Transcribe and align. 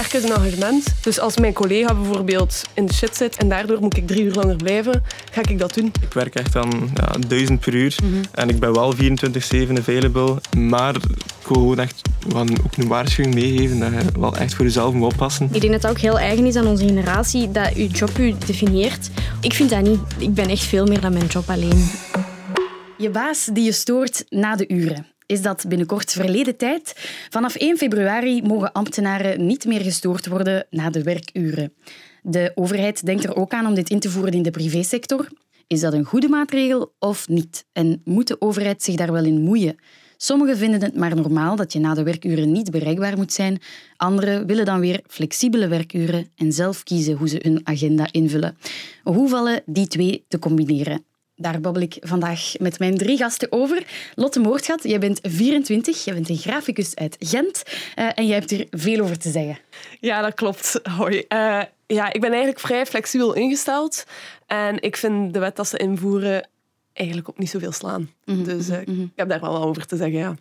werk 0.00 0.12
is 0.12 0.30
een 0.30 0.36
engagement. 0.36 0.94
Dus 1.02 1.18
als 1.18 1.36
mijn 1.36 1.52
collega 1.52 1.94
bijvoorbeeld 1.94 2.62
in 2.74 2.86
de 2.86 2.92
shit 2.92 3.16
zit 3.16 3.36
en 3.36 3.48
daardoor 3.48 3.80
moet 3.80 3.96
ik 3.96 4.06
drie 4.06 4.24
uur 4.24 4.34
langer 4.34 4.56
blijven, 4.56 5.02
ga 5.32 5.40
ik 5.48 5.58
dat 5.58 5.74
doen. 5.74 5.92
Ik 6.00 6.12
werk 6.12 6.34
echt 6.34 6.56
aan 6.56 6.90
ja, 6.94 7.14
duizend 7.28 7.60
per 7.60 7.74
uur 7.74 7.96
en 8.32 8.48
ik 8.48 8.58
ben 8.60 8.72
wel 8.72 8.94
24-7 8.94 8.98
available. 9.78 10.36
Maar 10.58 10.94
ik 10.96 11.02
wil 11.46 11.58
gewoon 11.62 11.78
echt 11.78 12.02
ook 12.64 12.76
een 12.76 12.88
waarschuwing 12.88 13.34
meegeven 13.34 13.78
dat 13.78 13.90
je 13.90 14.20
wel 14.20 14.36
echt 14.36 14.54
voor 14.54 14.64
jezelf 14.64 14.94
moet 14.94 15.12
oppassen. 15.12 15.48
Ik 15.52 15.60
denk 15.60 15.72
dat 15.72 15.82
het 15.82 15.90
ook 15.90 15.98
heel 15.98 16.18
eigen 16.18 16.46
is 16.46 16.56
aan 16.56 16.66
onze 16.66 16.84
generatie 16.84 17.50
dat 17.50 17.76
je 17.76 17.86
job 17.86 18.18
u 18.18 18.34
definieert. 18.46 19.10
Ik 19.40 19.52
vind 19.52 19.70
dat 19.70 19.82
niet. 19.82 20.00
Ik 20.18 20.34
ben 20.34 20.48
echt 20.48 20.64
veel 20.64 20.86
meer 20.86 21.00
dan 21.00 21.12
mijn 21.12 21.26
job 21.26 21.50
alleen. 21.50 21.90
Je 22.96 23.10
baas 23.10 23.48
die 23.52 23.64
je 23.64 23.72
stoort 23.72 24.24
na 24.28 24.56
de 24.56 24.68
uren. 24.68 25.06
Is 25.30 25.42
dat 25.42 25.64
binnenkort 25.68 26.12
verleden 26.12 26.56
tijd? 26.56 26.94
Vanaf 27.28 27.54
1 27.54 27.76
februari 27.76 28.42
mogen 28.42 28.72
ambtenaren 28.72 29.46
niet 29.46 29.64
meer 29.64 29.80
gestoord 29.80 30.26
worden 30.26 30.66
na 30.70 30.90
de 30.90 31.02
werkuren. 31.02 31.72
De 32.22 32.52
overheid 32.54 33.06
denkt 33.06 33.24
er 33.24 33.36
ook 33.36 33.52
aan 33.52 33.66
om 33.66 33.74
dit 33.74 33.90
in 33.90 34.00
te 34.00 34.10
voeren 34.10 34.32
in 34.32 34.42
de 34.42 34.50
privésector. 34.50 35.28
Is 35.66 35.80
dat 35.80 35.92
een 35.92 36.04
goede 36.04 36.28
maatregel 36.28 36.94
of 36.98 37.28
niet? 37.28 37.66
En 37.72 38.00
moet 38.04 38.28
de 38.28 38.40
overheid 38.40 38.82
zich 38.82 38.94
daar 38.94 39.12
wel 39.12 39.24
in 39.24 39.40
moeien? 39.40 39.76
Sommigen 40.16 40.56
vinden 40.56 40.82
het 40.82 40.96
maar 40.96 41.16
normaal 41.16 41.56
dat 41.56 41.72
je 41.72 41.78
na 41.78 41.94
de 41.94 42.02
werkuren 42.02 42.52
niet 42.52 42.70
bereikbaar 42.70 43.16
moet 43.16 43.32
zijn. 43.32 43.60
Anderen 43.96 44.46
willen 44.46 44.64
dan 44.64 44.80
weer 44.80 45.00
flexibele 45.06 45.68
werkuren 45.68 46.28
en 46.36 46.52
zelf 46.52 46.82
kiezen 46.82 47.16
hoe 47.16 47.28
ze 47.28 47.38
hun 47.42 47.60
agenda 47.64 48.08
invullen. 48.10 48.56
Hoe 49.02 49.28
vallen 49.28 49.62
die 49.66 49.86
twee 49.86 50.24
te 50.28 50.38
combineren? 50.38 51.04
Daar 51.40 51.60
babbel 51.60 51.82
ik 51.82 51.96
vandaag 52.00 52.52
met 52.58 52.78
mijn 52.78 52.98
drie 52.98 53.16
gasten 53.16 53.52
over. 53.52 53.86
Lotte 54.14 54.40
Moordgat, 54.40 54.82
jij 54.82 54.98
bent 54.98 55.18
24, 55.22 56.04
jij 56.04 56.14
bent 56.14 56.28
een 56.28 56.36
graficus 56.36 56.94
uit 56.94 57.16
Gent 57.18 57.62
uh, 57.98 58.10
en 58.14 58.26
jij 58.26 58.36
hebt 58.36 58.50
hier 58.50 58.66
veel 58.70 59.02
over 59.02 59.18
te 59.18 59.30
zeggen. 59.30 59.58
Ja, 60.00 60.22
dat 60.22 60.34
klopt. 60.34 60.80
Hoi. 60.82 61.16
Uh, 61.28 61.62
ja, 61.86 62.12
ik 62.12 62.20
ben 62.20 62.30
eigenlijk 62.30 62.60
vrij 62.60 62.86
flexibel 62.86 63.34
ingesteld 63.34 64.04
en 64.46 64.82
ik 64.82 64.96
vind 64.96 65.32
de 65.32 65.38
wet 65.38 65.56
dat 65.56 65.68
ze 65.68 65.76
invoeren 65.76 66.48
eigenlijk 66.92 67.28
ook 67.28 67.38
niet 67.38 67.50
zoveel 67.50 67.72
slaan. 67.72 68.10
Mm 68.24 68.34
-hmm. 68.34 68.44
Dus 68.44 68.68
uh, 68.68 68.80
ik 68.80 69.12
heb 69.14 69.28
daar 69.28 69.40
wel 69.40 69.62
over 69.62 69.86
te 69.86 69.96
zeggen, 69.96 70.18
ja. 70.18 70.34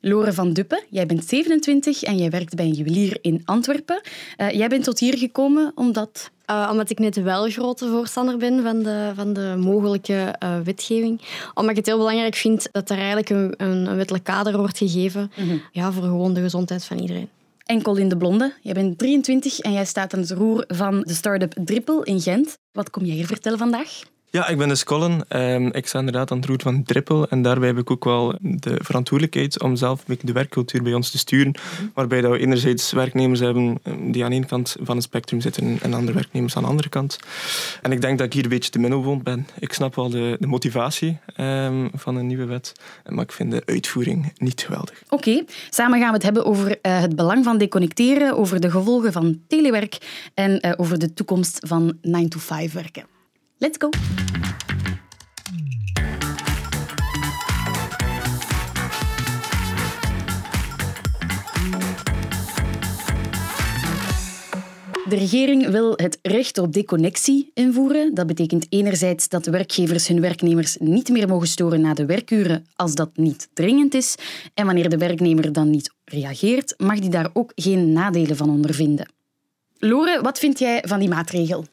Lore 0.00 0.32
van 0.32 0.52
Duppen, 0.52 0.82
jij 0.90 1.06
bent 1.06 1.24
27 1.24 2.02
en 2.02 2.16
jij 2.16 2.30
werkt 2.30 2.54
bij 2.54 2.64
een 2.64 2.72
juwelier 2.72 3.18
in 3.20 3.42
Antwerpen. 3.44 4.00
Jij 4.36 4.68
bent 4.68 4.84
tot 4.84 4.98
hier 4.98 5.18
gekomen 5.18 5.72
omdat... 5.74 6.30
Uh, 6.50 6.68
omdat 6.70 6.90
ik 6.90 6.98
net 6.98 7.22
wel 7.22 7.50
grote 7.50 7.88
voorstander 7.88 8.36
ben 8.36 8.62
van 8.62 8.82
de, 8.82 9.12
van 9.14 9.32
de 9.32 9.54
mogelijke 9.58 10.34
uh, 10.42 10.58
wetgeving. 10.64 11.20
Omdat 11.54 11.70
ik 11.70 11.76
het 11.76 11.86
heel 11.86 11.98
belangrijk 11.98 12.34
vind 12.34 12.68
dat 12.72 12.90
er 12.90 12.96
eigenlijk 12.96 13.30
een, 13.30 13.54
een, 13.56 13.86
een 13.86 13.96
wettelijk 13.96 14.24
kader 14.24 14.56
wordt 14.56 14.78
gegeven 14.78 15.30
mm 15.36 15.48
-hmm. 15.48 15.62
ja, 15.72 15.92
voor 15.92 16.02
gewoon 16.02 16.34
de 16.34 16.40
gezondheid 16.40 16.84
van 16.84 16.98
iedereen. 16.98 17.28
Enkel 17.64 17.96
in 17.96 18.08
de 18.08 18.16
Blonde, 18.16 18.54
jij 18.62 18.74
bent 18.74 18.98
23 18.98 19.58
en 19.58 19.72
jij 19.72 19.84
staat 19.84 20.14
aan 20.14 20.20
het 20.20 20.30
roer 20.30 20.64
van 20.68 21.00
de 21.00 21.14
start-up 21.14 21.54
Drippel 21.64 22.02
in 22.02 22.20
Gent. 22.20 22.58
Wat 22.72 22.90
kom 22.90 23.04
jij 23.04 23.14
hier 23.14 23.26
vertellen 23.26 23.58
vandaag? 23.58 24.00
Ja, 24.30 24.48
ik 24.48 24.58
ben 24.58 24.68
dus 24.68 24.84
Colin. 24.84 25.24
Um, 25.28 25.72
ik 25.72 25.86
sta 25.86 25.98
inderdaad 25.98 26.30
aan 26.30 26.36
het 26.36 26.46
roer 26.46 26.60
van 26.62 26.82
Triple. 26.82 27.26
En 27.28 27.42
daarbij 27.42 27.68
heb 27.68 27.78
ik 27.78 27.90
ook 27.90 28.04
wel 28.04 28.34
de 28.40 28.78
verantwoordelijkheid 28.82 29.62
om 29.62 29.76
zelf 29.76 30.04
de 30.04 30.32
werkcultuur 30.32 30.82
bij 30.82 30.94
ons 30.94 31.10
te 31.10 31.18
sturen. 31.18 31.54
Waarbij 31.94 32.20
dat 32.20 32.30
we 32.30 32.38
enerzijds 32.38 32.92
werknemers 32.92 33.40
hebben 33.40 33.78
die 34.12 34.24
aan 34.24 34.32
één 34.32 34.46
kant 34.46 34.76
van 34.80 34.96
het 34.96 35.04
spectrum 35.04 35.40
zitten 35.40 35.78
en 35.82 35.94
andere 35.94 36.12
werknemers 36.12 36.56
aan 36.56 36.62
de 36.62 36.68
andere 36.68 36.88
kant. 36.88 37.18
En 37.82 37.92
ik 37.92 38.00
denk 38.00 38.18
dat 38.18 38.26
ik 38.26 38.32
hier 38.32 38.42
een 38.42 38.48
beetje 38.48 38.70
te 38.70 38.78
middelwoond 38.78 39.22
ben. 39.22 39.46
Ik 39.58 39.72
snap 39.72 39.94
wel 39.94 40.10
de, 40.10 40.36
de 40.40 40.46
motivatie 40.46 41.18
um, 41.40 41.90
van 41.94 42.16
een 42.16 42.26
nieuwe 42.26 42.44
wet. 42.44 42.72
Maar 43.08 43.24
ik 43.24 43.32
vind 43.32 43.50
de 43.50 43.62
uitvoering 43.64 44.32
niet 44.36 44.60
geweldig. 44.60 45.02
Oké, 45.08 45.44
samen 45.70 45.98
gaan 45.98 46.08
we 46.08 46.14
het 46.14 46.22
hebben 46.22 46.44
over 46.44 46.68
uh, 46.68 47.00
het 47.00 47.16
belang 47.16 47.44
van 47.44 47.58
deconnecteren, 47.58 48.36
over 48.36 48.60
de 48.60 48.70
gevolgen 48.70 49.12
van 49.12 49.40
telewerk 49.48 49.98
en 50.34 50.66
uh, 50.66 50.72
over 50.76 50.98
de 50.98 51.14
toekomst 51.14 51.58
van 51.66 51.96
9-to-5 51.96 52.72
werken. 52.72 53.15
Let's 53.58 53.76
go! 53.78 53.90
De 65.08 65.16
regering 65.16 65.68
wil 65.68 65.92
het 65.96 66.18
recht 66.22 66.58
op 66.58 66.72
deconnectie 66.72 67.50
invoeren. 67.54 68.14
Dat 68.14 68.26
betekent 68.26 68.66
enerzijds 68.68 69.28
dat 69.28 69.46
werkgevers 69.46 70.08
hun 70.08 70.20
werknemers 70.20 70.76
niet 70.76 71.08
meer 71.08 71.28
mogen 71.28 71.48
storen 71.48 71.80
na 71.80 71.94
de 71.94 72.06
werkuren 72.06 72.66
als 72.74 72.94
dat 72.94 73.10
niet 73.16 73.48
dringend 73.52 73.94
is. 73.94 74.14
En 74.54 74.66
wanneer 74.66 74.88
de 74.88 74.98
werknemer 74.98 75.52
dan 75.52 75.70
niet 75.70 75.90
reageert, 76.04 76.74
mag 76.78 76.98
die 76.98 77.10
daar 77.10 77.30
ook 77.32 77.52
geen 77.54 77.92
nadelen 77.92 78.36
van 78.36 78.50
ondervinden. 78.50 79.08
Lore, 79.78 80.20
wat 80.22 80.38
vind 80.38 80.58
jij 80.58 80.82
van 80.86 80.98
die 80.98 81.08
maatregel? 81.08 81.64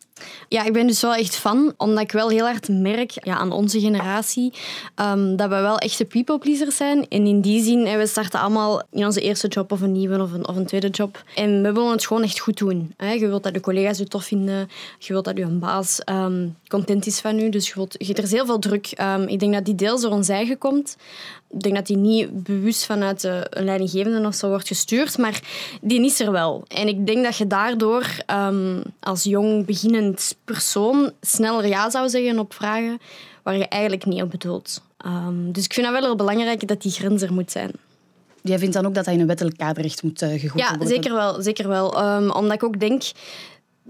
Ja, 0.48 0.66
ik 0.66 0.74
ben 0.74 0.88
dus 0.88 1.02
wel 1.02 1.16
echt 1.16 1.36
fan, 1.36 1.74
omdat 1.78 2.04
ik 2.04 2.12
wel 2.12 2.30
heel 2.30 2.46
hard 2.46 2.70
merk 2.70 3.12
ja, 3.24 3.36
aan 3.36 3.52
onze 3.52 3.80
generatie 3.80 4.54
um, 4.96 5.36
dat 5.36 5.50
we 5.50 5.56
wel 5.56 5.78
echte 5.78 6.06
people 6.06 6.38
pleasers 6.38 6.76
zijn. 6.76 7.08
En 7.08 7.28
in 7.28 7.42
die 7.42 7.64
zin, 7.64 7.98
we 7.98 8.08
starten 8.08 8.40
allemaal 8.40 8.82
in 8.92 9.06
onze 9.06 9.22
eerste 9.22 9.48
job 9.48 9.72
of 9.72 9.82
een 9.82 9.92
nieuwe 9.92 10.22
of 10.22 10.32
een, 10.32 10.48
of 10.48 10.56
een 10.56 10.66
tweede 10.66 10.90
job. 10.90 11.24
En 11.36 11.62
we 11.62 11.72
willen 11.72 11.92
het 11.92 12.06
gewoon 12.06 12.24
echt 12.24 12.40
goed 12.40 12.58
doen. 12.58 12.94
Hè. 12.98 13.12
Je 13.12 13.28
wilt 13.28 13.44
dat 13.44 13.54
de 13.54 13.60
collega's 13.60 13.98
je 13.98 14.08
tof 14.08 14.24
vinden, 14.24 14.70
je 15.00 15.14
wilt 15.14 15.26
dat 15.26 15.38
je 15.38 15.46
baas 15.46 16.02
um, 16.06 16.58
content 16.68 17.06
is 17.06 17.20
van 17.20 17.40
u. 17.40 17.50
Dus 17.50 17.68
je 17.68 17.74
wilt, 17.76 17.96
je, 17.98 18.14
er 18.14 18.24
is 18.24 18.32
heel 18.32 18.46
veel 18.46 18.60
druk. 18.60 18.92
Um, 19.02 19.28
ik 19.28 19.40
denk 19.40 19.54
dat 19.54 19.66
die 19.66 19.76
deels 19.76 20.02
door 20.02 20.12
ons 20.12 20.30
eigen 20.30 20.58
komt. 20.58 20.96
Ik 21.54 21.62
denk 21.62 21.76
dat 21.76 21.86
die 21.88 21.98
niet 21.98 22.44
bewust 22.44 22.86
vanuit 22.86 23.22
de 23.22 23.48
leidinggevende 23.50 24.28
of 24.28 24.36
zo 24.36 24.48
wordt 24.48 24.68
gestuurd, 24.68 25.18
maar 25.18 25.42
die 25.82 26.06
is 26.06 26.20
er 26.20 26.32
wel. 26.32 26.64
En 26.68 26.88
ik 26.88 27.06
denk 27.06 27.24
dat 27.24 27.38
je 27.38 27.48
daardoor 27.48 28.06
als 29.00 29.24
jong 29.24 29.66
beginnend 29.66 30.36
persoon 30.46 31.12
sneller 31.22 31.68
ja 31.68 31.90
zou 31.90 32.10
zeggen 32.10 32.40
op 32.40 32.54
vragen 32.54 33.00
waar 33.44 33.58
je 33.58 33.68
eigenlijk 33.68 34.06
niet 34.06 34.22
op 34.22 34.30
bedoelt. 34.30 34.82
Um, 35.06 35.52
dus 35.52 35.66
ik 35.66 35.74
vind 35.74 35.86
dat 35.86 35.96
wel 35.96 36.06
heel 36.06 36.16
belangrijk 36.16 36.68
dat 36.68 36.82
die 36.82 36.92
grens 36.92 37.22
er 37.22 37.34
moet 37.34 37.52
zijn. 37.52 37.72
Jij 38.42 38.60
vindt 38.60 38.74
dan 38.74 38.86
ook 38.86 38.94
dat 38.94 39.06
dat 39.06 39.14
in 39.14 39.20
een 39.20 39.28
wettelijk 39.28 39.58
kaderrecht 39.58 40.04
moet 40.04 40.22
uh, 40.22 40.30
gegoten 40.30 40.60
ja, 40.60 40.70
worden? 40.70 40.88
Ja, 40.88 40.94
zeker 40.94 41.14
wel. 41.14 41.42
Zeker 41.42 41.68
wel. 41.68 42.16
Um, 42.16 42.32
omdat 42.32 42.54
ik 42.54 42.64
ook 42.64 42.80
denk 42.80 43.04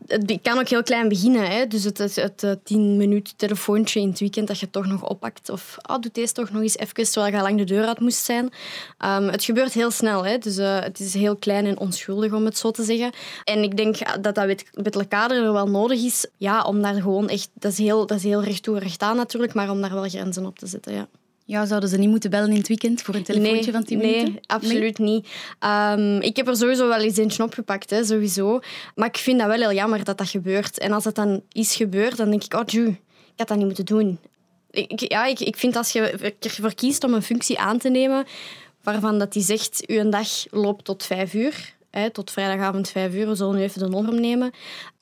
het 0.07 0.39
kan 0.41 0.59
ook 0.59 0.67
heel 0.67 0.83
klein 0.83 1.07
beginnen. 1.07 1.51
Hè? 1.51 1.67
Dus 1.67 1.83
het, 1.83 1.97
het, 1.97 2.15
het, 2.15 2.57
tien 2.63 2.97
minuten 2.97 3.35
telefoontje 3.35 3.99
in 3.99 4.09
het 4.09 4.19
weekend 4.19 4.47
dat 4.47 4.59
je 4.59 4.69
toch 4.69 4.85
nog 4.85 5.09
oppakt. 5.09 5.49
Of 5.49 5.77
oh, 5.89 5.99
doe 5.99 6.11
deze 6.13 6.33
toch 6.33 6.51
nog 6.51 6.61
eens 6.61 6.77
even, 6.77 6.93
terwijl 6.93 7.35
je 7.35 7.41
lang 7.41 7.57
de 7.57 7.63
deur 7.63 7.85
uit 7.85 7.99
moest 7.99 8.25
zijn. 8.25 8.43
Um, 9.05 9.27
het 9.27 9.43
gebeurt 9.43 9.73
heel 9.73 9.91
snel. 9.91 10.25
Hè? 10.25 10.37
Dus 10.37 10.57
uh, 10.57 10.79
het 10.79 10.99
is 10.99 11.13
heel 11.13 11.35
klein 11.35 11.65
en 11.65 11.79
onschuldig, 11.79 12.33
om 12.33 12.45
het 12.45 12.57
zo 12.57 12.71
te 12.71 12.83
zeggen. 12.83 13.11
En 13.43 13.63
ik 13.63 13.77
denk 13.77 14.21
dat 14.21 14.35
dat 14.35 14.63
wettelijk 14.71 15.09
kader 15.09 15.43
er 15.43 15.53
wel 15.53 15.67
nodig 15.67 16.03
is. 16.03 16.27
Ja, 16.37 16.63
om 16.63 16.81
daar 16.81 16.95
gewoon 16.95 17.29
echt... 17.29 17.49
Dat 17.53 17.71
is 17.71 17.77
heel, 17.77 18.05
dat 18.05 18.17
is 18.17 18.23
heel 18.23 18.43
recht 18.43 18.63
toe, 18.63 18.79
recht 18.79 19.01
aan 19.01 19.15
natuurlijk, 19.15 19.53
maar 19.53 19.69
om 19.69 19.81
daar 19.81 19.93
wel 19.93 20.09
grenzen 20.09 20.45
op 20.45 20.59
te 20.59 20.67
zetten, 20.67 20.93
ja. 20.93 21.07
Ja, 21.45 21.65
zouden 21.65 21.89
ze 21.89 21.97
niet 21.97 22.09
moeten 22.09 22.29
bellen 22.29 22.49
in 22.49 22.57
het 22.57 22.67
weekend 22.67 23.01
voor 23.01 23.15
een 23.15 23.23
telefoontje 23.23 23.71
nee, 23.71 23.71
van 23.71 23.83
10 23.83 23.97
minuten? 23.97 24.23
Nee, 24.23 24.39
absoluut 24.45 24.97
nee? 24.97 25.09
niet. 25.13 25.27
Um, 25.59 26.21
ik 26.21 26.35
heb 26.35 26.47
er 26.47 26.57
sowieso 26.57 26.87
wel 26.87 26.99
eens 26.99 27.17
eentje 27.17 27.43
opgepakt, 27.43 27.89
hè, 27.89 28.03
sowieso. 28.03 28.59
Maar 28.95 29.07
ik 29.07 29.17
vind 29.17 29.39
dat 29.39 29.47
wel 29.47 29.57
heel 29.57 29.73
jammer 29.73 30.03
dat 30.03 30.17
dat 30.17 30.29
gebeurt. 30.29 30.77
En 30.77 30.91
als 30.91 31.03
dat 31.03 31.15
dan 31.15 31.41
is 31.51 31.75
gebeurd, 31.75 32.17
dan 32.17 32.29
denk 32.29 32.43
ik, 32.43 32.53
oh, 32.53 32.63
tjoe, 32.63 32.87
ik 32.87 33.33
had 33.35 33.47
dat 33.47 33.57
niet 33.57 33.65
moeten 33.65 33.85
doen. 33.85 34.19
Ik, 34.71 35.11
ja, 35.11 35.25
ik, 35.25 35.39
ik 35.39 35.57
vind 35.57 35.75
als 35.75 35.91
je 35.91 36.33
ervoor 36.39 36.73
kiest 36.73 37.03
om 37.03 37.13
een 37.13 37.21
functie 37.21 37.59
aan 37.59 37.77
te 37.77 37.89
nemen 37.89 38.25
waarvan 38.83 39.19
dat 39.19 39.33
die 39.33 39.43
zegt, 39.43 39.83
uw 39.87 40.09
dag 40.09 40.27
loopt 40.49 40.85
tot 40.85 41.05
vijf 41.05 41.33
uur, 41.33 41.75
hè, 41.91 42.09
tot 42.09 42.31
vrijdagavond 42.31 42.89
vijf 42.89 43.13
uur, 43.13 43.27
we 43.27 43.35
zullen 43.35 43.55
nu 43.55 43.61
even 43.61 43.79
de 43.79 43.89
norm 43.89 44.19
nemen, 44.19 44.51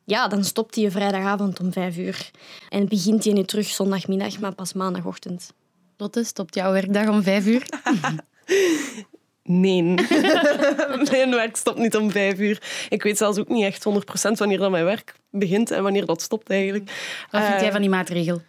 ja, 0.05 0.27
dan 0.27 0.43
stopt 0.43 0.75
hij 0.75 0.91
vrijdagavond 0.91 1.59
om 1.59 1.71
vijf 1.71 1.97
uur. 1.97 2.31
En 2.69 2.87
begint 2.87 3.23
hij 3.23 3.33
nu 3.33 3.43
terug 3.43 3.67
zondagmiddag, 3.67 4.39
maar 4.39 4.55
pas 4.55 4.73
maandagochtend. 4.73 5.53
Lotte, 6.01 6.23
stopt 6.23 6.55
jouw 6.55 6.71
werkdag 6.71 7.07
om 7.07 7.23
vijf 7.23 7.45
uur? 7.45 7.65
Nee. 9.43 9.81
mijn 11.11 11.31
werk 11.31 11.55
stopt 11.55 11.77
niet 11.77 11.95
om 11.95 12.11
vijf 12.11 12.39
uur. 12.39 12.85
Ik 12.89 13.03
weet 13.03 13.17
zelfs 13.17 13.37
ook 13.37 13.47
niet 13.47 13.63
echt 13.63 13.85
100% 13.89 14.31
wanneer 14.31 14.57
dat 14.57 14.71
mijn 14.71 14.85
werk 14.85 15.13
begint 15.29 15.71
en 15.71 15.83
wanneer 15.83 16.05
dat 16.05 16.21
stopt 16.21 16.49
eigenlijk. 16.49 16.91
Wat 17.31 17.43
vind 17.43 17.61
jij 17.61 17.71
van 17.71 17.81
die 17.81 17.89
maatregel? 17.89 18.41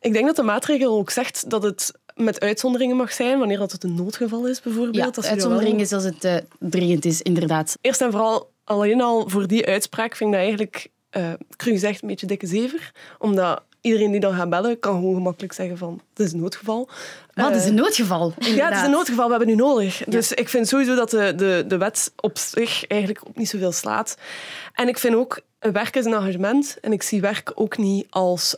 Ik 0.00 0.12
denk 0.12 0.26
dat 0.26 0.36
de 0.36 0.42
maatregel 0.42 0.98
ook 0.98 1.10
zegt 1.10 1.50
dat 1.50 1.62
het 1.62 1.92
met 2.14 2.40
uitzonderingen 2.40 2.96
mag 2.96 3.12
zijn, 3.12 3.38
wanneer 3.38 3.58
dat 3.58 3.72
het 3.72 3.84
een 3.84 3.94
noodgeval 3.94 4.46
is 4.48 4.60
bijvoorbeeld. 4.60 5.16
Ja, 5.16 5.28
uitzondering 5.28 5.72
wel... 5.72 5.82
is 5.82 5.92
als 5.92 6.04
het 6.04 6.24
uh, 6.24 6.36
dringend 6.58 7.04
is, 7.04 7.22
inderdaad. 7.22 7.78
Eerst 7.80 8.00
en 8.00 8.10
vooral, 8.10 8.50
alleen 8.64 9.00
al 9.00 9.28
voor 9.28 9.46
die 9.46 9.66
uitspraak 9.66 10.16
vind 10.16 10.30
ik 10.30 10.36
dat 10.36 10.46
eigenlijk, 10.46 10.88
uh, 11.16 11.32
cru 11.56 11.70
gezegd, 11.70 12.02
een 12.02 12.08
beetje 12.08 12.26
dikke 12.26 12.46
zever. 12.46 12.92
Omdat 13.18 13.62
iedereen 13.80 14.10
die 14.10 14.20
dan 14.20 14.34
gaat 14.34 14.50
bellen, 14.50 14.78
kan 14.78 14.94
gewoon 14.94 15.14
gemakkelijk 15.14 15.52
zeggen 15.52 15.78
van, 15.78 16.00
het 16.14 16.26
is 16.26 16.32
een 16.32 16.40
noodgeval. 16.40 16.88
Wat 17.34 17.54
is 17.54 17.64
een 17.64 17.74
noodgeval? 17.74 18.32
Ja, 18.38 18.68
het 18.68 18.76
is 18.76 18.82
een 18.82 18.90
noodgeval, 18.90 19.24
we 19.24 19.30
hebben 19.30 19.48
nu 19.48 19.54
nodig. 19.54 19.98
Ja. 19.98 20.04
Dus 20.08 20.32
ik 20.32 20.48
vind 20.48 20.68
sowieso 20.68 20.94
dat 20.94 21.10
de, 21.10 21.34
de, 21.34 21.64
de 21.66 21.76
wet 21.76 22.12
op 22.20 22.38
zich 22.38 22.86
eigenlijk 22.86 23.22
ook 23.28 23.36
niet 23.36 23.48
zoveel 23.48 23.72
slaat. 23.72 24.16
En 24.74 24.88
ik 24.88 24.98
vind 24.98 25.14
ook, 25.14 25.40
werk 25.58 25.96
is 25.96 26.04
een 26.04 26.14
engagement. 26.14 26.76
En 26.80 26.92
ik 26.92 27.02
zie 27.02 27.20
werk 27.20 27.52
ook 27.54 27.76
niet 27.76 28.06
als... 28.10 28.56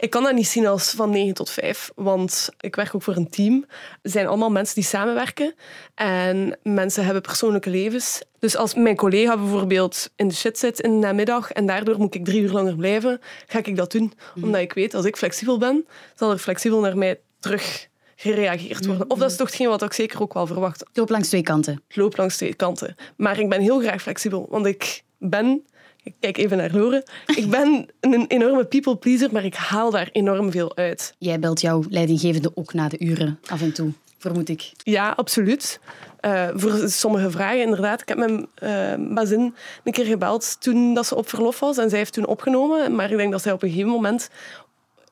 ik 0.00 0.10
kan 0.10 0.22
dat 0.22 0.34
niet 0.34 0.46
zien 0.48 0.66
als 0.66 0.90
van 0.90 1.10
9 1.10 1.34
tot 1.34 1.50
5, 1.50 1.90
want 1.94 2.48
ik 2.60 2.76
werk 2.76 2.94
ook 2.94 3.02
voor 3.02 3.16
een 3.16 3.30
team. 3.30 3.64
Het 4.02 4.12
zijn 4.12 4.26
allemaal 4.26 4.50
mensen 4.50 4.74
die 4.74 4.84
samenwerken 4.84 5.54
en 5.94 6.58
mensen 6.62 7.04
hebben 7.04 7.22
persoonlijke 7.22 7.70
levens. 7.70 8.22
Dus 8.38 8.56
als 8.56 8.74
mijn 8.74 8.96
collega 8.96 9.36
bijvoorbeeld 9.36 10.10
in 10.16 10.28
de 10.28 10.34
shit 10.34 10.58
zit 10.58 10.80
in 10.80 10.90
de 10.90 11.06
namiddag 11.06 11.52
en 11.52 11.66
daardoor 11.66 11.98
moet 11.98 12.14
ik 12.14 12.24
drie 12.24 12.42
uur 12.42 12.50
langer 12.50 12.76
blijven, 12.76 13.20
ga 13.46 13.58
ik 13.58 13.76
dat 13.76 13.92
doen. 13.92 14.12
Mhm. 14.34 14.44
Omdat 14.44 14.60
ik 14.60 14.72
weet, 14.72 14.94
als 14.94 15.04
ik 15.04 15.16
flexibel 15.16 15.58
ben, 15.58 15.86
zal 16.14 16.30
er 16.30 16.38
flexibel 16.38 16.80
naar 16.80 16.96
mij 16.96 17.20
terug 17.40 17.88
gereageerd 18.16 18.86
worden. 18.86 19.10
Of 19.10 19.18
dat 19.18 19.30
is 19.30 19.36
toch 19.36 19.46
hetgeen 19.46 19.68
wat 19.68 19.82
ik 19.82 19.92
zeker 19.92 20.22
ook 20.22 20.34
wel 20.34 20.46
verwacht. 20.46 20.82
Ik 20.82 20.88
loop 20.92 21.08
langs 21.08 21.28
twee 21.28 21.42
kanten. 21.42 21.82
Ik 21.88 21.96
loop 21.96 22.16
langs 22.16 22.36
twee 22.36 22.54
kanten. 22.54 22.94
Maar 23.16 23.38
ik 23.38 23.48
ben 23.48 23.60
heel 23.60 23.80
graag 23.80 24.02
flexibel, 24.02 24.46
want 24.50 24.66
ik 24.66 25.02
ben... 25.18 25.64
Ik 26.02 26.14
kijk 26.20 26.36
even 26.36 26.56
naar 26.56 26.70
Lore. 26.72 27.06
Ik 27.26 27.50
ben 27.50 27.88
een 28.00 28.26
enorme 28.26 28.64
people 28.64 28.96
pleaser, 28.96 29.28
maar 29.32 29.44
ik 29.44 29.54
haal 29.54 29.90
daar 29.90 30.08
enorm 30.12 30.50
veel 30.50 30.76
uit. 30.76 31.14
Jij 31.18 31.38
belt 31.38 31.60
jouw 31.60 31.82
leidinggevende 31.88 32.50
ook 32.54 32.72
na 32.72 32.88
de 32.88 32.98
uren 32.98 33.38
af 33.46 33.62
en 33.62 33.72
toe, 33.72 33.92
vermoed 34.18 34.48
ik. 34.48 34.72
Ja, 34.76 35.10
absoluut. 35.16 35.80
Uh, 36.20 36.48
voor 36.54 36.88
sommige 36.88 37.30
vragen, 37.30 37.60
inderdaad. 37.60 38.00
Ik 38.00 38.08
heb 38.08 38.18
mijn 38.18 38.48
uh, 38.62 39.14
bazin 39.14 39.54
een 39.84 39.92
keer 39.92 40.04
gebeld 40.04 40.60
toen 40.60 40.94
dat 40.94 41.06
ze 41.06 41.14
op 41.14 41.28
verlof 41.28 41.60
was. 41.60 41.78
En 41.78 41.88
zij 41.88 41.98
heeft 41.98 42.12
toen 42.12 42.26
opgenomen. 42.26 42.94
Maar 42.94 43.10
ik 43.10 43.16
denk 43.16 43.32
dat 43.32 43.42
zij 43.42 43.52
op 43.52 43.62
een 43.62 43.68
gegeven 43.68 43.90
moment 43.90 44.30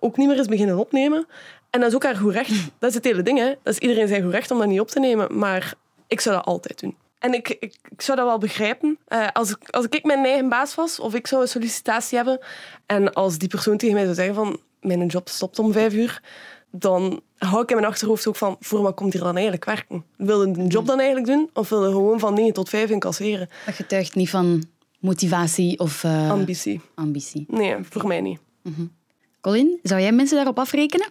ook 0.00 0.17
niet 0.17 0.29
meer 0.29 0.38
is 0.38 0.46
beginnen 0.46 0.79
opnemen. 0.79 1.26
En 1.70 1.81
dat 1.81 1.88
is 1.88 1.94
ook 1.94 2.05
haar 2.05 2.17
goed 2.17 2.32
recht. 2.32 2.50
Dat 2.79 2.88
is 2.91 2.94
het 2.94 3.05
hele 3.05 3.23
ding. 3.23 3.38
Hè. 3.38 3.55
Dat 3.62 3.73
is 3.73 3.79
iedereen 3.79 4.08
zijn 4.08 4.23
goed 4.23 4.32
recht 4.32 4.50
om 4.50 4.58
dat 4.58 4.69
niet 4.69 4.81
op 4.81 4.88
te 4.88 5.00
nemen. 5.00 5.38
Maar 5.38 5.75
ik 6.06 6.20
zou 6.20 6.37
dat 6.37 6.44
altijd 6.44 6.81
doen. 6.81 6.96
En 7.19 7.35
ik, 7.35 7.49
ik, 7.49 7.76
ik 7.91 8.03
zou 8.03 8.19
dat 8.19 8.26
wel 8.26 8.38
begrijpen. 8.38 8.99
Uh, 9.09 9.29
als, 9.32 9.50
ik, 9.50 9.69
als 9.70 9.87
ik 9.88 10.05
mijn 10.05 10.25
eigen 10.25 10.49
baas 10.49 10.75
was, 10.75 11.00
of 11.00 11.15
ik 11.15 11.26
zou 11.26 11.43
een 11.43 11.49
sollicitatie 11.49 12.17
hebben, 12.17 12.38
en 12.87 13.12
als 13.12 13.38
die 13.38 13.49
persoon 13.49 13.76
tegen 13.76 13.94
mij 13.94 14.05
zou 14.05 14.15
zeggen 14.15 14.35
van 14.35 14.61
mijn 14.81 15.06
job 15.06 15.29
stopt 15.29 15.59
om 15.59 15.73
vijf 15.73 15.93
uur, 15.93 16.23
dan 16.70 17.20
hou 17.38 17.62
ik 17.62 17.70
in 17.70 17.76
mijn 17.76 17.88
achterhoofd 17.88 18.26
ook 18.26 18.37
van 18.37 18.56
voor 18.61 18.82
wat 18.82 18.94
komt 18.94 19.12
hier 19.12 19.23
dan 19.23 19.35
eigenlijk 19.35 19.65
werken? 19.65 20.05
Wil 20.17 20.47
je 20.47 20.59
een 20.59 20.67
job 20.67 20.87
dan 20.87 20.99
eigenlijk 20.99 21.26
doen, 21.26 21.50
of 21.53 21.69
wil 21.69 21.85
je 21.85 21.93
gewoon 21.93 22.19
van 22.19 22.35
9 22.35 22.53
tot 22.53 22.69
5 22.69 22.91
incasseren? 22.91 23.49
Dat 23.67 23.75
getuigt 23.75 24.15
niet 24.15 24.31
van 24.31 24.65
motivatie 24.99 25.79
of 25.79 26.05
uh, 26.05 26.31
ambitie. 26.31 26.81
ambitie. 26.94 27.44
Nee, 27.49 27.76
voor 27.82 28.06
mij 28.06 28.20
niet. 28.20 28.41
Mm 28.62 28.75
-hmm. 28.75 28.97
Colin, 29.41 29.79
zou 29.82 30.00
jij 30.00 30.12
mensen 30.12 30.37
daarop 30.37 30.59
afrekenen? 30.59 31.09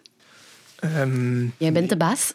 Um, 0.83 1.53
Jij 1.57 1.71
bent 1.71 1.89
de 1.89 1.97
baas. 1.97 2.31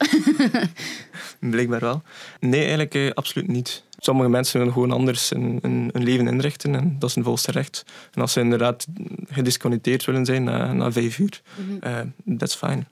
blijkbaar 1.39 1.81
wel. 1.81 2.03
Nee, 2.41 2.61
eigenlijk 2.61 2.95
uh, 2.95 3.11
absoluut 3.11 3.49
niet. 3.49 3.83
Sommige 3.99 4.29
mensen 4.29 4.59
willen 4.59 4.73
gewoon 4.73 4.91
anders 4.91 5.31
een, 5.31 5.59
een, 5.63 5.91
een, 5.93 6.03
leven 6.03 6.29
inrichten 6.29 6.75
en 6.75 6.97
dat 6.99 7.11
is 7.11 7.17
een 7.17 7.25
volste 7.25 7.51
recht. 7.51 7.85
En 8.13 8.21
als 8.21 8.33
ze 8.33 8.41
inderdaad 8.41 8.87
gedisconnecteerd 9.31 10.05
willen 10.05 10.25
zijn 10.25 10.45
na, 10.45 10.73
na 10.73 10.93
vijf 10.93 11.19
uur, 11.19 11.43
mm 11.55 11.79
-hmm. 11.81 11.91
uh, 11.91 12.37
that's 12.39 12.55
fine. 12.55 12.85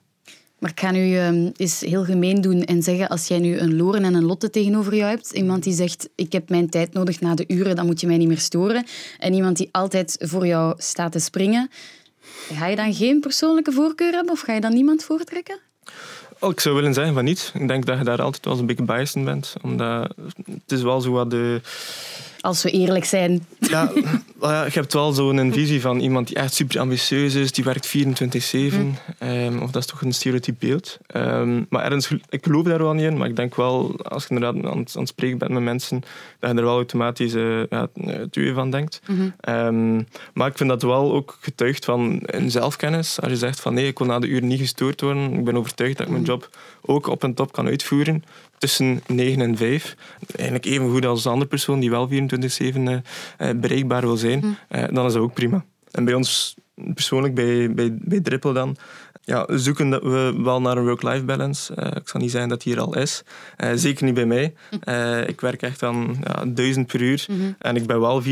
Maar 0.61 0.71
ik 0.71 0.79
ga 0.79 0.91
nu 0.91 1.17
um, 1.19 1.51
eens 1.55 1.79
heel 1.79 2.03
gemeen 2.03 2.41
doen 2.41 2.63
en 2.63 2.83
zeggen, 2.83 3.09
als 3.09 3.27
jij 3.27 3.39
nu 3.39 3.57
een 3.57 3.75
Loren 3.75 4.03
en 4.03 4.13
een 4.13 4.23
Lotte 4.23 4.49
tegenover 4.49 4.95
jou 4.95 5.09
hebt, 5.09 5.31
iemand 5.31 5.63
die 5.63 5.73
zegt, 5.73 6.09
ik 6.15 6.31
heb 6.31 6.49
mijn 6.49 6.69
tijd 6.69 6.93
nodig 6.93 7.19
na 7.19 7.35
de 7.35 7.43
uren, 7.47 7.75
dan 7.75 7.85
moet 7.85 8.01
je 8.01 8.07
mij 8.07 8.17
niet 8.17 8.27
meer 8.27 8.39
storen, 8.39 8.85
en 9.19 9.33
iemand 9.33 9.57
die 9.57 9.69
altijd 9.71 10.15
voor 10.19 10.47
jou 10.47 10.73
staat 10.77 11.11
te 11.11 11.19
springen, 11.19 11.69
Ga 12.53 12.67
je 12.67 12.75
dan 12.75 12.93
geen 12.93 13.19
persoonlijke 13.19 13.71
voorkeur 13.71 14.11
hebben 14.11 14.33
of 14.33 14.39
ga 14.39 14.53
je 14.53 14.61
dan 14.61 14.73
niemand 14.73 15.03
voortrekken? 15.03 15.59
Oh, 16.39 16.49
ik 16.49 16.59
zou 16.59 16.75
willen 16.75 16.93
zeggen 16.93 17.13
van 17.13 17.23
niet. 17.23 17.51
Ik 17.53 17.67
denk 17.67 17.85
dat 17.85 17.97
je 17.97 18.03
daar 18.03 18.21
altijd 18.21 18.45
wel 18.45 18.59
een 18.59 18.65
beetje 18.65 18.83
biased 18.83 19.23
bent. 19.23 19.53
Omdat 19.61 20.13
het 20.45 20.71
is 20.71 20.81
wel 20.81 21.01
zo 21.01 21.11
wat 21.11 21.29
de... 21.29 21.61
Als 22.41 22.63
we 22.63 22.71
eerlijk 22.71 23.05
zijn. 23.05 23.45
Ja, 23.59 23.91
ja 24.41 24.63
je 24.65 24.71
hebt 24.71 24.93
wel 24.93 25.11
zo'n 25.11 25.53
visie 25.53 25.81
van 25.81 25.99
iemand 25.99 26.27
die 26.27 26.35
echt 26.35 26.53
super 26.53 26.79
ambitieus 26.79 27.35
is, 27.35 27.51
die 27.51 27.63
werkt 27.63 27.87
24-7. 27.87 27.91
Mm. 27.91 28.95
Um, 29.23 29.61
of 29.61 29.71
dat 29.71 29.81
is 29.81 29.87
toch 29.87 30.01
een 30.01 30.13
stereotyp 30.13 30.55
beeld. 30.59 30.97
Um, 31.15 31.65
maar 31.69 31.83
ergens, 31.83 32.11
ik 32.29 32.43
geloof 32.45 32.63
daar 32.63 32.77
wel 32.77 32.93
niet 32.93 33.05
in, 33.05 33.17
maar 33.17 33.27
ik 33.27 33.35
denk 33.35 33.55
wel, 33.55 33.95
als 34.03 34.23
je 34.23 34.29
inderdaad 34.29 34.65
aan, 34.65 34.71
aan 34.93 34.99
het 34.99 35.07
spreken 35.07 35.37
bent 35.37 35.51
met 35.51 35.63
mensen, 35.63 36.03
dat 36.39 36.51
je 36.51 36.57
er 36.57 36.63
wel 36.63 36.75
automatisch 36.75 37.33
uh, 37.33 37.63
ja, 37.69 37.87
het 38.03 38.35
uur 38.35 38.53
van 38.53 38.71
denkt. 38.71 39.01
Mhm. 39.07 39.19
Mm 39.19 39.33
-hmm. 39.41 39.55
um, 39.55 40.07
maar 40.33 40.47
ik 40.47 40.57
vind 40.57 40.69
dat 40.69 40.81
wel 40.81 41.13
ook 41.13 41.37
getuigd 41.41 41.85
van 41.85 42.19
een 42.21 42.51
zelfkennis. 42.51 43.21
Als 43.21 43.31
je 43.31 43.37
zegt 43.37 43.59
van 43.59 43.73
nee, 43.73 43.87
ik 43.87 43.97
wil 43.97 44.07
na 44.07 44.19
de 44.19 44.27
uur 44.27 44.41
niet 44.41 44.59
gestoord 44.59 45.01
worden, 45.01 45.33
ik 45.33 45.43
ben 45.43 45.57
overtuigd 45.57 45.97
dat 45.97 46.05
ik 46.05 46.11
mijn 46.11 46.25
job 46.25 46.49
ook 46.81 47.07
op 47.07 47.23
en 47.23 47.33
top 47.33 47.51
kan 47.51 47.67
uitvoeren 47.67 48.23
tussen 48.61 49.01
9 49.07 49.41
en 49.41 49.57
5. 49.57 49.95
Eigenlijk 50.35 50.65
even 50.65 50.89
goed 50.89 51.05
als 51.05 51.25
een 51.25 51.31
andere 51.31 51.49
persoon 51.49 51.79
die 51.79 51.89
wel 51.89 52.09
24-7 52.09 52.13
uh, 52.13 52.99
bereikbaar 53.55 54.01
wil 54.01 54.17
zijn, 54.17 54.39
mm. 54.39 54.57
uh, 54.69 54.83
dan 54.91 55.05
is 55.05 55.13
dat 55.13 55.21
ook 55.21 55.33
prima. 55.33 55.65
En 55.91 56.05
bij 56.05 56.13
ons, 56.13 56.55
persoonlijk 56.93 57.33
bij, 57.33 57.73
bij, 57.73 57.97
bij 58.01 58.19
Drippel 58.19 58.53
dan, 58.53 58.77
ja, 59.23 59.45
zoeken 59.49 59.89
dat 59.89 60.03
we 60.03 60.33
wel 60.37 60.61
naar 60.61 60.77
een 60.77 60.83
work-life 60.83 61.23
balance. 61.23 61.73
Uh, 61.79 61.85
ik 61.85 62.09
zal 62.09 62.19
niet 62.19 62.31
zeggen 62.31 62.49
dat 62.49 62.61
die 62.61 62.75
er 62.75 62.81
al 62.81 62.97
is. 62.97 63.23
Uh, 63.63 63.71
zeker 63.75 64.05
niet 64.05 64.13
bij 64.13 64.25
mij. 64.25 64.53
Uh, 64.85 65.27
ik 65.27 65.41
werk 65.41 65.61
echt 65.61 65.83
aan 65.83 66.17
ja, 66.23 66.45
duizend 66.45 66.87
per 66.87 67.01
uur. 67.01 67.25
Mhm. 67.27 67.51
En 67.57 67.75
ik 67.75 67.85
ben 67.85 67.99
wel 67.99 68.23
24-7 68.23 68.25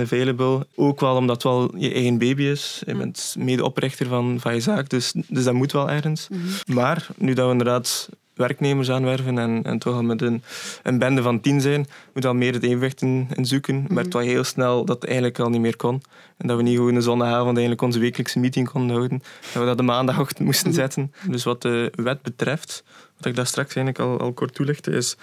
available. 0.00 0.66
Ook 0.74 1.00
wel 1.00 1.16
omdat 1.16 1.42
het 1.42 1.52
wel 1.52 1.76
je 1.76 1.92
eigen 1.92 2.18
baby 2.18 2.42
is. 2.42 2.82
Je 2.86 2.94
bent 2.94 3.34
medeoprichter 3.38 4.06
van, 4.06 4.40
van 4.40 4.54
je 4.54 4.60
zaak, 4.60 4.88
dus, 4.88 5.12
dus 5.28 5.44
dat 5.44 5.54
moet 5.54 5.72
wel 5.72 5.90
ergens. 5.90 6.28
Mhm. 6.28 6.74
Maar 6.74 7.06
nu 7.16 7.32
dat 7.32 7.46
we 7.46 7.52
inderdaad 7.52 8.08
werknemers 8.38 8.90
aanwerven 8.90 9.38
en, 9.38 9.62
en 9.64 9.78
toch 9.78 9.94
al 9.94 10.02
met 10.02 10.22
een, 10.22 10.42
een 10.82 10.98
bende 10.98 11.22
van 11.22 11.40
tien 11.40 11.60
zijn, 11.60 11.86
moet 12.14 12.24
al 12.24 12.34
meer 12.34 12.52
het 12.52 12.62
evenwicht 12.62 13.02
in, 13.02 13.28
in 13.34 13.46
zoeken. 13.46 13.74
Mm 13.74 13.84
-hmm. 13.84 13.94
Maar 13.94 14.04
het 14.04 14.12
was 14.12 14.24
heel 14.24 14.44
snel 14.44 14.84
dat 14.84 14.94
het 14.94 15.04
eigenlijk 15.04 15.38
al 15.38 15.50
niet 15.50 15.60
meer 15.60 15.76
kon. 15.76 16.02
En 16.36 16.46
dat 16.46 16.56
we 16.56 16.62
niet 16.62 16.76
gewoon 16.76 16.94
een 16.94 17.02
zondagavond 17.02 17.50
eigenlijk 17.50 17.82
onze 17.82 17.98
wekelijkse 17.98 18.38
meeting 18.38 18.68
konden 18.68 18.96
houden. 18.96 19.22
Dat 19.52 19.62
we 19.62 19.68
dat 19.68 19.76
de 19.76 19.82
maandagochtend 19.82 20.44
moesten 20.44 20.72
zetten. 20.72 21.12
Dus 21.28 21.44
wat 21.44 21.62
de 21.62 21.92
wet 21.94 22.22
betreft, 22.22 22.84
wat 23.18 23.26
ik 23.26 23.36
daar 23.36 23.46
straks 23.46 23.74
eigenlijk 23.74 24.10
al, 24.10 24.20
al 24.26 24.32
kort 24.32 24.54
toelichtte, 24.54 24.90
is 24.90 25.16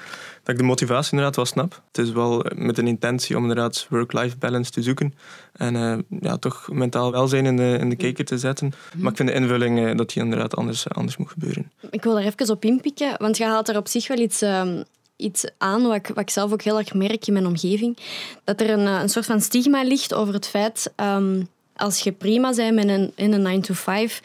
dat 0.44 0.54
ik 0.54 0.58
de 0.58 0.64
motivatie 0.64 1.12
inderdaad 1.12 1.36
wel 1.36 1.46
snap. 1.46 1.82
Het 1.88 1.98
is 1.98 2.12
wel 2.12 2.46
met 2.56 2.78
een 2.78 2.88
intentie 2.88 3.36
om 3.36 3.42
inderdaad 3.42 3.88
work-life 3.90 4.38
balance 4.38 4.72
te 4.72 4.82
zoeken. 4.82 5.14
En 5.54 5.76
uh, 5.76 5.98
ja, 6.22 6.38
toch 6.38 6.70
mentaal 6.72 7.12
welzijn 7.12 7.46
in 7.46 7.58
de, 7.58 7.78
in 7.80 7.90
de 7.90 7.96
kijker 7.96 8.26
te 8.26 8.38
zetten. 8.38 8.74
Maar 8.96 9.12
ik 9.12 9.18
vind 9.18 9.30
de 9.30 9.36
invulling 9.36 9.80
uh, 9.80 9.96
dat 9.96 10.14
die 10.14 10.24
inderdaad 10.24 10.56
anders, 10.56 10.90
anders 10.90 11.18
moet 11.18 11.30
gebeuren. 11.30 11.72
Ik 11.90 12.04
wil 12.04 12.20
er 12.20 12.26
even 12.26 12.50
op 12.50 12.66
inpikken, 12.66 13.16
want 13.18 13.38
je 13.38 13.46
haalt 13.46 13.70
er 13.70 13.78
op 13.78 13.88
zich 13.88 14.08
wel 14.08 14.20
iets... 14.20 14.42
Uh 14.42 14.80
iets 15.18 15.46
aan 15.58 15.82
wat 15.82 15.96
ik, 15.96 16.08
wat 16.08 16.20
ik 16.20 16.30
zelf 16.30 16.52
ook 16.52 16.62
heel 16.62 16.78
erg 16.78 16.94
merk 16.94 17.28
in 17.28 17.34
mijn 17.34 17.46
omgeving. 17.46 17.98
Dat 18.44 18.62
er 18.62 18.70
een, 18.70 18.86
een 18.86 19.10
soort 19.10 19.26
van 19.26 19.42
stigma 19.42 19.84
ligt 19.84 20.14
over 20.14 20.34
het 20.34 20.48
feit... 20.48 20.94
Um, 20.96 21.48
als 21.76 22.00
je 22.00 22.12
prima 22.12 22.54
bent 22.56 22.76
met 22.76 22.88
een, 22.88 23.12
in 23.16 23.34
een 23.34 23.42
9 23.42 23.62
to 23.62 23.74
5, 23.74 24.22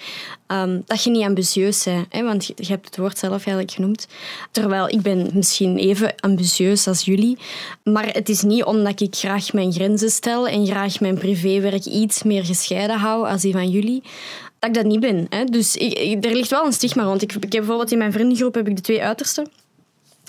um, 0.46 0.82
dat 0.86 1.04
je 1.04 1.10
niet 1.10 1.24
ambitieus 1.24 1.84
bent. 1.84 2.06
Hè? 2.08 2.22
Want 2.22 2.46
je, 2.46 2.54
hebt 2.56 2.86
het 2.86 2.96
woord 2.96 3.18
zelf 3.18 3.32
eigenlijk 3.32 3.70
genoemd. 3.70 4.06
Terwijl 4.50 4.88
ik 4.88 5.00
ben 5.00 5.30
misschien 5.34 5.76
even 5.76 6.14
ambitieus 6.20 6.86
als 6.86 7.04
jullie. 7.04 7.38
Maar 7.84 8.06
het 8.06 8.28
is 8.28 8.42
niet 8.42 8.64
omdat 8.64 9.00
ik 9.00 9.14
graag 9.14 9.52
mijn 9.52 9.72
grenzen 9.72 10.10
stel 10.10 10.48
en 10.48 10.66
graag 10.66 11.00
mijn 11.00 11.18
privéwerk 11.18 11.84
iets 11.84 12.22
meer 12.22 12.44
gescheiden 12.44 12.98
hou 12.98 13.28
als 13.28 13.42
die 13.42 13.52
van 13.52 13.68
jullie. 13.68 14.02
Dat 14.58 14.68
ik 14.68 14.74
dat 14.74 14.84
niet 14.84 15.00
ben. 15.00 15.26
Hè? 15.28 15.44
Dus 15.44 15.76
ik, 15.76 16.24
er 16.24 16.34
ligt 16.34 16.50
wel 16.50 16.66
een 16.66 16.72
stigma 16.72 17.02
rond. 17.02 17.22
Ik, 17.22 17.32
ik 17.32 17.42
heb 17.42 17.50
bijvoorbeeld 17.50 17.92
in 17.92 17.98
mijn 17.98 18.12
vriendengroep 18.12 18.54
heb 18.54 18.68
ik 18.68 18.76
de 18.76 18.82
twee 18.82 19.02
uitersten. 19.02 19.50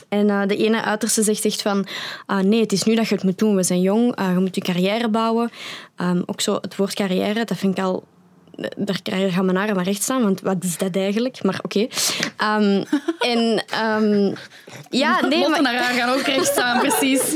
En 0.10 0.28
uh, 0.28 0.42
de 0.48 0.58
ene 0.58 0.82
uiterste 0.82 1.24
zegt 1.24 1.46
echt 1.46 1.62
van... 1.62 1.88
Uh, 2.28 2.40
nee, 2.40 2.62
het 2.62 2.72
is 2.72 2.84
nu 2.84 2.96
dat 2.96 3.08
je 3.08 3.16
het 3.16 3.24
moet 3.24 3.38
doen. 3.38 3.56
We 3.56 3.64
zijn 3.64 3.82
jong, 3.82 4.20
uh, 4.20 4.34
je 4.34 4.40
moet 4.40 4.56
je 4.56 4.62
carrière 4.62 5.10
bouwen. 5.10 5.52
Um, 5.98 6.24
ook 6.26 6.42
zo 6.42 6.58
het 6.62 6.76
woord 6.76 6.94
carrière, 6.94 7.46
dat 7.46 7.58
vind 7.58 7.78
ik 7.78 7.84
al... 7.84 8.04
Daar 8.78 9.00
gaan 9.06 9.46
mijn 9.46 9.58
haren 9.58 9.76
maar 9.76 9.84
recht 9.84 10.02
staan, 10.02 10.22
want 10.22 10.42
wat 10.42 10.64
is 10.64 10.78
dat 10.78 10.96
eigenlijk? 10.96 11.44
Maar 11.44 11.60
oké. 11.64 11.88
Okay. 12.38 12.64
Um, 12.64 12.84
en... 13.32 13.64
Um, 14.04 14.34
ja, 14.90 15.26
nee, 15.26 15.50
maar... 15.50 15.76
haar 15.76 15.94
gaan 15.94 16.10
ook 16.10 16.26
recht 16.26 16.46
staan, 16.46 16.80
precies. 16.80 17.22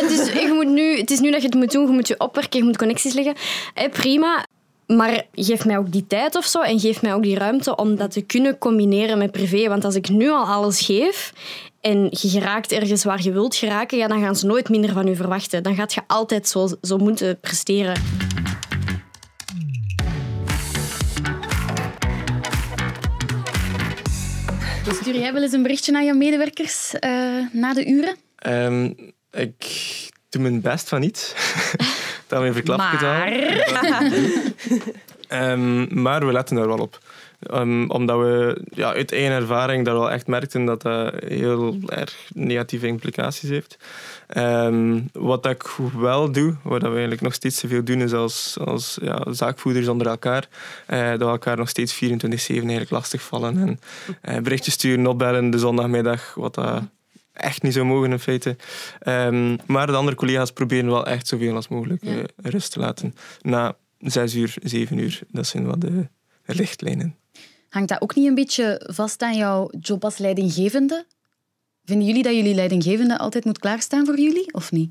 het, 0.00 0.10
is, 0.10 0.32
je 0.32 0.50
moet 0.54 0.68
nu, 0.68 0.98
het 0.98 1.10
is 1.10 1.20
nu 1.20 1.30
dat 1.30 1.40
je 1.40 1.46
het 1.46 1.56
moet 1.56 1.72
doen. 1.72 1.86
Je 1.86 1.92
moet 1.92 2.08
je 2.08 2.20
opwerken, 2.20 2.58
je 2.58 2.64
moet 2.64 2.76
connecties 2.76 3.12
leggen. 3.12 3.34
Hey, 3.74 3.88
prima. 3.88 4.44
Maar 4.96 5.26
geef 5.32 5.64
mij 5.64 5.78
ook 5.78 5.92
die 5.92 6.06
tijd 6.06 6.36
of 6.36 6.44
zo 6.44 6.60
en 6.60 6.80
geef 6.80 7.02
mij 7.02 7.14
ook 7.14 7.22
die 7.22 7.38
ruimte 7.38 7.76
om 7.76 7.96
dat 7.96 8.10
te 8.10 8.20
kunnen 8.20 8.58
combineren 8.58 9.18
met 9.18 9.30
privé. 9.30 9.68
Want 9.68 9.84
als 9.84 9.94
ik 9.94 10.08
nu 10.08 10.30
al 10.30 10.44
alles 10.44 10.80
geef 10.80 11.32
en 11.80 12.08
je 12.10 12.28
geraakt 12.28 12.72
ergens 12.72 13.04
waar 13.04 13.22
je 13.22 13.32
wilt 13.32 13.56
geraken, 13.56 13.98
ja, 13.98 14.06
dan 14.06 14.20
gaan 14.20 14.36
ze 14.36 14.46
nooit 14.46 14.68
minder 14.68 14.92
van 14.92 15.06
je 15.06 15.16
verwachten. 15.16 15.62
Dan 15.62 15.74
gaat 15.74 15.94
je 15.94 16.00
altijd 16.06 16.48
zo, 16.48 16.68
zo 16.82 16.96
moeten 16.96 17.40
presteren. 17.40 17.94
Stuur 25.00 25.18
jij 25.18 25.32
wel 25.32 25.42
eens 25.42 25.52
een 25.52 25.62
berichtje 25.62 25.92
naar 25.92 26.04
je 26.04 26.14
medewerkers 26.14 26.94
uh, 26.94 27.10
na 27.52 27.74
de 27.74 27.86
uren? 27.86 28.16
Um, 28.46 29.12
ik 29.30 29.66
doe 30.28 30.42
mijn 30.42 30.60
best 30.60 30.88
van 30.88 31.00
niet. 31.00 31.34
hebben 32.30 32.48
we 32.48 32.54
verklapt 32.54 33.00
maar... 33.00 33.02
um, 35.52 35.88
maar 36.02 36.26
we 36.26 36.32
letten 36.32 36.56
daar 36.56 36.66
wel 36.66 36.78
op. 36.78 36.98
Ehm, 37.38 37.84
omdat 37.88 38.18
we 38.18 38.62
ja, 38.70 38.92
uit 38.92 39.12
eigen 39.12 39.32
ervaring 39.32 39.84
daar 39.84 39.94
wel 39.94 40.10
echt 40.10 40.26
merkten 40.26 40.64
dat 40.64 40.82
dat 40.82 41.14
heel 41.26 41.78
erg 41.86 42.14
negatieve 42.34 42.86
implicaties 42.86 43.48
heeft. 43.48 43.78
Ehm, 44.26 45.00
wat 45.12 45.46
ik 45.46 45.62
wel 45.96 46.32
doe, 46.32 46.56
wat 46.62 46.82
we 46.82 46.88
eigenlijk 46.88 47.20
nog 47.20 47.34
steeds 47.34 47.60
te 47.60 47.68
veel 47.68 47.84
doen, 47.84 48.00
is 48.00 48.12
als, 48.12 48.56
als 48.64 48.98
ja, 49.02 49.24
zaakvoerders 49.30 49.88
onder 49.88 50.06
elkaar, 50.06 50.48
uh, 50.88 51.08
dat 51.10 51.18
we 51.18 51.24
elkaar 51.24 51.56
nog 51.56 51.68
steeds 51.68 51.94
24-7 51.94 51.98
eigenlijk 52.48 52.90
lastig 52.90 53.22
vallen. 53.22 53.58
En 53.58 53.80
uh, 54.34 54.42
berichtjes 54.42 54.74
sturen, 54.74 55.06
opbellen 55.06 55.50
de 55.50 55.58
zondagmiddag, 55.58 56.34
wat 56.34 56.54
dat 56.54 56.82
echt 57.38 57.62
niet 57.62 57.72
zou 57.72 57.86
mogen 57.86 58.12
in 58.12 58.18
feite. 58.18 58.56
Um, 59.06 59.56
maar 59.66 59.86
de 59.86 59.92
andere 59.92 60.16
collega's 60.16 60.52
proberen 60.52 60.90
wel 60.90 61.06
echt 61.06 61.26
zoveel 61.26 61.54
als 61.54 61.68
mogelijk 61.68 62.02
uh, 62.02 62.24
rust 62.36 62.72
te 62.72 62.78
laten. 62.78 63.14
Na 63.40 63.76
zes 63.98 64.34
uur, 64.34 64.56
zeven 64.62 64.98
uur, 64.98 65.20
dat 65.30 65.46
zijn 65.46 65.66
wat 65.66 65.80
de 65.80 66.08
richtlijnen. 66.42 67.16
Hangt 67.68 67.88
dat 67.88 68.00
ook 68.00 68.14
niet 68.14 68.26
een 68.26 68.34
beetje 68.34 68.90
vast 68.92 69.22
aan 69.22 69.36
jouw 69.36 69.70
job 69.80 70.04
als 70.04 70.18
leidinggevende? 70.18 71.06
Vinden 71.84 72.06
jullie 72.06 72.22
dat 72.22 72.34
jullie 72.34 72.54
leidinggevende 72.54 73.18
altijd 73.18 73.44
moet 73.44 73.58
klaarstaan 73.58 74.06
voor 74.06 74.20
jullie, 74.20 74.54
of 74.54 74.72
niet? 74.72 74.90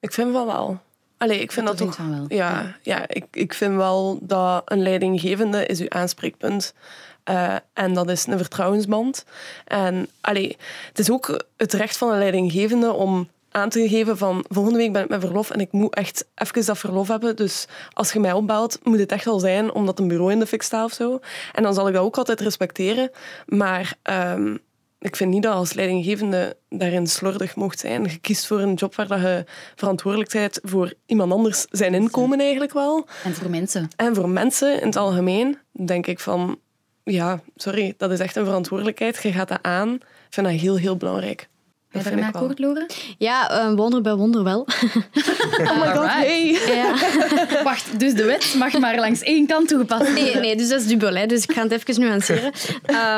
Ik 0.00 0.12
vind 0.12 0.32
wel 0.32 0.46
wel. 0.46 0.80
Allee, 1.20 1.40
ik 1.40 1.52
vind 1.52 1.66
dat, 1.66 1.78
dat 1.78 1.86
toch... 1.86 2.06
Wel. 2.06 2.24
Ja, 2.28 2.76
ja 2.82 3.08
ik, 3.08 3.24
ik 3.30 3.54
vind 3.54 3.76
wel 3.76 4.18
dat 4.22 4.62
een 4.64 4.82
leidinggevende 4.82 5.66
is 5.66 5.80
uw 5.80 5.88
aanspreekpunt. 5.90 6.74
Uh, 7.30 7.56
en 7.72 7.94
dat 7.94 8.10
is 8.10 8.26
een 8.26 8.38
vertrouwensband. 8.38 9.24
En 9.64 10.08
allee, 10.20 10.56
het 10.88 10.98
is 10.98 11.10
ook 11.10 11.44
het 11.56 11.72
recht 11.72 11.96
van 11.96 12.12
een 12.12 12.18
leidinggevende 12.18 12.92
om 12.92 13.28
aan 13.50 13.68
te 13.68 13.88
geven 13.88 14.18
van 14.18 14.44
volgende 14.48 14.78
week 14.78 14.92
ben 14.92 15.02
ik 15.02 15.08
met 15.08 15.20
verlof 15.20 15.50
en 15.50 15.60
ik 15.60 15.72
moet 15.72 15.94
echt 15.94 16.26
even 16.34 16.66
dat 16.66 16.78
verlof 16.78 17.08
hebben. 17.08 17.36
Dus 17.36 17.66
als 17.92 18.12
je 18.12 18.20
mij 18.20 18.32
opbelt, 18.32 18.78
moet 18.82 18.98
het 18.98 19.12
echt 19.12 19.24
wel 19.24 19.38
zijn 19.38 19.72
omdat 19.72 19.98
een 19.98 20.08
bureau 20.08 20.32
in 20.32 20.38
de 20.38 20.46
fik 20.46 20.62
staat 20.62 20.84
of 20.84 20.92
zo. 20.92 21.20
En 21.52 21.62
dan 21.62 21.74
zal 21.74 21.88
ik 21.88 21.94
dat 21.94 22.02
ook 22.02 22.16
altijd 22.16 22.40
respecteren. 22.40 23.10
Maar 23.46 23.94
um, 24.02 24.60
ik 25.00 25.16
vind 25.16 25.30
niet 25.30 25.42
dat 25.42 25.54
als 25.54 25.72
leidinggevende 25.72 26.56
daarin 26.68 27.06
slordig 27.06 27.56
mocht 27.56 27.78
zijn. 27.78 28.04
Je 28.04 28.18
kiest 28.18 28.46
voor 28.46 28.60
een 28.60 28.74
job 28.74 28.94
waar 28.94 29.08
dat 29.08 29.20
je 29.20 29.44
verantwoordelijk 29.76 30.32
bent 30.32 30.58
voor 30.62 30.94
iemand 31.06 31.32
anders 31.32 31.66
zijn 31.70 31.94
inkomen 31.94 32.40
eigenlijk 32.40 32.72
wel. 32.72 33.06
En 33.24 33.34
voor 33.34 33.50
mensen. 33.50 33.88
En 33.96 34.14
voor 34.14 34.28
mensen 34.28 34.80
in 34.80 34.86
het 34.86 34.96
algemeen 34.96 35.58
denk 35.72 36.06
ik 36.06 36.20
van... 36.20 36.58
Ja, 37.04 37.40
sorry, 37.56 37.94
dat 37.96 38.10
is 38.10 38.18
echt 38.18 38.36
een 38.36 38.44
verantwoordelijkheid. 38.44 39.22
Je 39.22 39.32
gaat 39.32 39.48
dat 39.48 39.62
aan. 39.62 39.94
Ik 39.94 40.34
vind 40.34 40.46
dat 40.46 40.56
heel, 40.56 40.76
heel 40.76 40.96
belangrijk. 40.96 41.48
Ben 41.92 42.02
je 42.02 42.08
daarmee 42.08 42.24
akkoord, 42.24 42.58
Lore? 42.58 42.88
Ja, 43.18 43.68
uh, 43.68 43.74
wonder 43.74 44.02
bij 44.02 44.14
wonder 44.14 44.44
wel. 44.44 44.60
oh 45.60 45.80
my 45.80 45.94
god, 45.94 46.06
hey. 46.06 46.58
Ja. 46.66 46.94
Wacht, 47.62 48.00
dus 48.00 48.14
de 48.14 48.24
wet 48.24 48.54
mag 48.58 48.78
maar 48.78 48.98
langs 48.98 49.22
één 49.22 49.46
kant 49.46 49.68
toegepast 49.68 50.04
worden? 50.06 50.24
Nee, 50.24 50.34
nee 50.34 50.56
dus 50.56 50.68
dat 50.68 50.80
is 50.80 50.86
dubbel. 50.86 51.14
Hè. 51.14 51.26
Dus 51.26 51.42
ik 51.42 51.52
ga 51.52 51.62
het 51.62 51.72
even 51.72 52.00
nuanceren. 52.00 52.52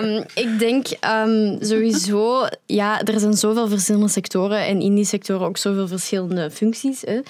Um, 0.03 0.25
ik 0.35 0.59
denk 0.59 0.87
um, 1.27 1.59
sowieso... 1.61 2.47
Ja, 2.67 3.03
er 3.03 3.21
zijn 3.21 3.35
zoveel 3.35 3.69
verschillende 3.69 4.09
sectoren 4.09 4.67
en 4.67 4.81
in 4.81 4.95
die 4.95 5.05
sectoren 5.05 5.47
ook 5.47 5.57
zoveel 5.57 5.89
verschillende 5.89 6.51
functies. 6.51 7.01
Hè. 7.01 7.21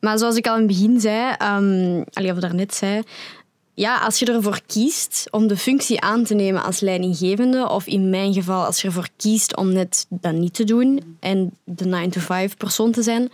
Maar 0.00 0.18
zoals 0.18 0.36
ik 0.36 0.46
al 0.46 0.54
in 0.54 0.58
het 0.58 0.68
begin 0.68 1.00
zei, 1.00 1.34
um, 1.42 2.04
allee, 2.12 2.32
of 2.32 2.38
daarnet 2.38 2.74
zei, 2.74 3.02
ja, 3.76 3.98
als 3.98 4.18
je 4.18 4.26
ervoor 4.26 4.60
kiest 4.66 5.28
om 5.30 5.46
de 5.46 5.56
functie 5.56 6.00
aan 6.00 6.24
te 6.24 6.34
nemen 6.34 6.62
als 6.62 6.80
leidinggevende, 6.80 7.68
of 7.68 7.86
in 7.86 8.10
mijn 8.10 8.32
geval 8.32 8.64
als 8.64 8.80
je 8.80 8.86
ervoor 8.86 9.08
kiest 9.16 9.56
om 9.56 9.72
net 9.72 10.06
dat 10.08 10.32
niet 10.32 10.54
te 10.54 10.64
doen 10.64 11.16
en 11.20 11.56
de 11.64 12.08
9-to-5 12.08 12.56
persoon 12.56 12.92
te 12.92 13.02
zijn, 13.02 13.30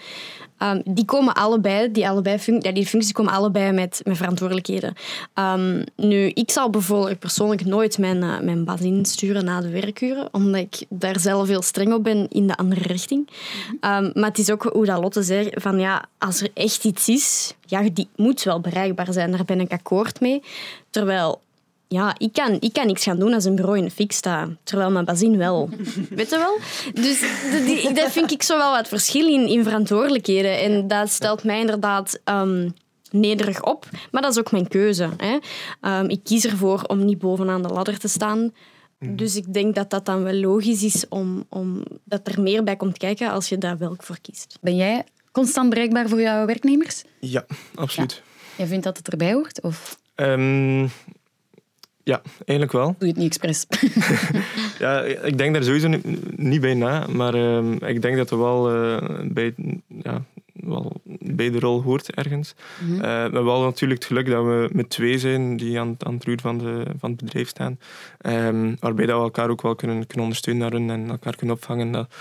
Um, 0.62 0.82
die 0.84 1.04
komen 1.04 1.34
allebei, 1.34 1.92
die, 1.92 2.08
allebei 2.08 2.38
func 2.38 2.64
ja, 2.64 2.72
die 2.72 2.86
functies 2.86 3.12
komen 3.12 3.32
allebei 3.32 3.72
met, 3.72 4.00
met 4.04 4.16
verantwoordelijkheden. 4.16 4.94
Um, 5.34 5.84
nu, 5.96 6.26
ik 6.26 6.50
zal 6.50 6.70
bijvoorbeeld 6.70 7.18
persoonlijk 7.18 7.64
nooit 7.64 7.98
mijn, 7.98 8.22
uh, 8.22 8.40
mijn 8.40 8.64
baas 8.64 8.80
insturen 8.80 9.44
na 9.44 9.60
de 9.60 9.70
werkuren, 9.70 10.28
omdat 10.32 10.60
ik 10.60 10.84
daar 10.88 11.20
zelf 11.20 11.48
heel 11.48 11.62
streng 11.62 11.92
op 11.92 12.04
ben 12.04 12.28
in 12.28 12.46
de 12.46 12.56
andere 12.56 12.80
richting. 12.80 13.28
Um, 13.70 14.10
maar 14.14 14.28
het 14.28 14.38
is 14.38 14.50
ook 14.50 14.62
hoe 14.62 14.86
dat 14.86 15.00
Lotte 15.00 15.22
zei, 15.22 15.48
van 15.52 15.78
ja, 15.78 16.04
als 16.18 16.40
er 16.40 16.50
echt 16.54 16.84
iets 16.84 17.08
is, 17.08 17.54
ja, 17.66 17.88
die 17.92 18.08
moet 18.16 18.42
wel 18.42 18.60
bereikbaar 18.60 19.12
zijn, 19.12 19.30
daar 19.30 19.44
ben 19.44 19.60
ik 19.60 19.72
akkoord 19.72 20.20
mee. 20.20 20.42
Terwijl 20.90 21.40
ja, 21.92 22.14
ik 22.18 22.32
kan, 22.32 22.56
ik 22.60 22.72
kan 22.72 22.86
niks 22.86 23.02
gaan 23.02 23.18
doen 23.18 23.32
als 23.32 23.44
een 23.44 23.54
bureau 23.54 23.78
in 23.78 23.84
de 23.84 23.90
fik 23.90 24.12
staat. 24.12 24.48
Terwijl 24.62 24.90
mijn 24.90 25.04
bazin 25.04 25.36
wel. 25.36 25.68
Weet 26.10 26.30
je 26.30 26.36
wel? 26.36 26.58
Dus 27.02 27.20
die, 27.66 27.92
dat 27.92 28.12
vind 28.12 28.30
ik 28.30 28.42
zo 28.42 28.56
wel 28.56 28.70
wat 28.70 28.88
verschil 28.88 29.28
in, 29.28 29.46
in 29.48 29.64
verantwoordelijkheden. 29.64 30.60
En 30.60 30.88
dat 30.88 31.10
stelt 31.10 31.44
mij 31.44 31.60
inderdaad 31.60 32.20
um, 32.24 32.74
nederig 33.10 33.62
op. 33.62 33.88
Maar 34.10 34.22
dat 34.22 34.30
is 34.30 34.38
ook 34.38 34.52
mijn 34.52 34.68
keuze. 34.68 35.08
Hè. 35.16 35.38
Um, 35.98 36.08
ik 36.08 36.20
kies 36.24 36.46
ervoor 36.46 36.82
om 36.86 37.04
niet 37.04 37.18
bovenaan 37.18 37.62
de 37.62 37.68
ladder 37.68 37.98
te 37.98 38.08
staan. 38.08 38.52
Mhm. 38.98 39.16
Dus 39.16 39.36
ik 39.36 39.52
denk 39.52 39.74
dat 39.74 39.90
dat 39.90 40.06
dan 40.06 40.22
wel 40.22 40.34
logisch 40.34 40.82
is 40.82 41.08
om, 41.08 41.46
om 41.48 41.84
dat 42.04 42.28
er 42.28 42.42
meer 42.42 42.64
bij 42.64 42.76
komt 42.76 42.98
kijken 42.98 43.30
als 43.30 43.48
je 43.48 43.58
daar 43.58 43.78
wel 43.78 43.94
voor 43.98 44.18
kiest. 44.22 44.58
Ben 44.60 44.76
jij 44.76 45.04
constant 45.32 45.68
bereikbaar 45.68 46.08
voor 46.08 46.20
jouw 46.20 46.46
werknemers? 46.46 47.02
Ja, 47.20 47.44
absoluut. 47.74 48.12
Ja. 48.12 48.30
Jij 48.56 48.66
vindt 48.66 48.84
dat 48.84 48.96
het 48.96 49.08
erbij 49.08 49.32
hoort? 49.32 49.60
Of? 49.60 50.00
Um, 50.16 50.90
ja, 52.04 52.22
eigenlijk 52.44 52.72
wel. 52.72 52.94
Doe 52.98 53.08
je 53.08 53.14
het 53.14 53.16
niet 53.16 53.38
expres? 53.38 53.66
ja, 54.84 55.00
ik 55.02 55.38
denk 55.38 55.54
daar 55.54 55.62
sowieso 55.62 55.88
niet, 56.36 56.60
bij 56.60 56.74
na. 56.74 57.06
Maar 57.06 57.34
uh, 57.34 57.72
ik 57.72 58.02
denk 58.02 58.16
dat 58.16 58.30
het 58.30 58.38
wel, 58.38 58.74
uh, 58.74 58.98
bij, 59.24 59.54
ja, 60.02 60.22
wel 60.52 61.00
bij 61.20 61.50
de 61.50 61.58
rol 61.58 61.82
hoort 61.82 62.14
ergens. 62.14 62.54
Mm 62.80 62.86
-hmm. 62.86 62.96
uh, 62.96 63.00
we 63.00 63.06
hebben 63.06 63.44
wel 63.44 63.62
natuurlijk 63.62 64.00
het 64.00 64.08
geluk 64.08 64.26
dat 64.26 64.44
we 64.44 64.68
met 64.72 64.90
twee 64.90 65.18
zijn 65.18 65.56
die 65.56 65.80
aan, 65.80 65.94
aan 65.98 66.14
het 66.14 66.24
roer 66.24 66.40
van, 66.40 66.58
de, 66.58 66.84
van 66.98 67.10
het 67.10 67.24
bedrijf 67.24 67.48
staan. 67.48 67.78
Um, 68.26 68.76
waarbij 68.80 69.06
dat 69.06 69.16
we 69.16 69.22
elkaar 69.22 69.50
ook 69.50 69.62
wel 69.62 69.74
kunnen, 69.74 70.06
kunnen 70.06 70.24
ondersteunen 70.24 70.90
en 70.90 71.10
elkaar 71.10 71.36
kunnen 71.36 71.56
opvangen. 71.56 71.92
Dat, 71.92 72.14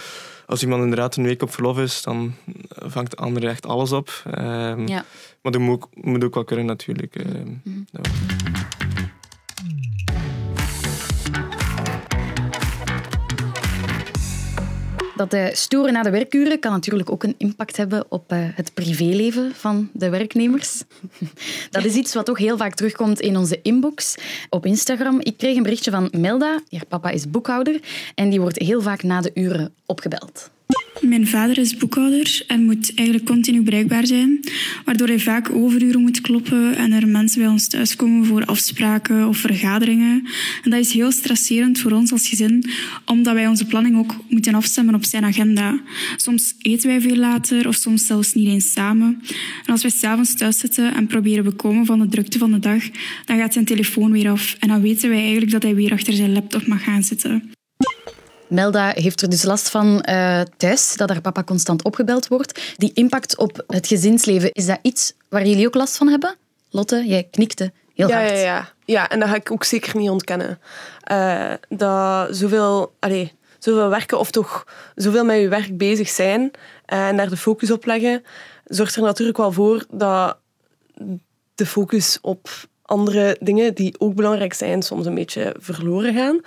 als 0.45 0.61
iemand 0.61 0.81
inderdaad 0.81 1.15
een 1.15 1.23
week 1.23 1.41
op 1.41 1.51
verlof 1.51 1.79
is, 1.79 2.01
dan 2.01 2.33
vangt 2.69 3.11
de 3.11 3.17
ander 3.17 3.47
echt 3.47 3.65
alles 3.65 3.91
op. 3.91 4.23
Um, 4.37 4.87
ja. 4.87 5.05
Maar 5.41 5.51
dat 5.51 5.61
moet, 5.61 5.85
moet 5.93 6.23
ook 6.23 6.33
wel 6.33 6.43
kunnen 6.43 6.65
natuurlijk. 6.65 7.23
Mm 7.23 7.61
-hmm. 7.63 7.85
Dat 7.91 8.07
de 15.29 15.49
storen 15.53 15.93
na 15.93 16.03
de 16.03 16.09
werkuren 16.09 16.59
kan 16.59 16.71
natuurlijk 16.71 17.11
ook 17.11 17.23
een 17.23 17.35
impact 17.37 17.77
hebben 17.77 18.05
op 18.09 18.33
uh, 18.33 18.39
het 18.41 18.73
privéleven 18.73 19.55
van 19.55 19.89
de 19.93 20.09
werknemers. 20.09 20.83
Dat 21.71 21.85
is 21.85 21.95
iets 21.95 22.13
wat 22.13 22.29
ook 22.29 22.39
heel 22.39 22.57
vaak 22.57 22.73
terugkomt 22.75 23.19
in 23.19 23.37
onze 23.37 23.59
inbox 23.61 24.15
op 24.49 24.65
Instagram. 24.65 25.19
Ik 25.19 25.37
kreeg 25.37 25.55
een 25.55 25.63
berichtje 25.63 25.91
van 25.91 26.09
Melda, 26.17 26.59
haar 26.69 26.85
papa 26.85 27.09
is 27.09 27.29
boekhouder, 27.29 27.79
en 28.15 28.29
die 28.29 28.41
wordt 28.41 28.59
heel 28.59 28.81
vaak 28.81 29.03
na 29.03 29.21
de 29.21 29.31
uren 29.33 29.73
opgebeld. 29.85 30.49
Mijn 31.01 31.27
vader 31.27 31.57
is 31.57 31.77
boekhouder 31.77 32.43
en 32.47 32.63
moet 32.63 32.91
eigenlijk 32.95 33.27
continu 33.27 33.61
bereikbaar 33.61 34.07
zijn, 34.07 34.39
waardoor 34.85 35.07
hij 35.07 35.19
vaak 35.19 35.49
overuren 35.49 36.01
moet 36.01 36.21
kloppen 36.21 36.75
en 36.75 36.91
er 36.91 37.07
mensen 37.07 37.41
bij 37.41 37.49
ons 37.49 37.67
thuiskomen 37.67 38.25
voor 38.25 38.45
afspraken 38.45 39.27
of 39.27 39.37
vergaderingen. 39.37 40.27
En 40.63 40.69
dat 40.69 40.79
is 40.79 40.93
heel 40.93 41.11
stresserend 41.11 41.79
voor 41.79 41.91
ons 41.91 42.11
als 42.11 42.27
gezin, 42.27 42.65
omdat 43.05 43.33
wij 43.33 43.47
onze 43.47 43.65
planning 43.65 43.97
ook 43.97 44.15
moeten 44.29 44.55
afstemmen 44.55 44.95
op 44.95 45.05
zijn 45.05 45.23
agenda. 45.23 45.81
Soms 46.15 46.55
eten 46.61 46.89
wij 46.89 47.01
veel 47.01 47.17
later 47.17 47.67
of 47.67 47.75
soms 47.75 48.05
zelfs 48.05 48.33
niet 48.33 48.47
eens 48.47 48.71
samen. 48.71 49.21
En 49.65 49.71
als 49.71 49.81
wij 49.81 49.91
s'avonds 49.91 50.35
thuis 50.35 50.59
zitten 50.59 50.93
en 50.93 51.07
proberen 51.07 51.43
bekomen 51.43 51.85
van 51.85 51.99
de 51.99 52.07
drukte 52.07 52.37
van 52.37 52.51
de 52.51 52.59
dag, 52.59 52.83
dan 53.25 53.37
gaat 53.37 53.53
zijn 53.53 53.65
telefoon 53.65 54.11
weer 54.11 54.29
af 54.29 54.55
en 54.59 54.67
dan 54.67 54.81
weten 54.81 55.09
wij 55.09 55.19
eigenlijk 55.21 55.51
dat 55.51 55.63
hij 55.63 55.75
weer 55.75 55.91
achter 55.91 56.13
zijn 56.13 56.33
laptop 56.33 56.67
mag 56.67 56.83
gaan 56.83 57.03
zitten. 57.03 57.51
Melda 58.51 58.91
heeft 58.95 59.21
er 59.21 59.29
dus 59.29 59.43
last 59.43 59.69
van 59.69 60.05
uh, 60.09 60.41
thuis, 60.57 60.95
dat 60.95 61.09
haar 61.09 61.21
papa 61.21 61.43
constant 61.43 61.83
opgebeld 61.83 62.27
wordt. 62.27 62.75
Die 62.77 62.91
impact 62.93 63.37
op 63.37 63.63
het 63.67 63.87
gezinsleven, 63.87 64.51
is 64.51 64.65
dat 64.65 64.79
iets 64.81 65.13
waar 65.29 65.45
jullie 65.45 65.67
ook 65.67 65.75
last 65.75 65.97
van 65.97 66.07
hebben? 66.07 66.35
Lotte, 66.69 67.03
jij 67.07 67.27
knikte 67.31 67.71
heel 67.93 68.07
ja, 68.07 68.19
hard. 68.19 68.29
Ja, 68.29 68.35
ja. 68.35 68.69
ja, 68.85 69.09
en 69.09 69.19
dat 69.19 69.29
ga 69.29 69.35
ik 69.35 69.51
ook 69.51 69.63
zeker 69.63 69.97
niet 69.97 70.09
ontkennen. 70.09 70.59
Uh, 71.11 71.53
dat 71.69 72.35
zoveel, 72.35 72.93
allez, 72.99 73.29
zoveel 73.59 73.89
werken 73.89 74.19
of 74.19 74.31
toch 74.31 74.65
zoveel 74.95 75.25
met 75.25 75.39
je 75.39 75.47
werk 75.47 75.77
bezig 75.77 76.09
zijn 76.09 76.51
en 76.85 77.17
daar 77.17 77.29
de 77.29 77.37
focus 77.37 77.71
op 77.71 77.85
leggen, 77.85 78.23
zorgt 78.65 78.95
er 78.95 79.01
natuurlijk 79.01 79.37
wel 79.37 79.51
voor 79.51 79.85
dat 79.89 80.37
de 81.55 81.65
focus 81.65 82.17
op 82.21 82.49
andere 82.81 83.37
dingen 83.39 83.73
die 83.73 83.95
ook 83.99 84.15
belangrijk 84.15 84.53
zijn, 84.53 84.81
soms 84.81 85.05
een 85.05 85.15
beetje 85.15 85.55
verloren 85.59 86.13
gaan. 86.13 86.39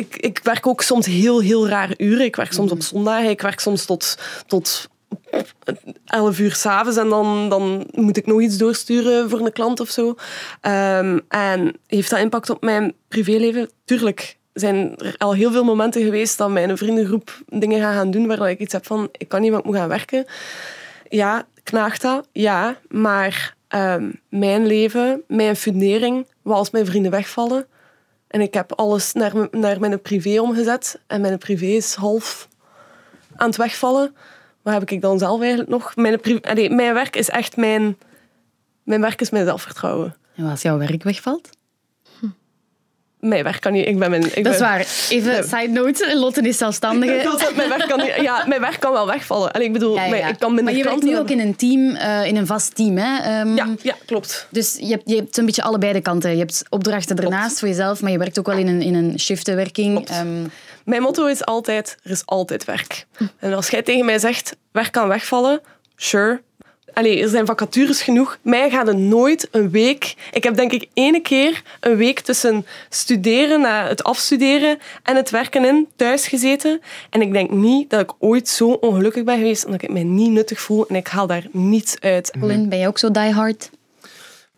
Ik, 0.00 0.16
ik 0.16 0.40
werk 0.42 0.66
ook 0.66 0.82
soms 0.82 1.06
heel, 1.06 1.40
heel 1.40 1.68
rare 1.68 1.94
uren. 1.96 2.24
Ik 2.24 2.36
werk 2.36 2.52
soms 2.52 2.70
op 2.70 2.82
zondagen. 2.82 3.30
Ik 3.30 3.40
werk 3.40 3.60
soms 3.60 3.84
tot, 3.84 4.18
tot 4.46 4.88
11 6.04 6.38
uur 6.38 6.54
s'avonds 6.54 6.98
en 6.98 7.08
dan, 7.08 7.48
dan 7.48 7.86
moet 7.90 8.16
ik 8.16 8.26
nog 8.26 8.40
iets 8.40 8.56
doorsturen 8.56 9.30
voor 9.30 9.40
een 9.40 9.52
klant 9.52 9.80
of 9.80 9.88
zo. 9.88 10.08
Um, 10.08 11.20
en 11.28 11.74
heeft 11.86 12.10
dat 12.10 12.18
impact 12.18 12.50
op 12.50 12.62
mijn 12.62 12.94
privéleven? 13.08 13.70
Tuurlijk 13.84 14.38
zijn 14.52 14.96
er 14.96 15.14
al 15.18 15.34
heel 15.34 15.52
veel 15.52 15.64
momenten 15.64 16.02
geweest 16.02 16.38
dat 16.38 16.50
mijn 16.50 16.76
vriendengroep 16.76 17.42
dingen 17.46 17.80
gaan, 17.80 17.94
gaan 17.94 18.10
doen 18.10 18.26
waar 18.26 18.50
ik 18.50 18.58
iets 18.58 18.72
heb 18.72 18.86
van, 18.86 19.08
ik 19.12 19.28
kan 19.28 19.40
niet, 19.40 19.50
maar 19.50 19.60
ik 19.60 19.66
moet 19.66 19.76
gaan 19.76 19.88
werken 19.88 20.26
ja, 21.10 21.46
knaagt 21.62 22.02
dat, 22.02 22.28
ja. 22.32 22.76
Maar 22.88 23.54
ehm, 23.68 24.10
mijn 24.28 24.66
leven, 24.66 25.22
mijn 25.28 25.56
fundering, 25.56 26.26
was 26.42 26.58
als 26.58 26.70
mijn 26.70 26.86
vrienden 26.86 27.10
wegvallen. 27.10 27.66
En 28.30 28.40
ik 28.40 28.54
heb 28.54 28.72
alles 28.72 29.12
naar, 29.12 29.32
naar 29.50 29.80
mijn 29.80 30.02
privé 30.02 30.40
omgezet. 30.40 31.00
En 31.06 31.20
mijn 31.20 31.38
privé 31.38 31.66
is 31.66 31.94
half 31.94 32.48
aan 33.36 33.46
het 33.46 33.56
wegvallen. 33.56 34.16
Wat 34.62 34.74
heb 34.74 34.90
ik 34.90 35.00
dan 35.00 35.18
zelf 35.18 35.40
eigenlijk 35.40 35.70
nog? 35.70 35.96
Mijn, 35.96 36.20
mijn 36.76 36.94
werk 36.94 37.16
is 37.16 37.28
echt 37.28 37.56
mijn... 37.56 37.98
Mijn 38.82 39.00
werk 39.00 39.20
is 39.20 39.30
mijn 39.30 39.44
zelfvertrouwen. 39.44 40.16
En 40.34 40.44
als 40.44 40.62
jouw 40.62 40.78
werk 40.78 41.02
wegvalt? 41.02 41.50
Mijn 43.20 43.42
werk 43.44 43.60
kan 43.60 43.72
niet... 43.72 43.86
Ik 43.86 43.98
ben 43.98 44.10
mijn... 44.10 44.24
Ik 44.24 44.34
Dat 44.34 44.42
ben, 44.42 44.52
is 44.52 44.58
waar. 44.58 44.86
Even 45.08 45.44
side 45.44 45.68
note. 45.68 46.16
Lotte 46.16 46.40
is 46.40 46.58
zelfstandige. 46.58 47.12
mijn, 47.56 47.68
werk 47.68 47.88
kan 47.88 47.98
niet, 47.98 48.14
ja, 48.20 48.44
mijn 48.46 48.60
werk 48.60 48.80
kan 48.80 48.92
wel 48.92 49.06
wegvallen. 49.06 49.50
Allee, 49.52 49.66
ik 49.66 49.72
bedoel, 49.72 49.94
Ja, 49.94 50.02
ja, 50.04 50.10
mijn- 50.10 50.22
ja. 50.22 50.28
ik 50.28 50.38
kan 50.38 50.54
minder 50.54 50.64
maar 50.64 50.82
je 50.82 50.88
werkt 50.88 51.02
nu 51.02 51.18
ook 51.18 51.30
in 51.30 51.40
een 51.40 51.56
team, 51.56 51.94
eh, 51.94 52.26
in 52.26 52.36
een 52.36 52.46
vast 52.46 52.74
team. 52.74 52.96
Hè? 52.96 53.18
Ehm. 53.40 53.54
Ja, 53.54 53.68
ja, 53.82 53.94
klopt. 54.06 54.46
Dus 54.50 54.76
je 54.80 54.86
hebt, 54.90 55.02
je 55.10 55.16
hebt 55.16 55.36
een 55.36 55.44
beetje 55.46 55.62
allebei 55.62 55.92
de 55.92 56.00
kanten. 56.00 56.30
Je 56.30 56.38
hebt 56.38 56.62
opdrachten 56.68 57.16
ernaast 57.16 57.58
voor 57.58 57.68
jezelf, 57.68 58.00
maar 58.02 58.10
je 58.10 58.18
werkt 58.18 58.38
ook 58.38 58.46
wel 58.46 58.58
in 58.58 58.66
een, 58.68 58.82
in 58.82 58.94
een 58.94 59.18
shiftenwerking. 59.20 60.08
Ehm, 60.08 60.26
Mijn 60.84 61.02
motto 61.02 61.26
is 61.26 61.44
altijd, 61.44 61.96
er 62.02 62.10
is 62.10 62.22
altijd 62.26 62.64
werk. 62.64 63.06
En 63.38 63.52
als 63.52 63.68
jij 63.70 63.82
tegen 63.82 64.04
mij 64.04 64.18
zegt, 64.18 64.56
werk 64.72 64.92
kan 64.92 65.08
wegvallen, 65.08 65.60
sure. 65.96 66.40
Allee, 66.94 67.22
er 67.22 67.28
zijn 67.28 67.46
vacatures 67.46 68.02
genoeg. 68.02 68.38
Mij 68.42 68.70
gaat 68.70 68.88
er 68.88 68.96
nooit 68.96 69.48
een 69.50 69.70
week... 69.70 70.14
Ik 70.32 70.44
heb 70.44 70.56
denk 70.56 70.72
ik 70.72 70.88
ene 70.94 71.20
keer 71.20 71.62
een 71.80 71.96
week 71.96 72.20
tussen 72.20 72.66
studeren, 72.88 73.60
na 73.60 73.88
het 73.88 74.02
afstuderen 74.02 74.78
en 75.02 75.16
het 75.16 75.30
werken 75.30 75.64
in, 75.64 75.88
thuis 75.96 76.26
gezeten. 76.26 76.80
En 77.10 77.20
ik 77.20 77.32
denk 77.32 77.50
niet 77.50 77.90
dat 77.90 78.00
ik 78.00 78.12
ooit 78.18 78.48
zo 78.48 78.70
ongelukkig 78.70 79.24
ben 79.24 79.36
geweest 79.36 79.64
omdat 79.64 79.82
ik 79.82 79.90
mij 79.90 80.02
niet 80.02 80.30
nuttig 80.30 80.60
voel 80.60 80.86
en 80.86 80.94
ik 80.94 81.08
haal 81.08 81.26
daar 81.26 81.46
niets 81.52 82.00
uit. 82.00 82.32
Colin, 82.40 82.68
ben 82.68 82.78
jij 82.78 82.88
ook 82.88 82.98
zo 82.98 83.10
diehard? 83.10 83.70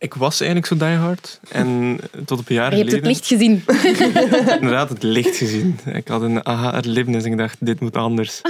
Ik 0.02 0.14
was 0.14 0.40
eigenlijk 0.40 0.66
zo 0.66 0.86
diehard. 0.86 1.40
En 1.48 1.98
tot 2.24 2.38
op 2.38 2.48
een 2.48 2.54
jaar 2.54 2.76
Je 2.76 2.84
hebt 2.84 2.92
het 2.92 3.04
geleden... 3.04 3.08
licht 3.08 3.26
gezien. 3.26 3.64
inderdaad 4.60 4.88
het 4.88 5.02
licht 5.02 5.36
gezien. 5.36 5.78
Ik 5.92 6.08
had 6.08 6.22
een 6.22 6.46
aha-erlevenis 6.46 7.24
en 7.24 7.32
ik 7.32 7.38
dacht, 7.38 7.56
dit 7.60 7.80
moet 7.80 7.96
anders. 7.96 8.40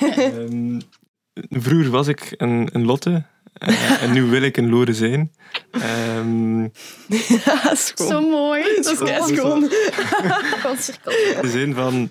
Ehm, 0.00 0.80
vroeger 1.50 1.90
was 1.90 2.08
ik 2.08 2.34
een, 2.36 2.68
een 2.72 2.84
Lotte. 2.84 3.22
eh, 3.52 4.02
en 4.02 4.12
nu 4.12 4.22
wil 4.22 4.42
ik 4.42 4.56
een 4.56 4.68
Lore 4.68 4.94
zijn. 4.94 5.32
Ehm, 5.70 6.60
Ja, 7.44 7.74
schoon. 7.74 8.08
Zo 8.08 8.20
mooi. 8.28 8.62
Dat 8.62 8.92
is 8.92 8.98
in 11.36 11.40
de 11.42 11.48
zin 11.50 11.74
van... 11.74 12.10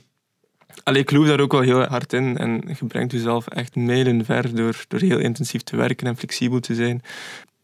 Allee, 0.83 1.01
ik 1.01 1.09
geloof 1.09 1.27
daar 1.27 1.39
ook 1.39 1.51
wel 1.51 1.61
heel 1.61 1.83
hard 1.83 2.13
in. 2.13 2.37
En 2.37 2.63
je 2.79 2.85
brengt 2.85 3.11
jezelf 3.11 3.47
echt 3.47 3.75
mijlen 3.75 4.25
ver 4.25 4.55
door, 4.55 4.85
door 4.87 4.99
heel 4.99 5.19
intensief 5.19 5.61
te 5.61 5.75
werken 5.75 6.07
en 6.07 6.17
flexibel 6.17 6.59
te 6.59 6.75
zijn. 6.75 7.01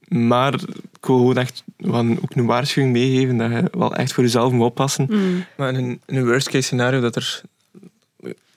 Maar 0.07 0.53
ik 0.53 1.05
wil 1.05 1.17
gewoon 1.17 1.37
echt 1.37 1.63
ook 2.21 2.35
een 2.35 2.45
waarschuwing 2.45 2.93
meegeven 2.93 3.37
dat 3.37 3.51
je 3.51 3.67
wel 3.71 3.95
echt 3.95 4.13
voor 4.13 4.23
jezelf 4.23 4.51
moet 4.51 4.65
oppassen. 4.65 5.07
Maar 5.57 5.69
in 5.69 5.75
een, 5.75 6.01
in 6.05 6.15
een 6.15 6.25
worst 6.25 6.49
case 6.49 6.61
scenario 6.63 6.99
dat 7.01 7.15
er... 7.15 7.41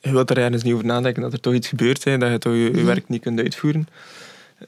Je 0.03 0.13
wilt 0.13 0.31
er 0.31 0.39
ergens 0.39 0.63
niet 0.63 0.73
over 0.73 0.87
nadenken 0.87 1.23
dat 1.23 1.33
er 1.33 1.41
toch 1.41 1.55
iets 1.55 1.69
gebeurt, 1.69 2.05
hè, 2.05 2.19
dat 2.19 2.31
je 2.31 2.39
toch 2.39 2.53
je, 2.53 2.77
je 2.77 2.85
werk 2.85 3.09
niet 3.09 3.23
kunt 3.23 3.41
uitvoeren. 3.41 3.89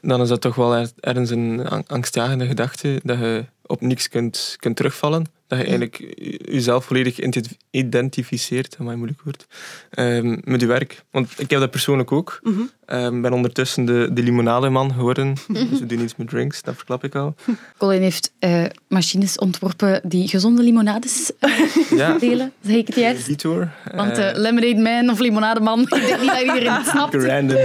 Dan 0.01 0.21
is 0.21 0.27
dat 0.29 0.41
toch 0.41 0.55
wel 0.55 0.75
er- 0.75 0.91
ergens 0.99 1.29
een 1.29 1.67
ang- 1.67 1.87
angstjagende 1.87 2.45
gedachte 2.47 2.99
dat 3.03 3.17
je 3.19 3.45
op 3.65 3.81
niks 3.81 4.09
kunt, 4.09 4.55
kunt 4.59 4.75
terugvallen. 4.75 5.25
Dat 5.47 5.57
je 5.59 5.63
eigenlijk 5.65 5.97
je- 5.97 6.39
jezelf 6.51 6.85
volledig 6.85 7.19
ident- 7.19 7.57
identificeert, 7.71 8.77
maar 8.77 8.97
moeilijk 8.97 9.21
woord, 9.23 9.45
ehm, 9.89 10.37
met 10.43 10.61
je 10.61 10.67
werk. 10.67 11.03
Want 11.11 11.29
ik 11.37 11.49
heb 11.49 11.59
dat 11.59 11.71
persoonlijk 11.71 12.11
ook. 12.11 12.39
Ik 12.87 13.21
ben 13.21 13.33
ondertussen 13.33 13.85
de, 13.85 14.09
de 14.13 14.23
limonademan 14.23 14.93
geworden. 14.93 15.33
Dus 15.69 15.79
we 15.79 15.85
doen 15.85 16.01
iets 16.01 16.15
met 16.15 16.29
drinks, 16.29 16.61
dat 16.61 16.75
verklap 16.75 17.03
ik 17.03 17.15
al. 17.15 17.35
Colin 17.77 18.01
heeft 18.01 18.33
eh, 18.39 18.63
machines 18.87 19.37
ontworpen 19.37 20.01
die 20.03 20.27
gezonde 20.27 20.63
limonades 20.63 21.31
eh, 21.39 21.51
Ja, 21.99 22.17
delen. 22.17 22.51
Zeg 22.61 22.75
ik 22.75 22.87
het 22.87 22.95
juist? 22.95 23.27
Detour. 23.27 23.71
Want 23.95 24.17
eh, 24.17 24.29
Lemonade 24.33 24.81
Man 24.81 25.09
of 25.09 25.19
Limonademan, 25.19 25.81
ik 25.85 25.89
denk 25.89 26.21
niet 26.21 26.29
dat 26.29 26.39
iedereen 26.41 26.71
het 26.73 26.87
snapt. 26.87 27.13
Random. 27.13 27.57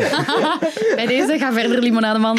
Bij 0.95 1.07
deze, 1.07 1.39
ga 1.39 1.53
verder, 1.53 1.79
Limonademan. 1.81 2.39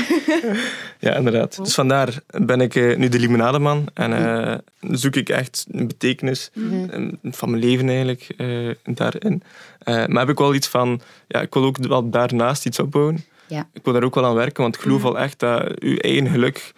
Ja, 1.02 1.16
inderdaad. 1.16 1.58
Dus 1.64 1.74
vandaar 1.74 2.20
ben 2.28 2.62
ik 2.62 2.76
eh, 2.76 2.98
nu 2.98 3.10
de 3.10 3.20
limonademan 3.20 3.88
en 3.94 4.14
eh, 4.14 4.58
zoek 4.82 5.16
ik 5.16 5.30
echt 5.30 5.66
een 5.72 5.88
betekenis 5.88 6.52
eh, 6.54 7.08
van 7.24 7.50
mijn 7.50 7.64
leven 7.64 7.88
eigenlijk 7.88 8.34
eh, 8.38 8.96
daarin. 8.96 9.44
Eh, 9.80 10.06
maar 10.06 10.20
heb 10.20 10.30
ik 10.30 10.38
wel 10.38 10.54
iets 10.54 10.68
van, 10.68 11.02
ja, 11.28 11.42
ik 11.42 11.54
wil 11.54 11.64
ook 11.64 11.78
wel 11.78 12.10
daarnaast 12.10 12.66
iets 12.66 12.80
opbouwen. 12.80 13.26
Ja. 13.48 13.68
Ik 13.74 13.84
wil 13.84 13.94
daar 13.94 14.04
ook 14.04 14.16
wel 14.16 14.26
aan 14.26 14.36
werken, 14.36 14.64
want 14.64 14.76
ik 14.76 14.82
geloof 14.82 15.02
wel 15.02 15.20
echt 15.20 15.40
dat 15.40 15.74
je 15.80 16.02
eigen 16.02 16.28
geluk 16.28 16.74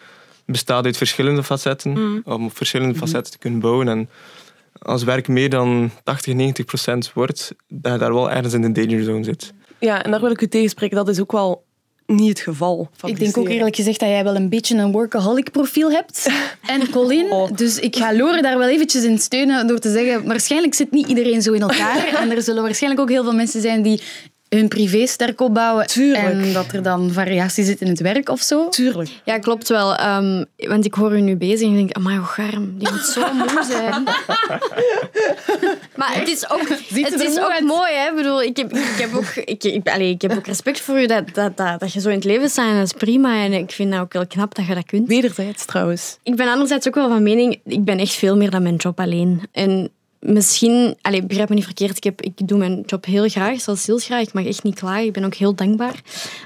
bestaat 0.46 0.86
uit 0.86 0.98
verschillende 0.98 1.44
facetten, 1.44 2.22
om 2.26 2.46
op 2.46 2.56
verschillende 2.58 2.96
facetten 2.96 3.32
te 3.32 3.38
kunnen 3.38 3.60
bouwen. 3.60 3.88
En 3.88 4.10
als 4.80 5.04
werk 5.04 5.28
meer 5.28 5.50
dan 5.50 5.92
80, 6.04 6.34
90 6.34 6.66
procent 6.66 7.14
wordt, 7.14 7.56
dat 7.68 7.92
je 7.92 7.98
daar 7.98 8.14
wel 8.14 8.32
ergens 8.32 8.54
in 8.54 8.62
de 8.62 8.72
danger 8.72 9.04
zone 9.04 9.24
zit. 9.24 9.54
Ja, 9.80 10.04
en 10.04 10.12
daar 10.12 10.22
wil 10.22 10.32
ik 10.32 10.42
u 10.42 10.48
tegenspreken. 10.48 10.96
Dat 10.96 11.08
is 11.08 11.22
ook 11.22 11.32
wel 11.32 11.64
niet 12.06 12.30
het 12.30 12.40
geval. 12.40 12.90
Ik 13.06 13.20
denk 13.20 13.38
ook 13.38 13.50
eerlijk 13.50 13.76
gezegd 13.76 14.00
dat 14.00 14.10
jij 14.10 14.24
wel 14.24 14.36
een 14.36 14.50
beetje 14.50 14.76
een 14.78 14.92
workaholic 14.92 15.52
profiel 15.52 15.92
hebt. 15.92 16.28
En 16.68 16.90
Colin, 16.90 17.32
Oh. 17.32 17.50
dus 17.56 17.80
ik 17.80 17.96
ga 17.96 18.14
Lore 18.16 18.42
daar 18.42 18.58
wel 18.58 18.68
eventjes 18.68 19.04
in 19.04 19.20
steunen 19.20 19.68
door 19.68 19.80
te 19.80 19.92
zeggen, 19.92 20.28
waarschijnlijk 20.28 20.74
zit 20.74 20.92
niet 20.92 21.08
iedereen 21.08 21.42
zo 21.42 21.54
in 21.54 21.62
elkaar. 21.62 22.06
En 22.22 22.32
er 22.32 22.42
zullen 22.42 22.64
waarschijnlijk 22.64 23.02
ook 23.02 23.10
heel 23.10 23.24
veel 23.24 23.34
mensen 23.34 23.62
zijn 23.62 23.82
die 23.82 24.02
hun 24.50 24.68
privé 24.68 25.08
sterk 25.08 25.42
opbouwen. 25.42 25.88
Tuurlijk. 25.88 26.24
En 26.24 26.54
dat 26.54 26.72
er 26.72 26.84
dan 26.84 27.12
variatie 27.12 27.64
zit 27.64 27.82
in 27.82 27.88
het 27.88 28.00
werk 28.00 28.30
of 28.30 28.42
zo. 28.42 28.70
Tuurlijk. 28.70 29.10
Ja, 29.26 29.38
klopt 29.40 29.70
wel. 29.70 29.96
Ehm, 29.96 30.44
want 30.58 30.86
ik 30.86 30.94
hoor 30.94 31.16
u 31.16 31.22
nu 31.22 31.36
bezig 31.36 31.62
en 31.62 31.70
ik 31.72 31.76
denk, 31.78 31.92
amai, 31.92 32.18
hoe 32.18 32.26
garm, 32.26 32.78
die 32.78 32.92
moet 32.92 33.06
zo 33.06 33.34
moe 33.34 33.64
zijn. 33.70 34.04
maar 36.08 36.20
het 36.20 36.28
is 36.28 36.50
ook, 36.50 36.70
het 36.70 37.22
is 37.22 37.40
ook 37.40 37.52
uit. 37.52 37.64
mooi, 37.64 37.94
hè. 37.94 38.10
Ik 38.10 38.16
bedoel, 38.16 38.44
ik 38.44 38.58
heb, 38.58 38.74
ik 38.74 38.98
heb 38.98 39.14
ook, 39.14 39.36
ik, 39.36 39.64
ik, 39.64 39.88
allee, 39.90 40.10
ik 40.10 40.22
heb 40.22 40.32
ook 40.32 40.46
respect 40.46 40.80
voor 40.80 41.02
u 41.02 41.06
dat, 41.06 41.34
dat, 41.34 41.58
dat, 41.58 41.80
dat 41.80 41.94
je 41.94 42.00
zo 42.00 42.10
in 42.10 42.16
het 42.16 42.24
leven 42.24 42.50
staat 42.50 42.76
dat 42.76 42.86
is 42.86 42.94
prima. 42.94 43.44
En 43.44 43.54
ik 43.54 43.72
vind 43.72 43.92
dat 43.92 44.00
ook 44.02 44.14
heel 44.14 44.28
knap 44.28 44.56
dat 44.56 44.66
je 44.66 44.76
dat 44.76 44.86
kunt. 44.86 45.08
Wederzijds 45.08 45.66
trouwens. 45.66 46.18
Ik 46.24 46.36
ben 46.36 46.48
anderzijds 46.48 46.88
ook 46.88 46.96
wel 46.96 47.10
van 47.10 47.24
mening, 47.24 47.60
ik 47.66 47.84
ben 47.84 48.00
echt 48.00 48.14
veel 48.14 48.38
meer 48.38 48.50
dan 48.50 48.64
mijn 48.64 48.76
job 48.76 49.00
alleen. 49.00 49.42
En 49.52 49.92
misschien, 50.24 50.96
allez, 51.02 51.26
begrijp 51.26 51.50
me 51.50 51.56
niet 51.56 51.64
verkeerd, 51.64 51.98
ik, 51.98 52.04
heb, 52.04 52.22
ik 52.22 52.48
doe 52.48 52.58
mijn 52.58 52.84
job 52.86 53.06
heel 53.06 53.30
graag, 53.30 53.62
zoals 53.62 53.86
heel 53.86 53.98
graag. 53.98 54.22
Ik 54.22 54.34
mag 54.34 54.46
echt 54.46 54.64
niet 54.64 54.76
klagen, 54.76 55.06
ik 55.06 55.14
ben 55.14 55.24
ook 55.24 55.34
heel 55.34 55.56
dankbaar. 55.56 56.02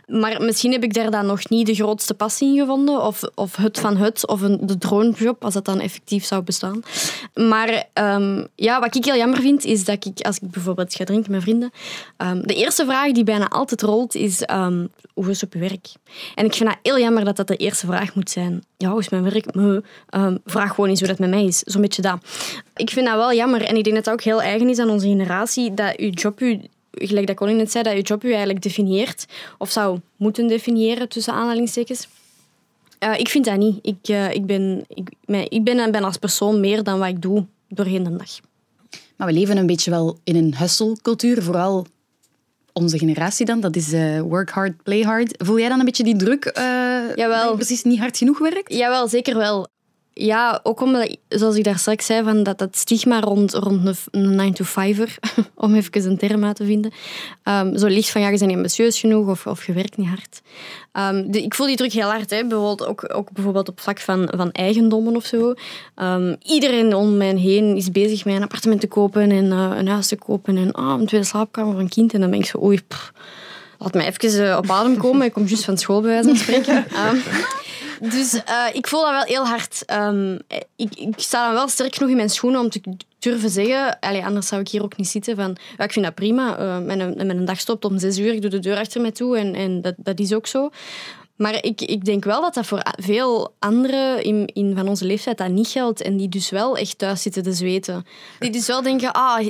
Maar 0.06 0.42
misschien 0.42 0.72
heb 0.72 0.84
ik 0.84 0.94
daar 0.94 1.12
dan 1.12 1.26
nog 1.26 1.50
niet 1.50 1.68
de 1.68 1.74
grootste 1.74 2.14
passie 2.14 2.48
in 2.48 2.60
gevonden, 2.60 3.04
of, 3.04 3.22
of 3.36 3.56
het 3.56 3.80
van 3.80 3.98
het, 3.98 4.28
of 4.28 4.42
een, 4.42 4.60
de 4.62 4.78
droomjob, 4.78 5.44
als 5.44 5.54
dat 5.54 5.66
dan 5.66 5.80
effectief 5.80 6.26
zou 6.26 6.44
bestaan. 6.44 6.82
Maar 7.34 7.86
ehm, 7.94 8.46
ja, 8.56 8.80
wat 8.80 8.96
ik 8.96 9.06
heel 9.06 9.16
jammer 9.16 9.40
vind, 9.40 9.66
is 9.66 9.86
dat 9.86 10.06
ik, 10.06 10.20
als 10.22 10.40
ik 10.40 10.52
bijvoorbeeld 10.52 10.94
ga 10.94 11.04
drinken 11.04 11.32
met 11.32 11.42
vrienden, 11.42 11.72
ehm, 12.18 12.42
de 12.42 12.56
eerste 12.56 12.86
vraag 12.86 13.12
die 13.12 13.24
bijna 13.24 13.48
altijd 13.48 13.82
rolt, 13.82 14.16
is 14.16 14.42
ehm, 14.42 14.86
hoe 15.14 15.30
is 15.30 15.42
het 15.42 15.56
op 15.56 15.62
je 15.62 15.70
werk? 15.70 15.88
En 16.36 16.46
ik 16.46 16.54
vind 16.54 16.70
dat 16.70 16.80
heel 16.82 17.00
jammer 17.00 17.26
dat 17.26 17.36
dat 17.36 17.48
de 17.48 17.56
eerste 17.56 17.86
vraag 17.86 18.16
moet 18.16 18.30
zijn. 18.30 18.64
Ja, 18.78 18.90
hoe 18.90 19.00
is 19.00 19.10
mijn 19.10 19.24
werk? 19.24 19.46
Vraag 20.46 20.70
gewoon 20.74 20.90
eens 20.90 21.00
hoe 21.00 21.08
dat 21.08 21.20
met 21.20 21.30
mij 21.30 21.46
is. 21.46 21.60
Zo'n 21.60 21.82
beetje 21.82 22.02
dat. 22.02 22.18
Ik 22.76 22.90
vind 22.90 23.06
dat 23.06 23.16
wel 23.16 23.34
jammer. 23.34 23.67
En 23.68 23.76
ik 23.76 23.84
denk 23.84 23.96
dat 23.96 24.06
dat 24.06 24.14
ook 24.14 24.22
heel 24.22 24.42
eigen 24.42 24.70
is 24.70 24.80
aan 24.80 24.90
onze 24.90 25.08
generatie, 25.08 25.74
dat 25.74 25.94
je 25.98 26.10
job 26.10 26.42
u 26.42 26.60
gelijk 26.92 27.28
dat 27.28 27.36
Colin 27.36 27.56
net 27.56 27.72
zei, 27.72 27.84
dat 27.84 27.94
je 27.94 28.02
job 28.02 28.24
u 28.24 28.30
eigenlijk 28.30 28.62
definieert, 28.62 29.26
of 29.58 29.72
zou 29.72 30.00
moeten 30.16 30.48
definiëren, 30.48 31.10
tussen 31.10 31.34
aanhalingstekens. 31.34 32.08
Eh, 33.00 33.20
ik 33.20 33.30
vind 33.30 33.46
dat 33.46 33.58
niet. 33.58 33.80
Ik, 33.82 33.98
eh, 34.02 34.34
ik, 34.34 34.46
ben, 34.46 34.86
ik, 35.50 35.64
ben, 35.64 35.92
ben 35.92 36.04
als 36.04 36.18
persoon 36.18 36.60
meer 36.60 36.84
dan 36.84 37.00
wat 37.00 37.08
ik 37.08 37.22
doe 37.22 37.46
doorheen 37.70 38.04
de 38.04 38.16
dag. 38.16 38.40
Maar 39.16 39.28
we 39.28 39.34
leven 39.34 39.58
een 39.58 39.66
beetje 39.66 39.92
wel 39.92 40.18
in 40.24 40.36
een 40.36 40.56
hustle-cultuur, 40.58 41.44
vooral 41.44 41.86
onze 42.74 42.98
generatie 42.98 43.46
dan. 43.46 43.60
Dat 43.60 43.76
is 43.76 43.94
eh, 43.94 44.22
work 44.22 44.50
hard, 44.50 44.84
play 44.84 45.02
hard. 45.02 45.34
Voel 45.38 45.60
jij 45.60 45.70
dan 45.70 45.80
een 45.80 45.86
beetje 45.86 46.04
die 46.04 46.16
druk 46.16 46.52
Jawel. 47.16 47.42
dat 47.42 47.50
je 47.50 47.56
precies 47.56 47.84
niet 47.84 48.00
hard 48.00 48.18
genoeg 48.18 48.40
werkt? 48.40 48.74
Jawel, 48.74 49.08
zeker 49.08 49.38
wel. 49.38 49.68
Ja, 50.20 50.60
ook 50.64 50.82
omdat, 50.82 51.18
zoals 51.28 51.56
ik 51.56 51.64
daar 51.64 51.78
straks 51.78 52.06
zei, 52.06 52.24
van 52.24 52.44
dat, 52.44 52.58
dat 52.58 52.78
stigma 52.78 53.20
rond, 53.20 53.54
rond 53.54 54.08
een, 54.12 54.40
een 54.40 54.54
9-to-5er, 54.54 55.18
om 55.56 55.76
even 55.76 56.06
een 56.10 56.18
term 56.18 56.46
uit 56.46 56.56
te 56.56 56.66
vinden, 56.66 56.92
ehm, 57.44 57.78
zo 57.78 57.88
ligt 57.88 58.10
van 58.10 58.22
ja, 58.22 58.28
je 58.30 58.38
bent 58.38 58.48
niet 58.48 58.56
ambitieus 58.56 59.00
genoeg 59.00 59.28
of, 59.28 59.48
of 59.48 59.66
je 59.66 59.74
werkt 59.74 59.98
niet 59.98 60.08
hard. 60.08 60.42
Ehm, 60.92 61.32
de- 61.32 61.44
ik 61.44 61.54
voel 61.56 61.68
die 61.68 61.76
druk 61.76 61.92
heel 61.94 62.10
hard, 62.10 62.30
hè. 62.30 62.46
Bijvoorbeeld 62.46 62.86
ook, 62.86 63.16
ook 63.16 63.32
bijvoorbeeld 63.32 63.70
op 63.70 63.80
vlak 63.80 64.00
van, 64.00 64.32
van 64.36 64.52
eigendommen 64.52 65.16
of 65.16 65.26
zo. 65.26 65.54
Ehm, 65.96 66.36
iedereen 66.44 66.94
om 66.96 67.18
mij 67.18 67.36
heen 67.36 67.76
is 67.76 67.92
bezig 67.92 68.26
met 68.26 68.36
een 68.36 68.44
appartement 68.44 68.82
te 68.82 68.88
kopen 68.88 69.32
en 69.32 69.52
eh, 69.52 69.72
een 69.76 69.88
huis 69.88 70.08
te 70.08 70.16
kopen 70.16 70.58
en 70.58 70.72
ah, 70.72 71.00
een 71.00 71.06
tweede 71.06 71.26
slaapkamer 71.28 71.72
voor 71.72 71.82
een 71.82 71.90
kind. 71.90 72.14
En 72.14 72.22
dan 72.22 72.30
ben 72.30 72.40
ik 72.40 72.46
zo, 72.46 72.64
oei, 72.64 72.82
pff, 72.88 73.12
laat 73.78 73.94
mij 73.94 74.08
even 74.08 74.50
eh, 74.50 74.58
op 74.58 74.70
adem 74.72 74.98
komen. 74.98 75.26
Ik 75.26 75.34
kom 75.34 75.46
juist 75.46 75.64
van 75.66 75.78
school, 75.78 76.02
bij 76.02 76.10
wijze 76.10 76.28
van 76.28 76.38
spreken. 76.38 76.86
Ehm, 78.02 78.10
Dus 78.10 78.34
uh, 78.34 78.42
ik 78.74 78.88
voel 78.88 79.02
dat 79.02 79.12
wel 79.12 79.24
heel 79.24 79.46
hard. 79.46 79.84
Um, 79.92 80.40
ik, 80.76 80.96
ik, 80.96 81.14
sta 81.16 81.46
dan 81.46 81.54
wel 81.54 81.68
sterk 81.68 81.96
genoeg 81.96 82.10
in 82.10 82.16
mijn 82.16 82.30
schoenen 82.30 82.60
om 82.60 82.70
te 82.70 82.82
durven 83.20 83.50
zeggen. 83.50 84.00
Anders 84.00 84.48
zou 84.48 84.62
ik 84.62 84.68
hier 84.68 84.84
ook 84.84 84.98
niet 84.98 85.08
zitten. 85.08 85.36
Van, 85.36 85.58
ja, 85.78 85.84
ik 85.84 85.92
vind 85.92 86.06
dat 86.06 86.16
prima. 86.16 86.60
Uh, 86.60 86.80
mijn, 86.80 87.14
mijn 87.16 87.46
dag 87.46 87.60
stopt 87.60 87.86
om 87.86 88.00
zes 88.00 88.18
uur. 88.18 88.34
Ik 88.34 88.42
doe 88.42 88.50
de 88.50 88.60
deur 88.60 88.78
achter 88.78 89.02
mij 89.02 89.12
toe. 89.12 89.38
En, 89.38 89.56
en 89.56 89.82
dat, 89.82 89.94
dat 89.98 90.20
is 90.20 90.34
ook 90.34 90.48
zo. 90.48 90.70
Maar 91.36 91.64
ik, 91.64 91.82
ik 91.82 92.06
denk 92.06 92.24
wel 92.24 92.42
dat 92.42 92.54
dat 92.54 92.66
voor 92.66 92.82
veel 93.00 93.54
anderen 93.60 94.24
in, 94.24 94.50
in 94.54 94.76
van 94.76 94.88
onze 94.88 95.06
leeftijd 95.06 95.38
dat 95.38 95.50
niet 95.50 95.68
geldt. 95.68 96.02
En 96.02 96.18
die 96.18 96.30
dus 96.30 96.50
wel 96.50 96.78
echt 96.78 96.98
thuis 96.98 97.22
zitten 97.22 97.44
te 97.44 97.54
zweten. 97.54 98.06
Die 98.40 98.52
dus 98.52 98.68
wel 98.68 98.82
denken, 98.82 99.12
ah, 99.12 99.48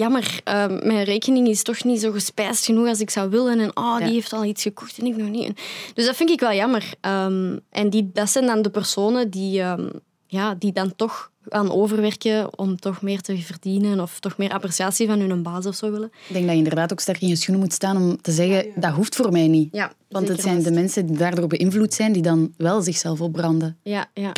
jammer, 0.00 0.40
uh, 0.48 0.66
mijn 0.66 1.04
rekening 1.04 1.48
is 1.48 1.62
toch 1.62 1.84
niet 1.84 2.00
zo 2.00 2.10
gespijsd 2.12 2.64
genoeg 2.64 2.88
als 2.88 3.00
ik 3.00 3.10
zou 3.10 3.30
willen. 3.30 3.60
En 3.60 3.76
oh, 3.76 3.98
die 3.98 4.12
heeft 4.12 4.32
al 4.32 4.44
iets 4.44 4.62
gekocht 4.62 4.98
en 4.98 5.06
ik 5.06 5.16
nog 5.16 5.28
niet. 5.28 5.60
Dus 5.94 6.06
dat 6.06 6.16
vind 6.16 6.30
ik 6.30 6.40
wel 6.40 6.52
jammer. 6.52 6.94
Um, 7.00 7.60
en 7.70 7.90
die, 7.90 8.10
dat 8.12 8.30
zijn 8.30 8.46
dan 8.46 8.62
de 8.62 8.70
personen 8.70 9.30
die, 9.30 9.60
um, 9.60 9.90
ja, 10.26 10.54
die 10.54 10.72
dan 10.72 10.96
toch 10.96 11.30
gaan 11.48 11.72
overwerken 11.72 12.58
om 12.58 12.76
toch 12.76 13.02
meer 13.02 13.20
te 13.20 13.36
verdienen 13.38 14.00
of 14.00 14.20
toch 14.20 14.36
meer 14.36 14.52
appreciatie 14.52 15.06
van 15.06 15.20
hun 15.20 15.42
baas 15.42 15.66
of 15.66 15.74
zo 15.74 15.90
willen. 15.90 16.10
Ik 16.28 16.32
denk 16.32 16.44
dat 16.44 16.52
je 16.52 16.62
inderdaad 16.62 16.92
ook 16.92 17.00
sterk 17.00 17.20
in 17.20 17.28
je 17.28 17.36
schoenen 17.36 17.64
moet 17.64 17.72
staan 17.72 17.96
om 17.96 18.22
te 18.22 18.32
zeggen, 18.32 18.66
dat 18.74 18.92
hoeft 18.92 19.16
voor 19.16 19.32
mij 19.32 19.48
niet. 19.48 19.68
Ja, 19.72 19.92
Want 20.08 20.28
het 20.28 20.40
zijn 20.40 20.62
de 20.62 20.70
mensen 20.70 21.06
die 21.06 21.16
daardoor 21.16 21.46
beïnvloed 21.46 21.94
zijn, 21.94 22.12
die 22.12 22.22
dan 22.22 22.54
wel 22.56 22.82
zichzelf 22.82 23.20
opbranden. 23.20 23.76
Ja, 23.82 24.10
ja. 24.14 24.32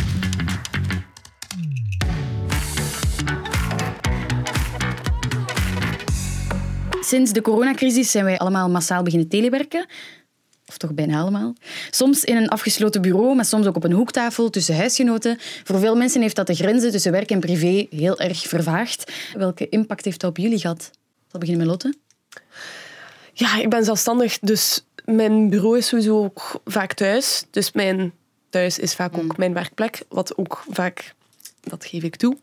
Sinds 7.13 7.33
de 7.33 7.43
coronacrisis 7.43 8.11
zijn 8.11 8.25
wij 8.25 8.39
allemaal 8.39 8.71
massaal 8.71 9.03
beginnen 9.03 9.29
telewerken. 9.29 9.87
Of 10.67 10.77
toch 10.77 10.95
bijna 10.95 11.21
allemaal. 11.21 11.55
Soms 11.91 12.25
in 12.25 12.37
een 12.37 12.49
afgesloten 12.49 13.03
bureau, 13.03 13.35
maar 13.35 13.45
soms 13.45 13.67
ook 13.67 13.77
op 13.77 13.85
een 13.85 13.93
hoektafel 13.93 14.51
tussen 14.51 14.77
huisgenoten. 14.77 15.39
Voor 15.65 15.79
veel 15.79 15.97
mensen 15.97 16.21
heeft 16.21 16.37
dat 16.37 16.47
de 16.47 16.55
grenzen 16.55 16.91
tussen 16.91 17.13
werk 17.13 17.31
en 17.31 17.41
privé 17.41 17.87
heel 17.91 18.19
erg 18.19 18.39
vervaagd. 18.39 19.13
Welke 19.37 19.69
impact 19.69 20.05
heeft 20.05 20.21
dat 20.21 20.31
op 20.31 20.37
jullie 20.37 20.59
gehad? 20.59 20.91
Ik 20.93 21.31
zal 21.31 21.41
beginnen 21.41 21.67
met 21.67 21.71
Lotte. 21.71 21.95
Ja, 23.33 23.61
ik 23.61 23.69
ben 23.69 23.85
zelfstandig, 23.85 24.39
dus 24.39 24.85
mijn 25.05 25.51
bureau 25.51 25.79
is 25.79 25.87
sowieso 25.87 26.25
ook 26.25 26.61
vaak 26.65 26.93
thuis. 26.95 27.45
Dus 27.51 27.73
mijn 27.73 28.13
thuis 28.51 28.79
is 28.79 28.95
vaak 28.95 29.17
ook 29.17 29.23
mm. 29.23 29.35
mijn 29.37 29.55
werkplek, 29.55 30.03
wat 30.09 30.37
ook 30.37 30.65
vaak, 30.71 31.15
dat 31.61 31.85
geef 31.85 32.03
ik 32.03 32.17
toe, 32.17 32.37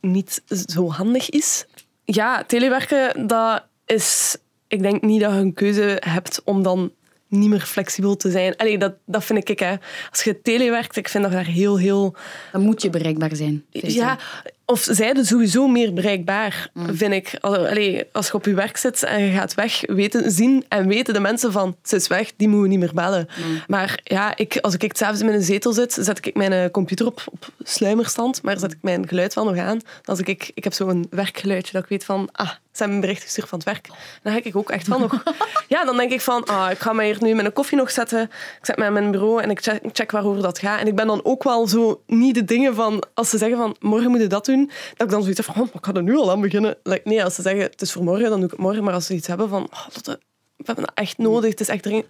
niet 0.00 0.42
zo 0.66 0.90
handig 0.90 1.30
is. 1.30 1.64
Ja, 2.04 2.44
telewerken, 2.44 3.26
dat 3.26 3.62
is... 3.86 4.36
Ik 4.68 4.82
denk 4.82 5.02
niet 5.02 5.20
dat 5.20 5.32
je 5.32 5.38
een 5.38 5.54
keuze 5.54 5.96
hebt 6.00 6.40
om 6.44 6.62
dan 6.62 6.92
niet 7.28 7.48
meer 7.48 7.60
flexibel 7.60 8.16
te 8.16 8.30
zijn. 8.30 8.56
Allee, 8.56 8.78
dat, 8.78 8.94
dat 9.06 9.24
vind 9.24 9.48
ik. 9.48 9.58
Hè. 9.58 9.74
Als 10.10 10.24
je 10.24 10.42
telewerkt, 10.42 10.96
ik 10.96 11.08
vind 11.08 11.24
dat 11.24 11.32
daar 11.32 11.46
heel, 11.46 11.78
heel... 11.78 12.16
Dan 12.52 12.60
moet 12.60 12.82
je 12.82 12.90
bereikbaar 12.90 13.36
zijn. 13.36 13.64
Ja, 13.70 14.18
of 14.66 14.86
zijde 14.90 15.24
sowieso 15.24 15.68
meer 15.68 15.92
bereikbaar, 15.92 16.70
mm. 16.72 16.96
vind 16.96 17.12
ik. 17.12 17.36
Allee, 17.40 18.04
als 18.12 18.26
je 18.26 18.34
op 18.34 18.44
je 18.44 18.54
werk 18.54 18.76
zit 18.76 19.02
en 19.02 19.22
je 19.24 19.32
gaat 19.32 19.54
weg, 19.54 19.80
weten, 19.86 20.30
zien 20.30 20.64
en 20.68 20.88
weten 20.88 21.14
de 21.14 21.20
mensen 21.20 21.52
van, 21.52 21.76
ze 21.82 21.96
is 21.96 22.06
weg, 22.06 22.32
die 22.36 22.48
moeten 22.48 22.62
we 22.62 22.68
niet 22.68 22.78
meer 22.78 22.94
bellen. 22.94 23.28
Mm. 23.36 23.62
Maar 23.66 24.00
ja, 24.02 24.36
ik, 24.36 24.58
als 24.60 24.76
ik 24.76 24.96
s'avonds 24.96 25.20
in 25.20 25.28
een 25.28 25.42
zetel 25.42 25.72
zit, 25.72 25.96
zet 26.00 26.26
ik 26.26 26.34
mijn 26.34 26.52
eh, 26.52 26.70
computer 26.70 27.06
op, 27.06 27.22
op 27.30 27.48
sluimerstand, 27.62 28.42
maar 28.42 28.58
zet 28.58 28.72
ik 28.72 28.78
mijn 28.80 29.08
geluid 29.08 29.34
wel 29.34 29.44
nog 29.44 29.58
aan. 29.58 29.80
Als 30.04 30.20
ik, 30.20 30.50
ik 30.54 30.64
heb 30.64 30.72
zo'n 30.72 31.06
werkgeluidje 31.10 31.72
dat 31.72 31.82
ik 31.82 31.88
weet 31.88 32.04
van, 32.04 32.28
ah, 32.32 32.50
ze 32.74 32.82
hebben 32.82 32.94
een 32.94 33.00
bericht 33.00 33.22
gestuurd 33.22 33.48
van 33.48 33.58
het 33.58 33.68
werk. 33.68 33.88
Dan 34.22 34.32
ga 34.32 34.40
ik 34.42 34.56
ook 34.56 34.70
echt 34.70 34.86
van 34.86 35.00
nog... 35.00 35.22
Ja, 35.68 35.84
dan 35.84 35.96
denk 35.96 36.12
ik 36.12 36.20
van, 36.20 36.44
ah, 36.44 36.70
ik 36.70 36.78
ga 36.78 36.92
mij 36.92 37.06
hier 37.06 37.16
nu 37.20 37.34
met 37.34 37.44
een 37.44 37.52
koffie 37.52 37.78
nog 37.78 37.90
zetten. 37.90 38.22
Ik 38.22 38.58
zet 38.66 38.76
mij 38.76 38.86
in 38.86 38.92
mijn 38.92 39.10
bureau 39.10 39.42
en 39.42 39.50
ik 39.50 39.60
check, 39.60 39.80
check 39.92 40.10
waarover 40.10 40.42
dat 40.42 40.58
gaat. 40.58 40.80
En 40.80 40.86
ik 40.86 40.94
ben 40.94 41.06
dan 41.06 41.24
ook 41.24 41.42
wel 41.42 41.68
zo 41.68 42.02
niet 42.06 42.34
de 42.34 42.44
dingen 42.44 42.74
van, 42.74 43.02
als 43.14 43.30
ze 43.30 43.38
zeggen 43.38 43.58
van, 43.58 43.76
morgen 43.80 44.10
moet 44.10 44.20
je 44.20 44.26
dat 44.26 44.44
doen, 44.44 44.53
dat 44.96 45.06
ik 45.06 45.10
dan 45.10 45.20
zoiets 45.20 45.46
heb 45.46 45.54
van, 45.54 45.62
oh, 45.62 45.68
ik 45.72 45.84
ga 45.84 45.92
er 45.92 46.02
nu 46.02 46.16
al 46.16 46.30
aan 46.30 46.40
beginnen. 46.40 46.76
Like, 46.82 47.08
nee, 47.08 47.24
als 47.24 47.34
ze 47.34 47.42
zeggen, 47.42 47.62
het 47.62 47.82
is 47.82 47.92
voor 47.92 48.04
morgen, 48.04 48.30
dan 48.30 48.36
doe 48.36 48.44
ik 48.44 48.50
het 48.50 48.60
morgen. 48.60 48.84
Maar 48.84 48.94
als 48.94 49.06
ze 49.06 49.14
iets 49.14 49.26
hebben 49.26 49.48
van, 49.48 49.62
oh, 49.62 49.86
Lotte, 49.94 50.20
we 50.56 50.64
hebben 50.64 50.84
dat 50.84 50.94
echt 50.94 51.18
nodig, 51.18 51.50
het 51.50 51.60
is 51.60 51.68
echt 51.68 51.82
dringend. 51.82 52.06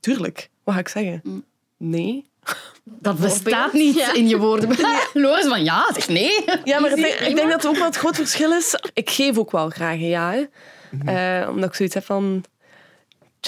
Tuurlijk, 0.00 0.50
wat 0.64 0.74
ga 0.74 0.80
ik 0.80 0.88
zeggen? 0.88 1.20
Mm. 1.24 1.44
Nee. 1.76 2.24
Dat 2.84 3.18
bestaat 3.18 3.72
niet 3.72 4.10
in 4.14 4.28
je 4.28 4.38
woorden. 4.38 4.70
Loris 5.12 5.46
van 5.46 5.64
ja, 5.64 5.90
zeg 5.92 6.08
nee. 6.08 6.44
Ja, 6.64 6.80
maar 6.80 6.90
ik 6.98 7.36
denk, 7.36 7.36
dat 7.36 7.52
het 7.52 7.66
ook 7.66 7.76
wel 7.76 7.84
het 7.84 7.96
groot 7.96 8.16
verschil 8.16 8.52
is. 8.52 8.78
Ik 8.92 9.10
geef 9.10 9.38
ook 9.38 9.50
wel 9.50 9.68
graag 9.68 9.94
een 9.94 10.08
ja. 10.08 10.32
Hè. 10.32 10.44
Uh, 11.42 11.48
omdat 11.48 11.68
ik 11.68 11.74
zoiets 11.74 11.94
heb 11.94 12.04
van 12.04 12.44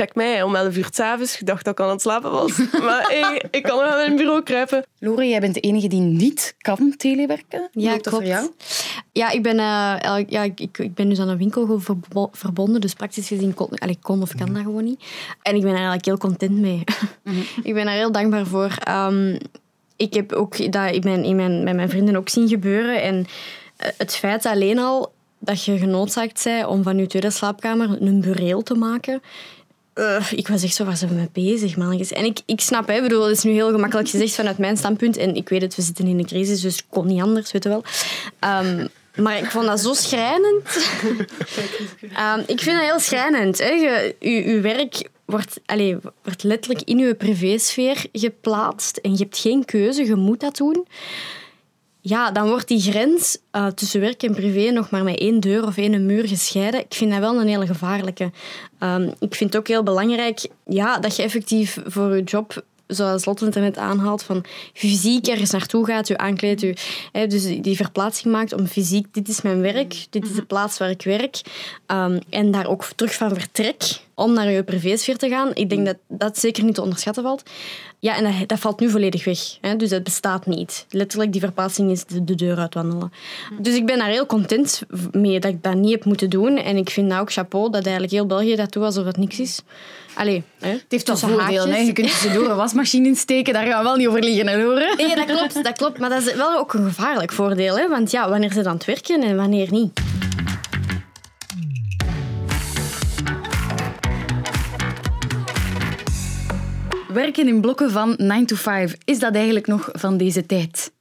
check 0.01 0.15
mij 0.15 0.43
om 0.43 0.55
11 0.55 0.77
uur 0.77 0.89
s'avonds. 0.91 1.41
Ik 1.41 1.47
dacht 1.47 1.65
dat 1.65 1.79
ik 1.79 1.85
aan 1.85 1.91
het 1.91 2.01
slapen 2.01 2.31
was. 2.31 2.59
maar 2.87 3.07
hey, 3.09 3.43
ik 3.51 3.63
kan 3.63 3.77
nog 3.77 3.89
naar 3.89 3.97
mijn 3.97 4.17
bureau 4.17 4.43
kruipen. 4.43 4.85
Lore, 4.99 5.29
jij 5.29 5.41
bent 5.41 5.55
de 5.55 5.61
enige 5.61 5.89
die 5.89 6.01
niet 6.01 6.55
kan 6.59 6.95
telewerken. 6.97 7.69
ja, 7.73 7.91
klopt. 7.91 8.09
voor 8.09 8.25
jou? 8.25 8.51
Ja, 9.13 9.31
ik 9.31 9.43
ben, 9.43 9.55
uh, 9.55 10.25
ja 10.27 10.43
ik, 10.43 10.79
ik 10.79 10.95
ben 10.95 11.09
dus 11.09 11.21
aan 11.21 11.29
een 11.29 11.39
winkel 11.39 11.81
verbonden. 12.33 12.81
Dus 12.81 12.95
praktisch 12.95 13.29
gezien 13.29 13.55
kon, 13.55 13.69
ik 13.73 13.99
kon 14.01 14.23
of 14.23 14.35
kan 14.35 14.53
dat 14.53 14.63
gewoon 14.63 14.85
niet. 14.85 15.05
En 15.43 15.55
ik 15.55 15.61
ben 15.61 15.71
er 15.71 15.77
eigenlijk 15.77 16.05
heel 16.05 16.19
content 16.19 16.59
mee. 16.59 16.85
Mhm. 17.25 17.37
ik 17.69 17.75
ben 17.75 17.85
daar 17.85 17.95
heel 17.95 18.13
dankbaar 18.13 18.47
voor. 18.47 18.75
Um, 18.89 19.39
ik 19.97 20.15
heb 20.15 20.33
ook 20.33 20.73
dat 20.73 20.95
ik 20.95 21.03
ben, 21.03 21.25
in 21.25 21.37
mijn, 21.37 21.65
met 21.65 21.75
mijn 21.75 21.91
vrienden 21.91 22.17
ook 22.17 22.29
zien 22.29 22.49
gebeuren. 22.49 23.03
En 23.03 23.27
eh, 23.77 23.89
het 23.97 24.17
feit 24.17 24.47
alleen 24.47 24.79
al 24.79 25.13
dat 25.39 25.65
je 25.65 25.79
genoodzaakt 25.79 26.45
bent 26.45 26.67
om 26.67 26.83
van 26.83 26.99
je 26.99 27.07
tweede 27.07 27.31
slaapkamer 27.31 28.03
een 28.03 28.21
bureel 28.21 28.63
te 28.63 28.75
maken 28.75 29.23
uh, 29.95 30.33
ik 30.33 30.49
was 30.49 30.63
echt 30.63 30.75
zo, 30.75 30.85
waar 30.85 30.97
zijn 30.97 31.11
we 31.11 31.17
mee 31.17 31.29
bezig, 31.33 31.77
man? 31.77 32.01
En 32.01 32.25
ik, 32.25 32.41
ik 32.47 32.61
snap, 32.61 32.89
hè, 32.89 33.01
bedoel, 33.01 33.27
het 33.27 33.37
is 33.37 33.43
nu 33.43 33.51
heel 33.51 33.71
gemakkelijk 33.71 34.09
gezegd 34.09 34.35
vanuit 34.35 34.59
mijn 34.59 34.77
standpunt. 34.77 35.17
En 35.17 35.35
ik 35.35 35.49
weet 35.49 35.63
het, 35.63 35.75
we 35.75 35.83
zitten 35.83 36.07
in 36.07 36.19
een 36.19 36.27
crisis, 36.27 36.61
dus 36.61 36.77
het 36.77 36.87
kon 36.89 37.07
niet 37.07 37.23
anders, 37.23 37.53
weet 37.53 37.63
je 37.63 37.69
wel. 37.69 37.85
Um, 38.63 38.89
maar 39.17 39.39
ik 39.39 39.51
vond 39.51 39.67
dat 39.67 39.81
zo 39.81 39.93
schrijnend. 39.93 40.65
um, 42.03 42.45
ik 42.55 42.61
vind 42.61 42.77
dat 42.77 42.85
heel 42.85 43.01
schrijnend. 43.01 43.59
Hè. 43.59 43.71
Je, 43.71 44.17
je, 44.21 44.61
werk 44.61 45.09
wordt, 45.25 45.61
allez, 45.67 45.97
wordt 46.23 46.43
letterlijk 46.43 46.83
in 46.85 46.99
je 46.99 47.15
privésfeer 47.15 48.05
geplaatst. 48.13 48.97
En 48.97 49.11
je 49.13 49.19
hebt 49.19 49.39
geen 49.39 49.65
keuze, 49.65 50.05
je 50.05 50.15
moet 50.15 50.41
dat 50.41 50.57
doen 50.57 50.87
ja, 52.01 52.31
dan 52.31 52.49
wordt 52.49 52.69
die 52.69 52.81
grens 52.81 53.39
uh, 53.53 53.67
tussen 53.67 54.01
werk 54.01 54.23
en 54.23 54.35
privé 54.35 54.71
nog 54.71 54.91
maar 54.91 55.05
met 55.05 55.19
één 55.19 55.41
deur 55.41 55.67
of 55.67 55.77
één 55.77 56.07
muur 56.07 56.29
gescheiden. 56.29 56.81
Ik 56.81 56.95
vind 56.95 57.11
dat 57.11 57.21
wel 57.21 57.41
een 57.41 57.49
hele 57.49 57.67
gevaarlijke. 57.67 58.31
Um, 58.81 59.13
ik 59.19 59.35
vind 59.35 59.53
het 59.53 59.57
ook 59.57 59.69
heel 59.69 59.83
belangrijk 59.83 60.49
ja, 60.67 60.99
dat 60.99 61.17
je 61.17 61.23
effectief 61.23 61.79
voor 61.85 62.17
je 62.17 62.23
job 62.23 62.65
zoals 62.87 63.25
Lotte 63.25 63.45
het 63.45 63.55
net 63.55 63.79
aanhaalt, 63.79 64.23
van 64.23 64.45
fysiek 64.73 65.27
ergens 65.27 65.51
naartoe 65.51 65.87
gaat, 65.87 66.09
je 66.09 66.19
aankleedt, 66.19 66.61
je, 66.61 66.77
hè, 67.13 67.27
dus 67.27 67.45
die 67.45 67.77
verplaatsing 67.77 68.33
maakt 68.33 68.53
om 68.53 68.67
fysiek, 68.67 69.07
dit 69.15 69.29
is 69.29 69.43
mijn 69.43 69.61
werk, 69.61 70.07
dit 70.11 70.25
is 70.25 70.35
de 70.35 70.45
plaats 70.45 70.79
waar 70.79 70.91
ik 70.91 71.03
werk, 71.03 71.41
um, 71.87 72.19
en 72.31 72.51
daar 72.51 72.67
ook 72.67 72.85
terug 72.97 73.15
van 73.15 73.35
vertrek 73.35 74.01
om 74.21 74.33
naar 74.33 74.51
je 74.51 74.63
privésfeer 74.63 75.17
te 75.17 75.29
gaan. 75.29 75.51
Ik 75.55 75.69
denk 75.69 75.87
dat 75.87 75.97
dat 76.09 76.39
zeker 76.39 76.65
niet 76.65 76.75
te 76.75 76.83
onderschatten 76.83 77.23
valt. 77.23 77.43
Ja, 77.99 78.17
en 78.17 78.25
dat, 78.25 78.49
dat 78.49 78.59
valt 78.59 78.81
nu 78.81 78.91
volledig 78.91 79.25
weg. 79.25 79.39
Hè? 79.61 79.77
Dus 79.77 79.89
dat 79.89 80.03
bestaat 80.03 80.47
niet. 80.47 80.87
Letterlijk, 80.91 81.33
die 81.33 81.41
verplaatsing 81.41 81.91
is 81.91 82.05
de, 82.05 82.25
de 82.25 82.35
deur 82.35 82.59
uitwandelen. 82.59 83.13
Dus 83.59 83.75
ik 83.75 83.87
ben 83.87 83.99
daar 83.99 84.09
heel 84.09 84.27
content 84.27 84.83
mee 85.13 85.41
dat 85.41 85.53
ik 85.53 85.63
dat 85.63 85.75
niet 85.75 85.91
heb 85.91 86.05
moeten 86.05 86.31
doen. 86.31 86.57
En 86.57 86.77
ik 86.77 86.91
vind 86.91 87.07
nou 87.07 87.21
ook 87.21 87.33
chapeau 87.33 87.65
dat 87.71 87.83
eigenlijk 87.83 88.13
heel 88.13 88.27
België 88.27 88.57
dat 88.57 88.73
doet 88.73 88.85
alsof 88.85 89.05
het 89.05 89.17
niks 89.17 89.41
is. 89.41 89.63
Allee, 90.15 90.43
hè? 90.59 90.71
Het 90.71 90.85
heeft 90.89 91.07
wel 91.07 91.17
voordelen. 91.17 91.85
Je 91.85 91.93
kunt 91.93 92.09
tussendoor 92.09 92.51
een 92.51 92.57
wasmachine 92.57 93.07
insteken, 93.07 93.53
daar 93.53 93.67
gaan 93.67 93.79
we 93.79 93.85
wel 93.85 93.97
niet 93.97 94.09
over 94.09 94.23
liggen, 94.23 94.63
hoor. 94.63 94.79
Nee, 94.97 95.15
dat 95.15 95.25
klopt, 95.25 95.65
dat 95.65 95.77
klopt. 95.77 95.99
Maar 95.99 96.09
dat 96.09 96.27
is 96.27 96.35
wel 96.35 96.59
ook 96.59 96.73
een 96.73 96.85
gevaarlijk 96.85 97.33
voordeel. 97.33 97.79
Hè? 97.79 97.89
Want 97.89 98.11
ja, 98.11 98.29
wanneer 98.29 98.53
ze 98.53 98.65
aan 98.65 98.75
het 98.75 98.85
werken 98.85 99.23
en 99.23 99.37
wanneer 99.37 99.69
niet. 99.71 100.01
Werken 107.13 107.49
in 107.49 107.61
blokken 107.61 107.91
van 107.91 108.15
9 108.17 108.47
to 108.47 108.57
5, 108.57 108.97
is 109.05 109.19
dat 109.19 109.35
eigenlijk 109.35 109.67
nog 109.67 109.89
van 109.93 110.17
deze 110.17 110.47
tijd? 110.47 110.93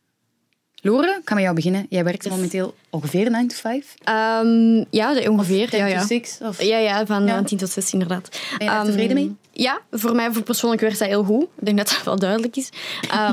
Lore, 0.82 1.18
ik 1.22 1.30
ga 1.30 1.34
met 1.34 1.44
jou 1.44 1.56
beginnen. 1.56 1.86
Jij 1.90 2.04
werkt 2.04 2.30
momenteel 2.30 2.76
ongeveer 2.90 3.32
9 3.32 3.48
to 3.48 3.56
5? 3.56 3.96
Um, 4.44 4.86
ja, 4.90 5.30
ongeveer. 5.30 5.64
Of 5.64 5.70
10 5.70 5.80
ja, 5.80 5.86
ja. 5.86 6.00
to 6.00 6.06
6? 6.06 6.38
Of? 6.42 6.62
Ja, 6.64 6.78
ja, 6.78 7.06
van 7.06 7.26
ja. 7.26 7.44
10 7.44 7.58
tot 7.58 7.70
6 7.70 7.94
inderdaad. 7.94 8.30
Ben 8.30 8.68
je 8.68 8.74
daar 8.74 8.80
um, 8.80 8.86
tevreden 8.86 9.16
mee? 9.16 9.36
Ja, 9.52 9.82
voor 9.92 10.16
mij 10.16 10.32
voor 10.32 10.42
persoonlijk 10.42 10.82
werkt 10.82 11.00
dat 11.00 11.08
heel 11.08 11.24
goed. 11.24 11.44
Ik 11.44 11.66
denk 11.66 11.78
dat 11.78 11.88
dat 11.90 12.04
wel 12.04 12.20
duidelijk 12.20 12.56
is. 12.56 12.70
Uh, 13.12 13.30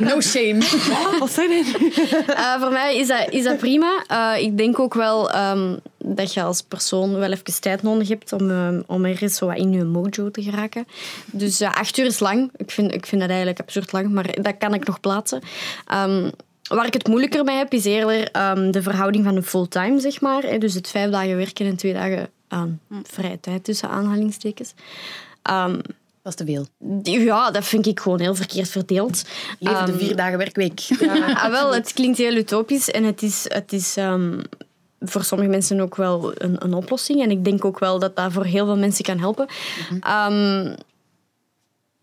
no 0.08 0.20
shame. 0.20 0.58
Wat 1.18 1.32
zei 1.32 1.48
je? 1.48 2.24
Uh, 2.28 2.60
voor 2.60 2.72
mij 2.72 2.96
is 2.96 3.06
dat, 3.06 3.30
is 3.30 3.44
dat 3.44 3.58
prima. 3.58 4.04
Uh, 4.12 4.42
ik 4.42 4.56
denk 4.56 4.78
ook 4.78 4.94
wel 4.94 5.36
um, 5.36 5.78
dat 6.06 6.34
je 6.34 6.42
als 6.42 6.62
persoon 6.62 7.14
wel 7.14 7.32
even 7.32 7.60
tijd 7.60 7.82
nodig 7.82 8.08
hebt 8.08 8.32
om, 8.32 8.50
um, 8.50 8.84
om 8.86 9.04
ergens 9.04 9.36
zo 9.36 9.48
in 9.48 9.72
je 9.72 9.84
mojo 9.84 10.30
te 10.30 10.42
geraken. 10.42 10.86
Dus 11.26 11.62
acht 11.62 11.98
uur 11.98 12.06
is 12.06 12.18
lang. 12.20 12.50
Ik 12.56 12.70
vind, 12.70 12.94
ik 12.94 13.06
vind 13.06 13.20
dat 13.20 13.30
eigenlijk 13.30 13.60
absurd 13.60 13.92
lang, 13.92 14.10
maar 14.10 14.42
dat 14.42 14.58
kan 14.58 14.74
ik 14.74 14.86
nog 14.86 15.00
plaatsen. 15.00 15.40
Um, 15.92 16.30
Waar 16.68 16.86
ik 16.86 16.92
het 16.92 17.08
moeilijker 17.08 17.44
mee 17.44 17.56
heb, 17.56 17.72
is 17.72 17.84
eerder 17.84 18.28
um, 18.56 18.70
de 18.70 18.82
verhouding 18.82 19.24
van 19.24 19.34
de 19.34 19.42
fulltime, 19.42 20.00
zeg 20.00 20.20
maar. 20.20 20.58
Dus 20.58 20.74
het 20.74 20.88
vijf 20.88 21.10
dagen 21.10 21.36
werken 21.36 21.66
en 21.66 21.76
twee 21.76 21.92
dagen 21.92 22.28
um, 22.48 22.80
vrije 23.02 23.40
tijd 23.40 23.64
tussen 23.64 23.88
aanhalingstekens. 23.88 24.74
Um, 25.50 25.80
Dat 26.22 26.32
is 26.32 26.34
te 26.34 26.44
veel. 26.44 26.66
Ja, 27.02 27.50
dat 27.50 27.64
vind 27.64 27.86
ik 27.86 28.00
gewoon 28.00 28.20
heel 28.20 28.34
verkeerd 28.34 28.68
verdeeld. 28.68 29.24
Leven 29.58 29.86
de 29.86 29.92
Ehm, 29.92 30.00
vier 30.00 30.16
dagen 30.16 30.38
werkweek. 30.38 30.78
Ja, 30.78 31.32
ah, 31.44 31.50
wel, 31.50 31.74
het 31.74 31.92
klinkt 31.92 32.18
heel 32.18 32.34
utopisch 32.34 32.90
en 32.90 33.04
het 33.04 33.22
is, 33.22 33.44
het 33.48 33.72
is 33.72 33.96
ehm, 33.96 34.40
voor 35.04 35.24
sommige 35.24 35.50
mensen 35.50 35.80
ook 35.80 35.96
wel 35.96 36.32
een, 36.34 36.56
een 36.58 36.74
oplossing. 36.74 37.22
En 37.22 37.30
ik 37.30 37.44
denk 37.44 37.64
ook 37.64 37.78
wel 37.78 37.98
dat 37.98 38.16
dat 38.16 38.32
voor 38.32 38.44
heel 38.44 38.64
veel 38.64 38.76
mensen 38.76 39.04
kan 39.04 39.18
helpen. 39.18 39.46
Ehm, 40.00 40.74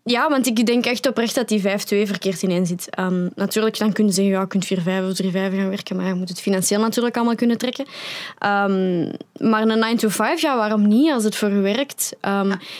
ja, 0.04 0.28
want 0.28 0.46
ik 0.46 0.66
denk 0.66 0.84
echt 0.84 1.08
oprecht 1.08 1.34
dat 1.34 1.48
die 1.48 1.60
5-2 1.60 1.62
verkeerd 2.06 2.42
ineen 2.42 2.66
zit. 2.66 2.90
Ehm, 2.90 3.28
natuurlijk, 3.34 3.78
dan 3.78 3.92
kun 3.92 4.06
je 4.06 4.12
zeggen, 4.12 4.32
ja, 4.32 4.40
je 4.40 4.46
kunt 4.46 4.66
4-5 4.66 5.08
of 5.08 5.14
3-5 5.14 5.32
gaan 5.32 5.68
werken, 5.68 5.96
maar 5.96 6.06
je 6.06 6.14
moet 6.14 6.28
het 6.28 6.40
financieel 6.40 6.80
natuurlijk 6.80 7.16
allemaal 7.16 7.34
kunnen 7.34 7.58
trekken. 7.58 7.84
Ehm, 8.38 9.12
maar 9.38 9.62
een 9.62 9.78
9-to-5, 9.78 10.40
ja, 10.40 10.56
waarom 10.56 10.88
niet, 10.88 11.12
als 11.12 11.24
het 11.24 11.36
voor 11.36 11.50
je 11.50 11.60
werkt? 11.60 12.16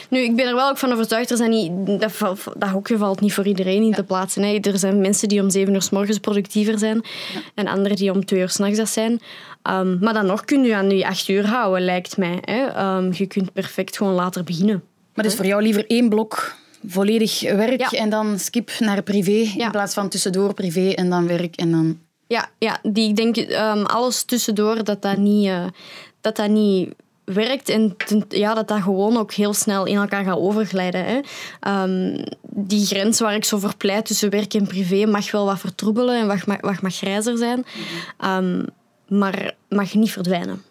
Nu, 0.09 0.19
ik 0.19 0.35
ben 0.35 0.47
er 0.47 0.55
wel 0.55 0.69
ook 0.69 0.77
van 0.77 0.91
overtuigd, 0.91 1.31
er 1.31 1.37
zijn 1.37 1.49
niet, 1.49 1.71
dat, 1.99 2.17
dat 2.57 2.69
hokje 2.69 2.97
valt 2.97 3.19
niet 3.19 3.33
voor 3.33 3.47
iedereen 3.47 3.83
in 3.83 3.93
te 3.93 4.03
plaatsen. 4.03 4.43
Hè. 4.43 4.59
Er 4.61 4.79
zijn 4.79 5.01
mensen 5.01 5.27
die 5.27 5.41
om 5.41 5.49
7 5.49 5.73
uur 5.73 5.81
s 5.81 5.89
morgens 5.89 6.17
productiever 6.17 6.79
zijn 6.79 7.01
en 7.55 7.67
anderen 7.67 7.97
die 7.97 8.11
om 8.11 8.25
2 8.25 8.39
uur 8.39 8.49
s'nachts 8.49 8.77
dat 8.77 8.89
zijn. 8.89 9.21
Ehm, 9.63 9.97
maar 9.99 10.13
dan 10.13 10.25
nog 10.25 10.45
kun 10.45 10.63
je 10.63 10.75
aan 10.75 10.89
je 10.89 11.07
8 11.07 11.27
uur 11.27 11.47
houden, 11.47 11.85
lijkt 11.85 12.17
mij. 12.17 12.37
Hè. 12.41 12.65
Ehm, 12.65 13.11
je 13.13 13.25
kunt 13.25 13.53
perfect 13.53 13.97
gewoon 13.97 14.13
later 14.13 14.43
beginnen. 14.43 14.83
Maar 15.13 15.25
dus 15.25 15.35
voor 15.35 15.45
jou 15.45 15.61
liever 15.61 15.85
één 15.87 16.09
blok 16.09 16.55
volledig 16.87 17.41
werk 17.41 17.79
Ja. 17.79 17.99
en 17.99 18.09
dan 18.09 18.39
skip 18.39 18.71
naar 18.79 19.01
privé 19.01 19.51
Ja. 19.57 19.65
in 19.65 19.71
plaats 19.71 19.93
van 19.93 20.09
tussendoor 20.09 20.53
privé 20.53 20.89
en 20.89 21.09
dan 21.09 21.27
werk 21.27 21.55
en 21.55 21.71
dan... 21.71 21.99
Ja, 22.27 22.49
ja 22.57 22.79
die, 22.83 23.09
ik 23.09 23.15
denk 23.15 23.37
ehm, 23.37 23.83
alles 23.83 24.23
tussendoor 24.23 24.83
dat 24.83 25.01
dat 25.01 25.17
niet, 25.17 25.47
eh, 25.47 25.65
dat 26.21 26.35
dat 26.35 26.49
niet 26.49 26.93
werkt 27.23 27.69
en 27.69 27.95
ten- 27.97 28.25
ja, 28.29 28.53
dat 28.53 28.67
dat 28.67 28.81
gewoon 28.81 29.17
ook 29.17 29.33
heel 29.33 29.53
snel 29.53 29.85
in 29.85 29.95
elkaar 29.95 30.23
gaat 30.23 30.37
overglijden. 30.37 31.05
Hè. 31.05 31.19
Die 32.41 32.85
grens 32.85 33.19
waar 33.19 33.35
ik 33.35 33.45
zo 33.45 33.57
voor 33.57 33.75
pleit 33.77 34.05
tussen 34.05 34.29
werk 34.29 34.53
en 34.53 34.67
privé 34.67 35.05
mag 35.05 35.31
wel 35.31 35.45
wat 35.45 35.59
vertroebelen 35.59 36.19
en 36.19 36.27
wat 36.27 36.45
mag, 36.45 36.61
wat 36.61 36.81
mag 36.81 36.95
grijzer 36.95 37.37
zijn, 37.37 37.65
maar 39.17 39.55
mag 39.69 39.93
niet 39.93 40.11
verdwijnen. 40.11 40.61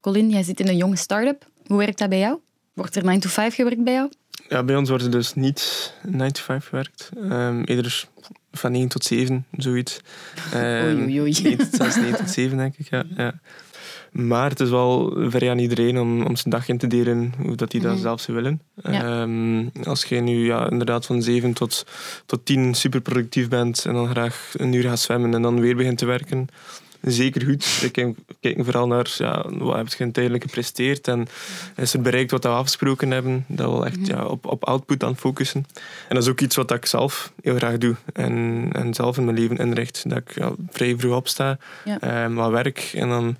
Colin, 0.00 0.30
jij 0.30 0.42
zit 0.42 0.60
in 0.60 0.68
een 0.68 0.76
jonge 0.76 0.96
start-up. 0.96 1.46
Hoe 1.66 1.78
werkt 1.78 1.98
dat 1.98 2.08
bij 2.08 2.18
jou? 2.18 2.38
Wordt 2.74 2.96
er 2.96 3.04
9 3.04 3.20
to 3.20 3.28
5 3.28 3.54
gewerkt 3.54 3.84
bij 3.84 3.92
jou? 3.92 4.10
Ja, 4.48 4.62
bij 4.62 4.76
ons 4.76 4.88
wordt 4.88 5.04
er 5.04 5.10
dus 5.10 5.34
niet 5.34 5.94
9 6.02 6.32
to 6.32 6.42
5 6.42 6.66
gewerkt. 6.66 7.10
Ehm, 7.16 7.62
eerder 7.62 8.08
van 8.52 8.72
9 8.72 8.88
tot 8.88 9.04
7, 9.04 9.46
zoiets. 9.56 10.00
Ehm, 10.52 10.84
Oei, 10.86 11.02
oei, 11.04 11.20
oei. 11.20 11.32
9 11.42 11.58
tot- 11.58 11.74
zelfs 11.74 11.96
9 11.96 12.16
tot 12.18 12.30
7, 12.30 12.56
denk 12.56 12.74
ik. 12.76 12.90
Ja, 12.90 13.04
ja. 13.16 13.40
Maar 14.10 14.50
het 14.50 14.60
is 14.60 14.70
wel 14.70 15.16
vrij 15.28 15.50
aan 15.50 15.58
iedereen 15.58 15.98
om, 15.98 16.22
om 16.26 16.36
zijn 16.36 16.50
dag 16.50 16.68
in 16.68 16.78
te 16.78 16.86
delen 16.86 17.32
hoe 17.42 17.54
dat 17.56 17.70
die 17.70 17.80
dat 17.80 17.98
zelf 17.98 18.20
zou 18.20 18.36
willen. 18.36 18.60
Ja. 18.74 19.22
Ehm, 19.22 19.68
als 19.84 20.04
jij 20.04 20.20
nu 20.20 20.46
ja, 20.46 20.70
inderdaad 20.70 21.06
van 21.06 21.22
7 21.22 21.52
tot, 21.52 21.86
tot 22.26 22.44
10 22.46 22.74
super 22.74 23.00
productief 23.00 23.48
bent 23.48 23.84
en 23.86 23.92
dan 23.94 24.08
graag 24.08 24.50
een 24.56 24.72
uur 24.72 24.82
gaat 24.82 24.98
zwemmen 25.00 25.34
en 25.34 25.42
dan 25.42 25.60
weer 25.60 25.76
begint 25.76 25.98
te 25.98 26.06
werken, 26.06 26.46
zeker 27.02 27.42
goed. 27.42 27.78
We 27.80 27.90
kijken, 27.90 28.16
kijken 28.40 28.64
vooral 28.64 28.86
naar 28.86 29.14
ja, 29.18 29.44
wat 29.48 29.76
heb 29.76 29.88
je 29.88 30.10
tijdelijk 30.10 30.42
gepresteerd 30.42 31.08
en 31.08 31.26
is 31.76 31.94
er 31.94 32.00
bereikt 32.00 32.30
wat 32.30 32.42
we 32.44 32.48
afgesproken 32.48 33.10
hebben. 33.10 33.44
Dat 33.48 33.78
we 33.78 33.84
echt 33.84 34.06
ja, 34.06 34.24
op, 34.24 34.46
op 34.46 34.64
output 34.64 35.04
aan 35.04 35.16
focussen. 35.16 35.66
En 36.08 36.14
dat 36.14 36.22
is 36.22 36.28
ook 36.28 36.40
iets 36.40 36.56
wat 36.56 36.70
ik 36.70 36.86
zelf 36.86 37.32
heel 37.42 37.56
graag 37.56 37.78
doe 37.78 37.96
en, 38.12 38.68
en 38.72 38.94
zelf 38.94 39.16
in 39.16 39.24
mijn 39.24 39.38
leven 39.38 39.56
inricht. 39.56 40.08
Dat 40.08 40.18
ik 40.18 40.34
ja, 40.34 40.52
vrij 40.70 40.94
vroeg 40.98 41.16
opsta, 41.16 41.58
Ja. 41.84 42.00
ehm, 42.00 42.34
wat 42.34 42.50
werk 42.50 42.90
en 42.94 43.08
dan 43.08 43.36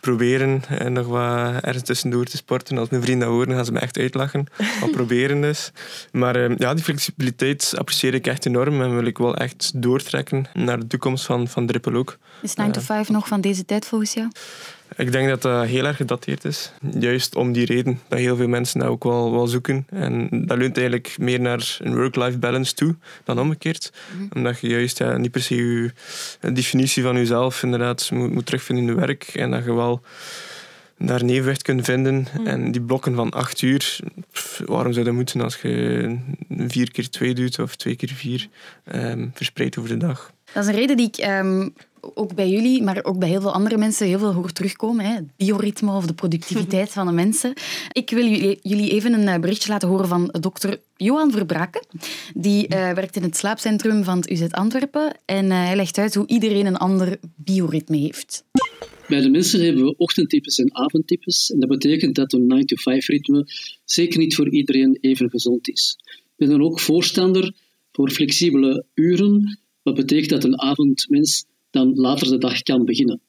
proberen 0.00 0.62
en 0.68 0.92
nog 0.92 1.06
wat 1.06 1.62
ergens 1.62 1.84
tussendoor 1.84 2.24
te 2.24 2.36
sporten. 2.36 2.78
Als 2.78 2.88
mijn 2.88 3.02
vrienden 3.02 3.28
dat 3.28 3.36
horen, 3.36 3.54
gaan 3.54 3.64
ze 3.64 3.72
me 3.72 3.78
echt 3.78 3.98
uitlachen. 3.98 4.46
Wat 4.80 4.90
proberen 4.90 5.40
dus. 5.40 5.72
Maar 6.12 6.36
ehm, 6.36 6.54
ja, 6.58 6.74
die 6.74 6.84
flexibiliteit 6.84 7.74
apprecieer 7.78 8.14
ik 8.14 8.26
echt 8.26 8.46
enorm 8.46 8.82
en 8.82 8.94
wil 8.94 9.04
ik 9.04 9.18
wel 9.18 9.36
echt 9.36 9.72
doortrekken 9.74 10.46
naar 10.54 10.78
de 10.78 10.86
toekomst 10.86 11.24
van, 11.24 11.48
van 11.48 11.66
Drippel 11.66 11.94
ook. 11.94 12.18
Is 12.42 12.54
9 12.54 12.72
to 12.72 12.80
5 12.80 13.08
nog 13.08 13.28
van 13.28 13.40
deze 13.40 13.64
tijd 13.64 13.86
volgens 13.86 14.12
jou? 14.12 14.28
Ik 14.96 15.12
denk 15.12 15.28
dat 15.28 15.42
dat 15.42 15.66
heel 15.66 15.84
erg 15.84 15.96
gedateerd 15.96 16.44
is. 16.44 16.72
Juist 16.98 17.34
om 17.34 17.52
die 17.52 17.66
reden 17.66 18.00
dat 18.08 18.18
heel 18.18 18.36
veel 18.36 18.48
mensen 18.48 18.80
dat 18.80 18.88
ook 18.88 19.04
wel, 19.04 19.32
wel 19.32 19.46
zoeken. 19.46 19.86
En 19.90 20.28
dat 20.46 20.58
leunt 20.58 20.76
eigenlijk 20.76 21.16
meer 21.18 21.40
naar 21.40 21.76
een 21.80 21.94
work-life 21.94 22.38
balance 22.38 22.74
toe 22.74 22.94
dan 23.24 23.40
omgekeerd. 23.40 23.92
Omdat 24.34 24.60
je 24.60 24.68
juist 24.68 24.98
ja, 24.98 25.16
niet 25.16 25.30
per 25.30 25.42
se 25.42 25.54
je 25.54 25.92
definitie 26.52 27.02
van 27.02 27.16
jezelf 27.16 27.62
inderdaad 27.62 28.10
moet, 28.10 28.32
moet 28.32 28.46
terugvinden 28.46 28.84
in 28.84 28.94
je 28.94 29.00
werk. 29.00 29.22
En 29.24 29.50
dat 29.50 29.64
je 29.64 29.74
wel 29.74 30.02
daar 30.98 31.20
een 31.20 31.30
evenwicht 31.30 31.62
kunt 31.62 31.84
vinden. 31.84 32.26
En 32.44 32.72
die 32.72 32.80
blokken 32.80 33.14
van 33.14 33.30
acht 33.30 33.62
uur, 33.62 33.98
pff, 34.32 34.62
waarom 34.64 34.92
zou 34.92 35.04
dat 35.04 35.14
moeten 35.14 35.40
als 35.40 35.56
je 35.56 36.18
vier 36.48 36.90
keer 36.90 37.10
twee 37.10 37.34
doet 37.34 37.58
of 37.58 37.76
twee 37.76 37.96
keer 37.96 38.12
vier 38.14 38.48
ehm, 38.84 39.26
verspreid 39.34 39.78
over 39.78 39.90
de 39.90 39.96
dag? 39.96 40.32
Dat 40.52 40.62
is 40.62 40.68
een 40.68 40.76
reden 40.76 40.96
die 40.96 41.06
ik 41.06 41.16
ehm, 41.16 41.68
ook 42.14 42.34
bij 42.34 42.48
jullie, 42.48 42.82
maar 42.82 43.04
ook 43.04 43.18
bij 43.18 43.28
heel 43.28 43.40
veel 43.40 43.52
andere 43.52 43.76
mensen 43.76 44.06
heel 44.06 44.18
veel 44.18 44.32
hoor 44.32 44.52
terugkomen. 44.52 45.04
Hè? 45.04 45.14
Het 45.14 45.36
bioritme 45.36 45.92
of 45.92 46.06
de 46.06 46.14
productiviteit 46.14 46.90
van 46.98 47.06
de 47.06 47.12
mensen. 47.12 47.52
Ik 47.92 48.10
wil 48.10 48.26
jullie, 48.26 48.58
jullie 48.62 48.90
even 48.90 49.12
een 49.12 49.28
eh, 49.28 49.40
berichtje 49.40 49.70
laten 49.70 49.88
horen 49.88 50.08
van 50.08 50.34
dokter 50.40 50.80
Johan 50.96 51.30
Verbraken. 51.30 51.86
Die 52.34 52.68
eh, 52.68 52.92
werkt 52.92 53.16
in 53.16 53.22
het 53.22 53.36
slaapcentrum 53.36 54.04
van 54.04 54.16
het 54.16 54.30
UZ 54.30 54.46
Antwerpen. 54.50 55.16
En 55.24 55.50
eh, 55.50 55.64
hij 55.64 55.76
legt 55.76 55.98
uit 55.98 56.14
hoe 56.14 56.26
iedereen 56.26 56.66
een 56.66 56.76
ander 56.76 57.18
bioritme 57.36 57.96
heeft. 57.96 58.44
Bij 59.08 59.20
de 59.20 59.30
mensen 59.30 59.64
hebben 59.64 59.84
we 59.84 59.96
ochtendtypes 59.96 60.58
en 60.58 60.74
avondtypes. 60.74 61.50
En 61.50 61.60
dat 61.60 61.68
betekent 61.68 62.14
dat 62.14 62.32
een 62.32 62.64
9-to-5-ritme 62.64 63.48
zeker 63.84 64.18
niet 64.18 64.34
voor 64.34 64.50
iedereen 64.50 64.98
even 65.00 65.30
gezond 65.30 65.68
is. 65.68 65.98
Ik 66.04 66.32
ben 66.36 66.48
dan 66.48 66.62
ook 66.62 66.80
voorstander 66.80 67.54
voor 67.92 68.10
flexibele 68.10 68.84
uren. 68.94 69.58
Wat 69.82 69.94
betekent 69.94 70.30
dat 70.30 70.44
een 70.44 70.60
avondmens 70.60 71.44
dan 71.76 71.94
later 71.94 72.26
de 72.28 72.38
dag 72.38 72.62
kan 72.62 72.84
beginnen. 72.84 73.20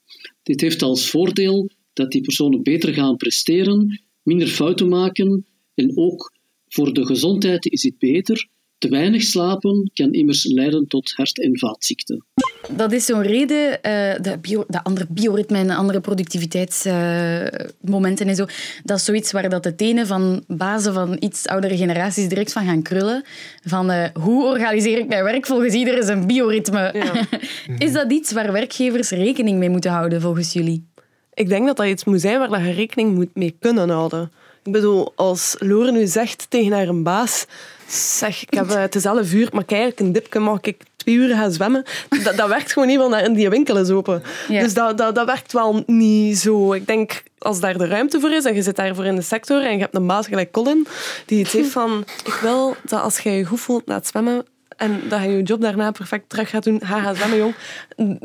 Dit 0.44 0.62
heeft 0.62 0.82
als 0.82 1.10
voordeel 1.10 1.70
dat 1.94 2.12
die 2.12 2.22
personen 2.22 2.64
beter 2.64 2.94
gaan 2.94 3.16
presteren, 3.16 4.02
minder 4.24 4.48
fouten 4.48 4.88
maken 4.88 5.46
en 5.74 5.98
ook 5.98 6.34
voor 6.68 6.94
de 6.94 7.06
gezondheid 7.06 7.66
is 7.66 7.84
het 7.84 7.98
beter. 7.98 8.48
Te 8.78 8.90
weinig 8.90 9.24
slapen 9.24 9.92
kan 9.94 10.12
immers 10.12 10.46
leiden 10.46 10.88
tot 10.88 11.12
hart- 11.12 11.42
en 11.42 11.60
vaatziekten. 11.60 12.26
Dat 12.70 12.92
is 12.92 13.06
zo'n 13.06 13.22
reden, 13.22 13.84
eh, 13.84 13.92
de, 14.22 14.38
bio, 14.42 14.64
de 14.68 14.84
andere 14.84 15.06
bioritme 15.10 15.58
en 15.58 15.70
andere 15.70 16.00
productiviteitsmomenten 16.00 18.28
en 18.28 18.36
zo. 18.36 18.46
Dat 18.84 18.98
is 18.98 19.06
zoiets 19.06 19.32
waar 19.32 19.50
dat 19.50 19.64
de 19.64 19.76
tenen 19.76 20.08
van 20.08 20.44
bazen 20.48 20.94
van 20.94 21.18
iets 21.20 21.48
oudere 21.48 21.78
generaties 21.78 22.28
direct 22.28 22.52
van 22.52 22.66
gaan 22.66 22.82
krullen. 22.82 23.24
Van 23.64 23.92
eh, 23.92 24.10
hoe 24.14 24.46
organiseer 24.46 24.98
ik 24.98 25.08
mijn 25.08 25.24
werk 25.24 25.46
volgens 25.46 25.74
ieder 25.74 26.04
zijn 26.04 26.28
bioritme? 26.28 26.94
is 27.86 27.94
dat 27.94 28.12
iets 28.12 28.32
waar 28.32 28.52
werkgevers 28.52 29.10
rekening 29.10 29.58
mee 29.58 29.70
moeten 29.70 29.92
houden 29.92 30.22
volgens 30.22 30.54
jullie? 30.54 30.86
Ik 31.34 31.50
denk 31.50 31.68
dat 31.68 31.78
dat 31.78 31.86
iets 31.86 32.04
moet 32.04 32.22
zijn 32.22 32.40
waar 32.40 32.50
dat 32.50 32.62
je 32.62 32.72
rekening 32.72 33.16
moet 33.16 33.36
mee 33.36 33.56
kunnen 33.60 33.90
houden. 33.90 34.32
Ik 34.64 34.72
bedoel, 34.72 35.12
als 35.16 35.56
Lore 35.60 35.92
nu 35.92 36.08
zegt 36.08 36.46
tegen 36.50 36.72
haar 36.72 36.88
een 36.88 37.04
baas... 37.04 37.46
Zeg, 37.88 38.42
ik 38.42 38.54
heb, 38.54 38.70
eh, 38.70 38.80
het 38.80 38.96
is 38.96 39.06
11 39.06 39.34
uur, 39.34 39.50
maar 39.52 39.64
eigenlijk 39.68 40.00
een 40.00 40.12
dipje 40.12 40.40
mag 40.40 40.60
ik 40.62 40.84
twee 40.96 41.16
uur 41.16 41.36
gaan 41.36 41.52
zwemmen. 41.52 41.84
Dat, 42.24 42.38
dat 42.38 42.48
werkt 42.48 42.72
gewoon 42.72 42.88
niet, 42.88 42.98
want 42.98 43.36
die 43.36 43.50
winkel 43.50 43.78
is 43.78 43.90
open. 43.90 44.24
Ja. 44.48 44.62
Dus 44.62 44.74
dat, 44.74 44.98
dat, 44.98 45.16
dat 45.16 45.26
werkt 45.26 45.54
wel 45.54 45.84
niet 45.86 46.38
zo. 46.38 46.74
Ik 46.74 46.88
denk, 46.88 47.24
als 47.38 47.60
daar 47.60 47.78
de 47.78 47.88
ruimte 47.88 48.20
voor 48.20 48.32
is 48.32 48.46
en 48.46 48.56
je 48.56 48.62
zit 48.62 48.76
daarvoor 48.76 49.06
in 49.06 49.16
de 49.16 49.22
sector 49.22 49.64
en 49.64 49.74
je 49.74 49.80
hebt 49.80 49.96
een 49.96 50.08
baas 50.08 50.28
gelijk 50.28 50.52
Colin, 50.52 50.88
die 51.26 51.44
het 51.44 51.52
heeft 51.52 51.70
van... 51.70 52.06
Ik 52.26 52.34
wil 52.42 52.76
dat 52.84 53.02
als 53.02 53.20
je 53.20 53.30
je 53.30 53.46
goed 53.46 53.60
voelt 53.60 53.86
na 53.86 53.96
het 53.96 54.08
zwemmen 54.08 54.46
en 54.78 55.02
dat 55.10 55.22
je 55.22 55.30
je 55.30 55.44
job 55.44 55.62
daarna 55.62 55.92
perfect 55.92 56.30
terug 56.30 56.50
gaat 56.50 56.64
doen, 56.64 56.82
ga 56.84 57.02
gaan 57.02 57.16
zwemmen, 57.16 57.38
jong. 57.38 57.56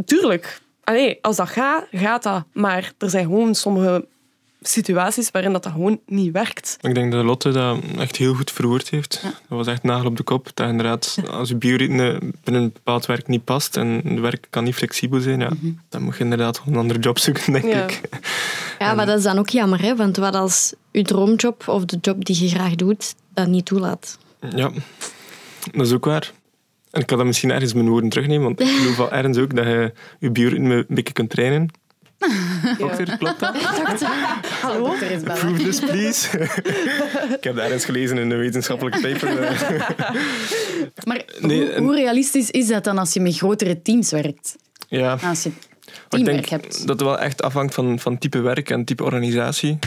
Tuurlijk. 0.05 0.61
Allee, 0.85 1.19
als 1.21 1.37
dat 1.37 1.49
gaat, 1.49 1.85
gaat 1.93 2.23
dat. 2.23 2.45
Maar 2.53 2.93
er 2.99 3.11
zijn 3.11 3.25
gewoon 3.25 3.55
sommige 3.55 4.07
situaties 4.63 5.31
waarin 5.31 5.53
dat, 5.53 5.63
dat 5.63 5.73
gewoon 5.73 6.01
niet 6.07 6.33
werkt. 6.33 6.77
Ik 6.81 6.95
denk 6.95 7.13
dat 7.13 7.25
Lotte 7.25 7.51
dat 7.51 7.79
echt 7.99 8.17
heel 8.17 8.35
goed 8.35 8.51
verwoord 8.51 8.89
heeft. 8.91 9.21
Dat 9.23 9.33
was 9.49 9.67
echt 9.67 9.83
nagel 9.83 10.07
op 10.07 10.17
de 10.17 10.23
kop. 10.23 10.51
Dat 10.55 10.69
inderdaad, 10.69 11.17
als 11.31 11.49
je 11.49 11.57
bioritme 11.57 12.19
binnen 12.45 12.63
een 12.63 12.73
bepaald 12.73 13.07
werk 13.07 13.27
niet 13.29 13.45
past 13.45 13.77
en 13.77 14.01
het 14.05 14.21
werk 14.21 14.47
kan 14.51 14.65
niet 14.65 14.75
flexibel 14.75 15.21
zijn, 15.21 15.41
ja, 15.41 15.51
dan 15.89 16.03
moet 16.03 16.17
je 16.17 16.23
inderdaad 16.25 16.59
gewoon 16.59 16.75
een 16.75 16.81
andere 16.81 16.99
job 17.01 17.19
zoeken, 17.19 17.53
denk 17.53 17.65
Ja. 17.65 17.83
ik. 17.85 18.01
Ja, 18.79 18.95
maar 18.95 19.07
dat 19.07 19.19
is 19.19 19.25
dan 19.25 19.39
ook 19.39 19.49
jammer, 19.49 19.81
hè? 19.83 19.97
want 19.97 20.17
wat 20.17 20.35
als 20.35 20.75
je 20.91 21.03
droomjob 21.03 21.69
of 21.69 21.85
de 21.85 21.99
job 22.01 22.25
die 22.25 22.43
je 22.43 22.49
graag 22.49 22.75
doet, 22.75 23.15
dat 23.35 23.47
niet 23.47 23.65
toelaat? 23.65 24.19
Ja, 24.57 24.71
dat 25.73 25.87
is 25.87 25.93
ook 25.93 26.05
waar. 26.05 26.33
En 26.91 27.01
ik 27.01 27.07
kan 27.07 27.17
dat 27.19 27.27
misschien 27.27 27.51
ergens 27.51 27.73
mijn 27.73 27.89
woorden 27.89 28.11
terugnemen, 28.11 28.45
want 28.45 28.61
ik 28.61 28.67
geloof 28.79 28.97
wel 28.97 29.13
ergens 29.13 29.39
ook 29.39 29.57
dat 29.57 29.65
je 29.65 29.93
je 30.19 30.31
bioritme 30.31 30.75
een 30.75 30.85
beetje 30.89 31.13
kunt 31.13 31.31
trainen. 31.31 31.69
Dokter, 32.79 33.17
klopt 33.19 33.41
dat? 33.41 33.57
Hallo? 34.63 34.95
Prove 35.25 35.63
this, 35.63 35.81
please. 35.81 36.39
ik 37.39 37.45
heb 37.45 37.55
dat 37.55 37.65
ergens 37.65 37.85
gelezen 37.85 38.19
in 38.19 38.31
een 38.31 38.39
wetenschappelijke 38.39 39.01
paper. 39.01 39.31
Maar 41.05 41.23
Nee, 41.41 41.79
hoe, 41.79 41.95
realistisch 41.95 42.51
is 42.51 42.67
dat 42.67 42.85
dan 42.85 42.99
als 42.99 43.13
je 43.13 43.21
met 43.21 43.37
grotere 43.37 43.83
teams 43.83 44.11
werkt? 44.11 44.57
Ja, 44.89 45.19
Als 45.23 45.43
je 45.43 45.49
maar 45.51 46.21
ik 46.21 46.27
teamwerk 46.27 46.49
denk 46.49 46.63
hebt. 46.63 46.79
dat 46.81 46.89
het 46.89 47.01
wel 47.09 47.19
echt 47.19 47.43
afhangt 47.43 47.75
van, 47.75 47.99
van 47.99 48.19
type 48.19 48.41
werk 48.41 48.71
en 48.71 48.85
type 48.85 49.05
organisatie. 49.05 49.79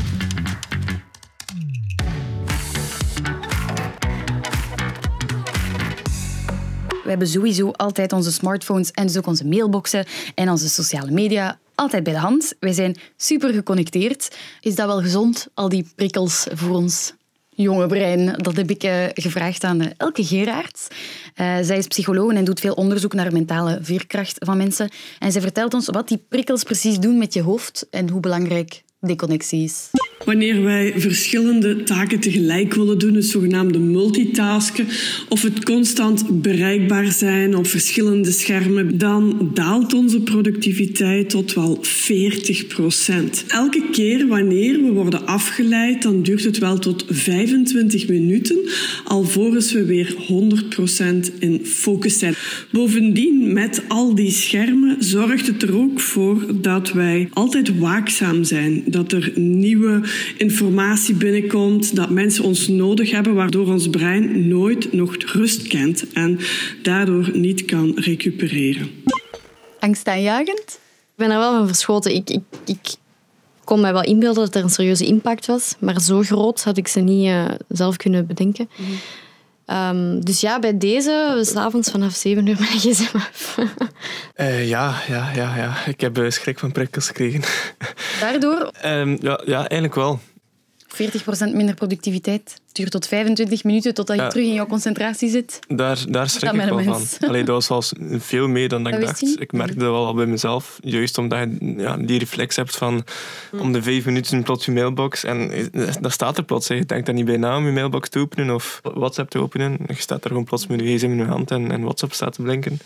Hebben 7.15 7.33
sowieso 7.33 7.71
altijd 7.71 8.13
onze 8.13 8.31
smartphones 8.31 8.91
en 8.91 9.07
dus 9.07 9.17
ook 9.17 9.27
onze 9.27 9.45
mailboxen 9.45 10.05
en 10.35 10.49
onze 10.49 10.69
sociale 10.69 11.11
media 11.11 11.59
altijd 11.75 12.03
bij 12.03 12.13
de 12.13 12.19
hand. 12.19 12.53
Wij 12.59 12.73
zijn 12.73 12.95
super 13.17 13.53
geconnecteerd. 13.53 14.35
Is 14.61 14.75
dat 14.75 14.87
wel 14.87 15.01
gezond, 15.01 15.47
al 15.53 15.69
die 15.69 15.87
prikkels 15.95 16.47
voor 16.53 16.75
ons 16.75 17.13
jonge 17.49 17.87
brein? 17.87 18.33
Dat 18.37 18.55
heb 18.55 18.69
ik 18.69 18.83
uh, 18.83 19.05
gevraagd 19.13 19.63
aan 19.63 19.81
uh, 19.81 19.87
Elke 19.97 20.25
Geraerts. 20.25 20.87
Uh, 20.87 21.57
zij 21.61 21.77
is 21.77 21.87
psycholoog 21.87 22.33
en 22.33 22.45
doet 22.45 22.59
veel 22.59 22.73
onderzoek 22.73 23.13
naar 23.13 23.31
mentale 23.31 23.79
veerkracht 23.81 24.35
van 24.39 24.57
mensen. 24.57 24.89
En 25.19 25.31
zij 25.31 25.41
vertelt 25.41 25.73
ons 25.73 25.85
wat 25.85 26.07
die 26.07 26.25
prikkels 26.29 26.63
precies 26.63 26.99
doen 26.99 27.17
met 27.17 27.33
je 27.33 27.41
hoofd 27.41 27.87
en 27.89 28.09
hoe 28.09 28.19
belangrijk 28.19 28.83
deconnecties. 28.99 29.89
Wanneer 30.23 30.63
wij 30.63 30.93
verschillende 30.97 31.83
taken 31.83 32.19
tegelijk 32.19 32.73
willen 32.73 32.97
doen, 32.97 33.13
het 33.13 33.25
zogenaamde 33.25 33.79
multitasken, 33.79 34.87
of 35.29 35.41
het 35.41 35.63
constant 35.63 36.41
bereikbaar 36.41 37.11
zijn 37.11 37.55
op 37.55 37.67
verschillende 37.67 38.31
schermen, 38.31 38.97
dan 38.97 39.51
daalt 39.53 39.93
onze 39.93 40.21
productiviteit 40.21 41.29
tot 41.29 41.53
wel 41.53 41.77
40 41.81 42.67
procent. 42.67 43.43
Elke 43.47 43.83
keer 43.91 44.27
wanneer 44.27 44.83
we 44.83 44.91
worden 44.91 45.25
afgeleid, 45.25 46.01
dan 46.01 46.21
duurt 46.21 46.43
het 46.43 46.57
wel 46.57 46.79
tot 46.79 47.05
25 47.09 48.07
minuten, 48.07 48.57
alvorens 49.03 49.71
we 49.71 49.85
weer 49.85 50.15
100 50.27 50.69
procent 50.69 51.31
in 51.39 51.65
focus 51.65 52.19
zijn. 52.19 52.35
Bovendien, 52.71 53.53
met 53.53 53.81
al 53.87 54.15
die 54.15 54.31
schermen, 54.31 54.95
zorgt 54.99 55.47
het 55.47 55.63
er 55.63 55.75
ook 55.75 55.99
voor 55.99 56.61
dat 56.61 56.91
wij 56.91 57.29
altijd 57.33 57.77
waakzaam 57.79 58.43
zijn 58.43 58.83
dat 58.85 59.11
er 59.11 59.31
nieuwe 59.35 60.03
informatie 60.37 61.15
binnenkomt, 61.15 61.95
dat 61.95 62.09
mensen 62.09 62.43
ons 62.43 62.67
nodig 62.67 63.11
hebben, 63.11 63.33
waardoor 63.33 63.67
ons 63.67 63.89
brein 63.89 64.47
nooit 64.47 64.93
nog 64.93 65.15
rust 65.15 65.67
kent 65.67 66.11
en 66.13 66.39
daardoor 66.81 67.29
niet 67.33 67.65
kan 67.65 67.91
recupereren. 67.95 68.89
Angstaanjagend? 69.79 70.79
Ik 71.15 71.15
ben 71.15 71.31
er 71.31 71.37
wel 71.37 71.57
van 71.57 71.67
verschoten. 71.67 72.15
Ik, 72.15 72.29
ik, 72.29 72.43
ik 72.65 72.95
kon 73.63 73.81
mij 73.81 73.93
wel 73.93 74.03
inbeelden 74.03 74.43
dat 74.43 74.55
er 74.55 74.63
een 74.63 74.69
serieuze 74.69 75.05
impact 75.05 75.45
was, 75.45 75.75
maar 75.79 76.01
zo 76.01 76.21
groot 76.21 76.63
had 76.63 76.77
ik 76.77 76.87
ze 76.87 76.99
niet 76.99 77.25
uh, 77.27 77.45
zelf 77.67 77.97
kunnen 77.97 78.27
bedenken. 78.27 78.69
Mm 78.77 78.85
-hmm. 78.85 78.95
Um, 79.67 80.25
dus 80.25 80.41
ja, 80.41 80.59
bij 80.59 80.77
deze, 80.77 81.39
s'avonds 81.41 81.91
vanaf 81.91 82.13
7 82.13 82.47
uur 82.47 82.55
mijn 82.59 82.79
gsm 82.79 83.15
af. 83.15 83.57
uh, 84.35 84.67
ja, 84.73 85.01
ja, 85.07 85.31
ja, 85.35 85.55
ja. 85.55 85.85
Ik 85.85 86.01
heb 86.01 86.17
uh, 86.17 86.29
schrik 86.29 86.59
van 86.59 86.71
prikkels 86.71 87.07
gekregen. 87.07 87.41
Daardoor? 88.19 88.71
um, 88.85 89.17
ja, 89.21 89.41
ja, 89.45 89.57
eigenlijk 89.57 89.95
wel. 89.95 90.19
40% 90.87 90.97
minder 91.53 91.75
productiviteit. 91.75 92.61
Duurt 92.75 92.91
tot 92.91 93.07
25 93.07 93.63
minuten 93.63 93.93
totdat 93.93 94.15
je 94.15 94.21
ja. 94.21 94.29
terug 94.29 94.45
in 94.45 94.53
jouw 94.53 94.65
concentratie 94.65 95.29
zit. 95.29 95.59
Daar, 95.67 96.05
daar 96.09 96.29
schrik 96.29 96.51
ik 96.51 96.61
wel 96.61 96.83
van. 96.83 97.01
Allee, 97.27 97.43
dat 97.43 97.67
was 97.67 97.91
wel 97.91 98.09
veel 98.19 98.47
meer 98.47 98.69
dan 98.69 98.83
dat 98.83 98.93
ik 98.93 99.01
dacht. 99.01 99.41
Ik 99.41 99.51
merkte 99.51 99.77
dat 99.77 99.91
wel 99.91 100.13
bij 100.13 100.25
mezelf. 100.25 100.79
Juist 100.81 101.17
omdat 101.17 101.39
je 101.39 101.73
ja, 101.77 101.97
die 101.97 102.19
reflex 102.19 102.55
hebt 102.55 102.75
van 102.75 103.05
mm. 103.51 103.59
om 103.59 103.71
de 103.71 103.83
vijf 103.83 104.05
minuten 104.05 104.43
plots 104.43 104.65
je 104.65 104.71
mailbox. 104.71 105.23
En 105.23 105.51
dat 106.01 106.11
staat 106.11 106.37
er 106.37 106.43
plots. 106.43 106.67
Je 106.67 106.85
denkt 106.85 107.05
daar 107.05 107.15
niet 107.15 107.25
bij 107.25 107.37
na 107.37 107.57
om 107.57 107.65
je 107.65 107.71
mailbox 107.71 108.09
te 108.09 108.19
openen 108.19 108.55
of 108.55 108.79
WhatsApp 108.83 109.29
te 109.29 109.39
openen. 109.39 109.77
Je 109.87 109.93
staat 109.95 110.23
er 110.23 110.29
gewoon 110.29 110.43
plots 110.43 110.67
met 110.67 110.79
je 110.79 110.95
gsm 110.95 111.05
in 111.05 111.17
je 111.17 111.23
hand 111.23 111.51
en, 111.51 111.71
en 111.71 111.81
WhatsApp 111.81 112.13
staat 112.13 112.33
te 112.33 112.41
blinken. 112.41 112.79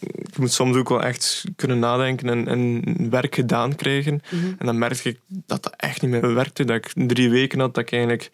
Je 0.00 0.38
moet 0.38 0.52
soms 0.52 0.76
ook 0.76 0.88
wel 0.88 1.02
echt 1.02 1.44
kunnen 1.56 1.78
nadenken 1.78 2.28
en, 2.28 2.48
en 2.48 3.10
werk 3.10 3.34
gedaan 3.34 3.74
krijgen. 3.74 4.22
Mm 4.30 4.40
-hmm. 4.40 4.56
En 4.58 4.66
dan 4.66 4.78
merkte 4.78 5.08
ik 5.08 5.18
dat 5.28 5.62
dat 5.62 5.74
echt 5.76 6.02
niet 6.02 6.10
meer 6.10 6.34
werkte. 6.34 6.64
Dat 6.64 6.76
ik 6.76 6.92
drie 6.94 7.30
weken 7.30 7.60
had 7.60 7.74
dat 7.74 7.84
ik 7.84 7.92
eigenlijk 7.92 8.30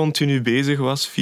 continu 0.00 0.42
bezig 0.42 0.78
was, 0.78 1.10
24-7, 1.10 1.12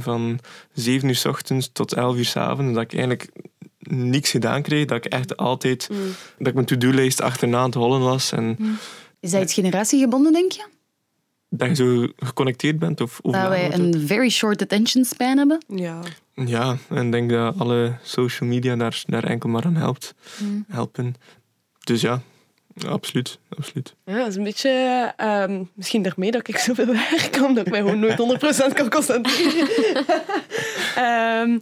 van 0.00 0.38
7 0.72 1.08
uur 1.08 1.14
s 1.14 1.24
ochtends 1.24 1.70
tot 1.72 1.92
11 1.92 2.16
uur 2.16 2.24
s 2.24 2.36
avonds. 2.36 2.74
Dat 2.74 2.82
ik 2.82 2.92
eigenlijk 2.92 3.30
niks 3.78 4.30
gedaan 4.30 4.62
kreeg. 4.62 4.86
Dat 4.86 5.04
ik 5.04 5.12
echt 5.12 5.36
altijd, 5.36 5.88
mm. 5.90 5.98
dat 6.38 6.46
ik 6.46 6.54
mijn 6.54 6.66
to-do-lijst 6.66 7.20
achterna 7.20 7.58
aan 7.58 7.64
het 7.64 7.74
hollen 7.74 8.00
was. 8.00 8.32
En, 8.32 8.56
mm. 8.58 8.78
Is 9.20 9.30
dat 9.30 9.42
iets 9.42 9.54
generatiegebonden, 9.54 10.32
denk 10.32 10.52
je? 10.52 10.66
Dat 11.48 11.68
je 11.68 11.74
zo 11.74 12.06
geconnecteerd 12.16 12.78
bent? 12.78 13.00
Of, 13.00 13.18
of 13.22 13.32
dat 13.32 13.48
wij 13.48 13.72
een 13.72 14.06
very 14.06 14.28
short 14.28 14.62
attention 14.62 15.04
span 15.04 15.38
hebben? 15.38 15.64
Ja. 15.68 16.00
Ja, 16.34 16.76
en 16.88 17.06
ik 17.06 17.12
denk 17.12 17.30
dat 17.30 17.58
alle 17.58 17.96
social 18.02 18.48
media 18.48 18.76
daar, 18.76 19.02
daar 19.06 19.24
enkel 19.24 19.48
maar 19.48 19.64
aan 19.64 19.76
helpt. 19.76 20.14
Mm. 20.42 20.64
helpen. 20.68 21.14
Dus 21.84 22.00
ja, 22.00 22.22
Absoluut, 22.86 23.38
absoluut. 23.56 23.94
Ja, 24.04 24.16
dat 24.16 24.26
is 24.26 24.36
een 24.36 24.42
beetje... 24.42 25.14
Um, 25.18 25.70
misschien 25.74 26.02
daarmee 26.02 26.30
dat 26.30 26.48
ik 26.48 26.58
zoveel 26.58 26.86
werk, 26.86 27.38
omdat 27.44 27.66
ik 27.66 27.72
mij 27.72 27.80
gewoon 27.80 27.98
nooit 27.98 28.40
100% 28.70 28.74
kan 28.74 28.90
concentreren. 28.90 29.68
um, 31.42 31.60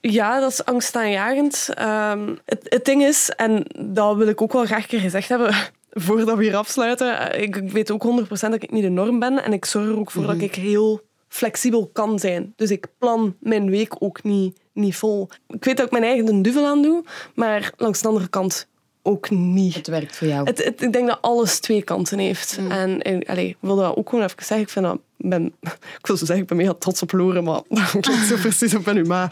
ja, 0.18 0.40
dat 0.40 0.50
is 0.50 0.64
angstaanjagend. 0.64 1.68
Um, 1.80 2.38
het, 2.44 2.66
het 2.68 2.84
ding 2.84 3.02
is, 3.02 3.28
en 3.28 3.64
dat 3.78 4.16
wil 4.16 4.28
ik 4.28 4.42
ook 4.42 4.52
wel 4.52 4.64
graag 4.64 4.86
keer 4.86 5.00
gezegd 5.00 5.28
hebben, 5.28 5.54
voordat 5.90 6.36
we 6.36 6.44
hier 6.44 6.56
afsluiten, 6.56 7.40
ik, 7.42 7.56
ik 7.56 7.70
weet 7.70 7.90
ook 7.90 8.06
100% 8.20 8.28
dat 8.28 8.62
ik 8.62 8.70
niet 8.70 8.82
de 8.82 8.88
norm 8.88 9.18
ben 9.18 9.44
en 9.44 9.52
ik 9.52 9.64
zorg 9.64 9.86
er 9.86 9.98
ook 9.98 10.10
voor 10.10 10.26
dat 10.26 10.40
ik 10.40 10.54
heel 10.54 11.00
flexibel 11.28 11.90
kan 11.92 12.18
zijn. 12.18 12.52
Dus 12.56 12.70
ik 12.70 12.86
plan 12.98 13.36
mijn 13.40 13.70
week 13.70 13.94
ook 13.98 14.22
niet, 14.22 14.60
niet 14.72 14.96
vol. 14.96 15.28
Ik 15.48 15.64
weet 15.64 15.76
dat 15.76 15.86
ik 15.86 15.92
mijn 15.92 16.04
eigen 16.04 16.42
duvel 16.42 16.66
aan 16.66 16.82
doe, 16.82 17.04
maar 17.34 17.72
langs 17.76 18.02
de 18.02 18.08
andere 18.08 18.28
kant 18.28 18.70
ook 19.02 19.30
niet. 19.30 19.74
Het 19.74 19.86
werkt 19.86 20.16
voor 20.16 20.26
jou. 20.26 20.46
Het, 20.46 20.64
het, 20.64 20.82
ik 20.82 20.92
denk 20.92 21.08
dat 21.08 21.18
alles 21.20 21.60
twee 21.60 21.82
kanten 21.82 22.18
heeft. 22.18 22.58
Mm. 22.60 22.70
En, 22.70 23.38
ik 23.38 23.56
wil 23.60 23.76
dat 23.76 23.96
ook 23.96 24.08
gewoon 24.08 24.24
even 24.24 24.36
zeggen. 24.38 24.60
Ik, 24.60 24.68
vind 24.68 24.84
dat, 24.84 24.98
ben, 25.16 25.54
ik 26.00 26.06
wil 26.06 26.16
zo 26.16 26.24
zeggen, 26.24 26.44
ik 26.44 26.46
ben 26.46 26.56
mega 26.56 26.74
trots 26.78 27.02
op 27.02 27.12
Loren, 27.12 27.44
maar 27.44 27.60
dat 27.68 27.90
klinkt 28.00 28.26
zo 28.26 28.36
precies 28.36 28.74
op 28.74 28.88
u 28.88 29.04
ma. 29.04 29.28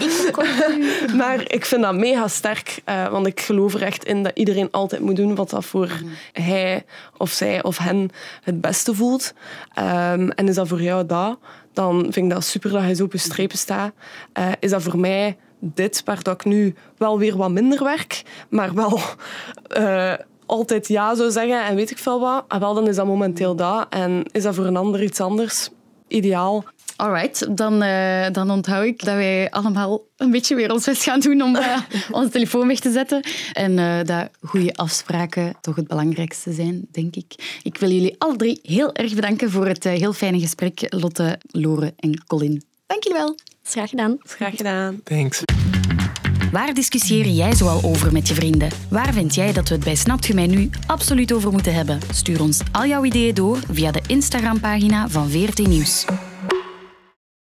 maar 1.16 1.52
ik 1.52 1.64
vind 1.64 1.83
dat 1.83 1.94
mega 1.94 2.28
sterk, 2.28 2.83
uh, 2.88 3.09
want 3.09 3.26
ik 3.26 3.40
geloof 3.40 3.74
er 3.74 3.83
echt 3.83 4.04
in 4.04 4.22
dat 4.22 4.33
iedereen 4.35 4.68
altijd 4.70 5.02
moet 5.02 5.16
doen 5.16 5.35
wat 5.35 5.50
dat 5.50 5.64
voor 5.64 6.00
mm. 6.02 6.11
hij 6.33 6.85
of 7.16 7.30
zij 7.30 7.62
of 7.62 7.78
hen 7.78 8.11
het 8.42 8.61
beste 8.61 8.94
voelt. 8.94 9.33
Um, 9.78 10.30
en 10.30 10.48
is 10.48 10.54
dat 10.54 10.68
voor 10.68 10.83
jou 10.83 11.06
dat, 11.06 11.38
dan 11.72 12.02
vind 12.02 12.16
ik 12.16 12.30
dat 12.30 12.44
super 12.44 12.70
dat 12.70 12.87
je 12.87 12.94
zo 12.94 13.04
op 13.04 13.12
je 13.12 13.18
strepen 13.18 13.59
staat. 13.59 13.92
Uh, 14.38 14.48
is 14.61 14.70
dat 14.70 14.83
voor 14.83 14.98
mij 14.98 15.37
dit, 15.61 16.03
waar 16.05 16.23
dat 16.23 16.35
ik 16.35 16.44
nu 16.44 16.75
wel 16.96 17.18
weer 17.18 17.37
wat 17.37 17.51
minder 17.51 17.85
werk, 17.85 18.23
maar 18.49 18.75
wel 18.75 19.01
uh, 19.79 20.14
altijd 20.46 20.88
ja 20.88 21.14
zou 21.14 21.31
zeggen 21.31 21.64
en 21.64 21.75
weet 21.75 21.90
ik 21.90 21.99
veel 21.99 22.20
wat, 22.20 22.44
ah, 22.49 22.61
wel, 22.61 22.75
dan 22.75 22.88
is 22.88 22.96
dat 22.96 23.07
momenteel 23.07 23.57
dat. 23.57 23.87
En 23.90 24.25
is 24.33 24.42
dat 24.42 24.55
voor 24.55 24.66
een 24.66 24.77
ander 24.77 25.03
iets 25.03 25.20
anders? 25.20 25.68
Ideaal. 26.09 26.64
Alright, 26.96 27.57
dan, 27.57 27.83
uh, 27.83 28.27
dan 28.33 28.51
onthoud 28.51 28.85
ik 28.85 29.05
dat 29.05 29.14
wij 29.14 29.51
allemaal 29.51 30.05
een 30.16 30.31
beetje 30.31 30.55
weer 30.55 30.73
ons 30.73 30.85
best 30.85 31.03
gaan 31.03 31.20
doen 31.20 31.42
om 31.42 31.57
uh, 31.57 31.77
onze 32.11 32.31
telefoon 32.31 32.66
weg 32.66 32.79
te 32.79 32.90
zetten. 32.90 33.23
En 33.53 33.79
uh, 33.79 33.99
dat 34.05 34.29
goede 34.40 34.75
afspraken 34.75 35.55
toch 35.61 35.77
het 35.77 35.88
belangrijkste 35.88 36.53
zijn, 36.53 36.87
denk 36.90 37.16
ik. 37.16 37.59
Ik 37.62 37.79
wil 37.79 37.90
jullie 37.90 38.14
alle 38.18 38.37
drie 38.37 38.61
heel 38.62 38.94
erg 38.94 39.14
bedanken 39.14 39.51
voor 39.51 39.66
het 39.66 39.85
heel 39.85 40.12
fijne 40.12 40.40
gesprek, 40.40 40.87
Lotte, 40.88 41.38
Lore 41.46 41.94
en 41.96 42.25
Colin. 42.27 42.69
Dank 42.90 43.03
jullie 43.03 43.18
wel. 43.18 43.35
Graag 43.62 43.90
gedaan. 43.90 44.16
Graag 44.20 44.57
gedaan. 44.57 45.00
Thanks. 45.05 45.42
Waar 46.53 46.74
discussieer 46.74 47.26
jij 47.26 47.55
zoal 47.55 47.81
over 47.83 48.12
met 48.12 48.29
je 48.29 48.35
vrienden? 48.35 48.68
Waar 48.88 49.12
vind 49.12 49.35
jij 49.35 49.53
dat 49.53 49.68
we 49.68 49.74
het 49.74 49.85
bij 49.85 49.94
Snapt 49.94 50.29
u 50.29 50.35
mij 50.35 50.46
nu 50.46 50.70
absoluut 50.87 51.33
over 51.33 51.53
moeten 51.53 51.74
hebben? 51.74 52.00
Stuur 52.12 52.40
ons 52.40 52.61
al 52.72 52.87
jouw 52.87 53.05
ideeën 53.05 53.35
door 53.35 53.59
via 53.72 53.90
de 53.90 54.00
Instagram-pagina 54.07 55.09
van 55.09 55.31
VRT 55.31 55.66
Nieuws. 55.66 56.05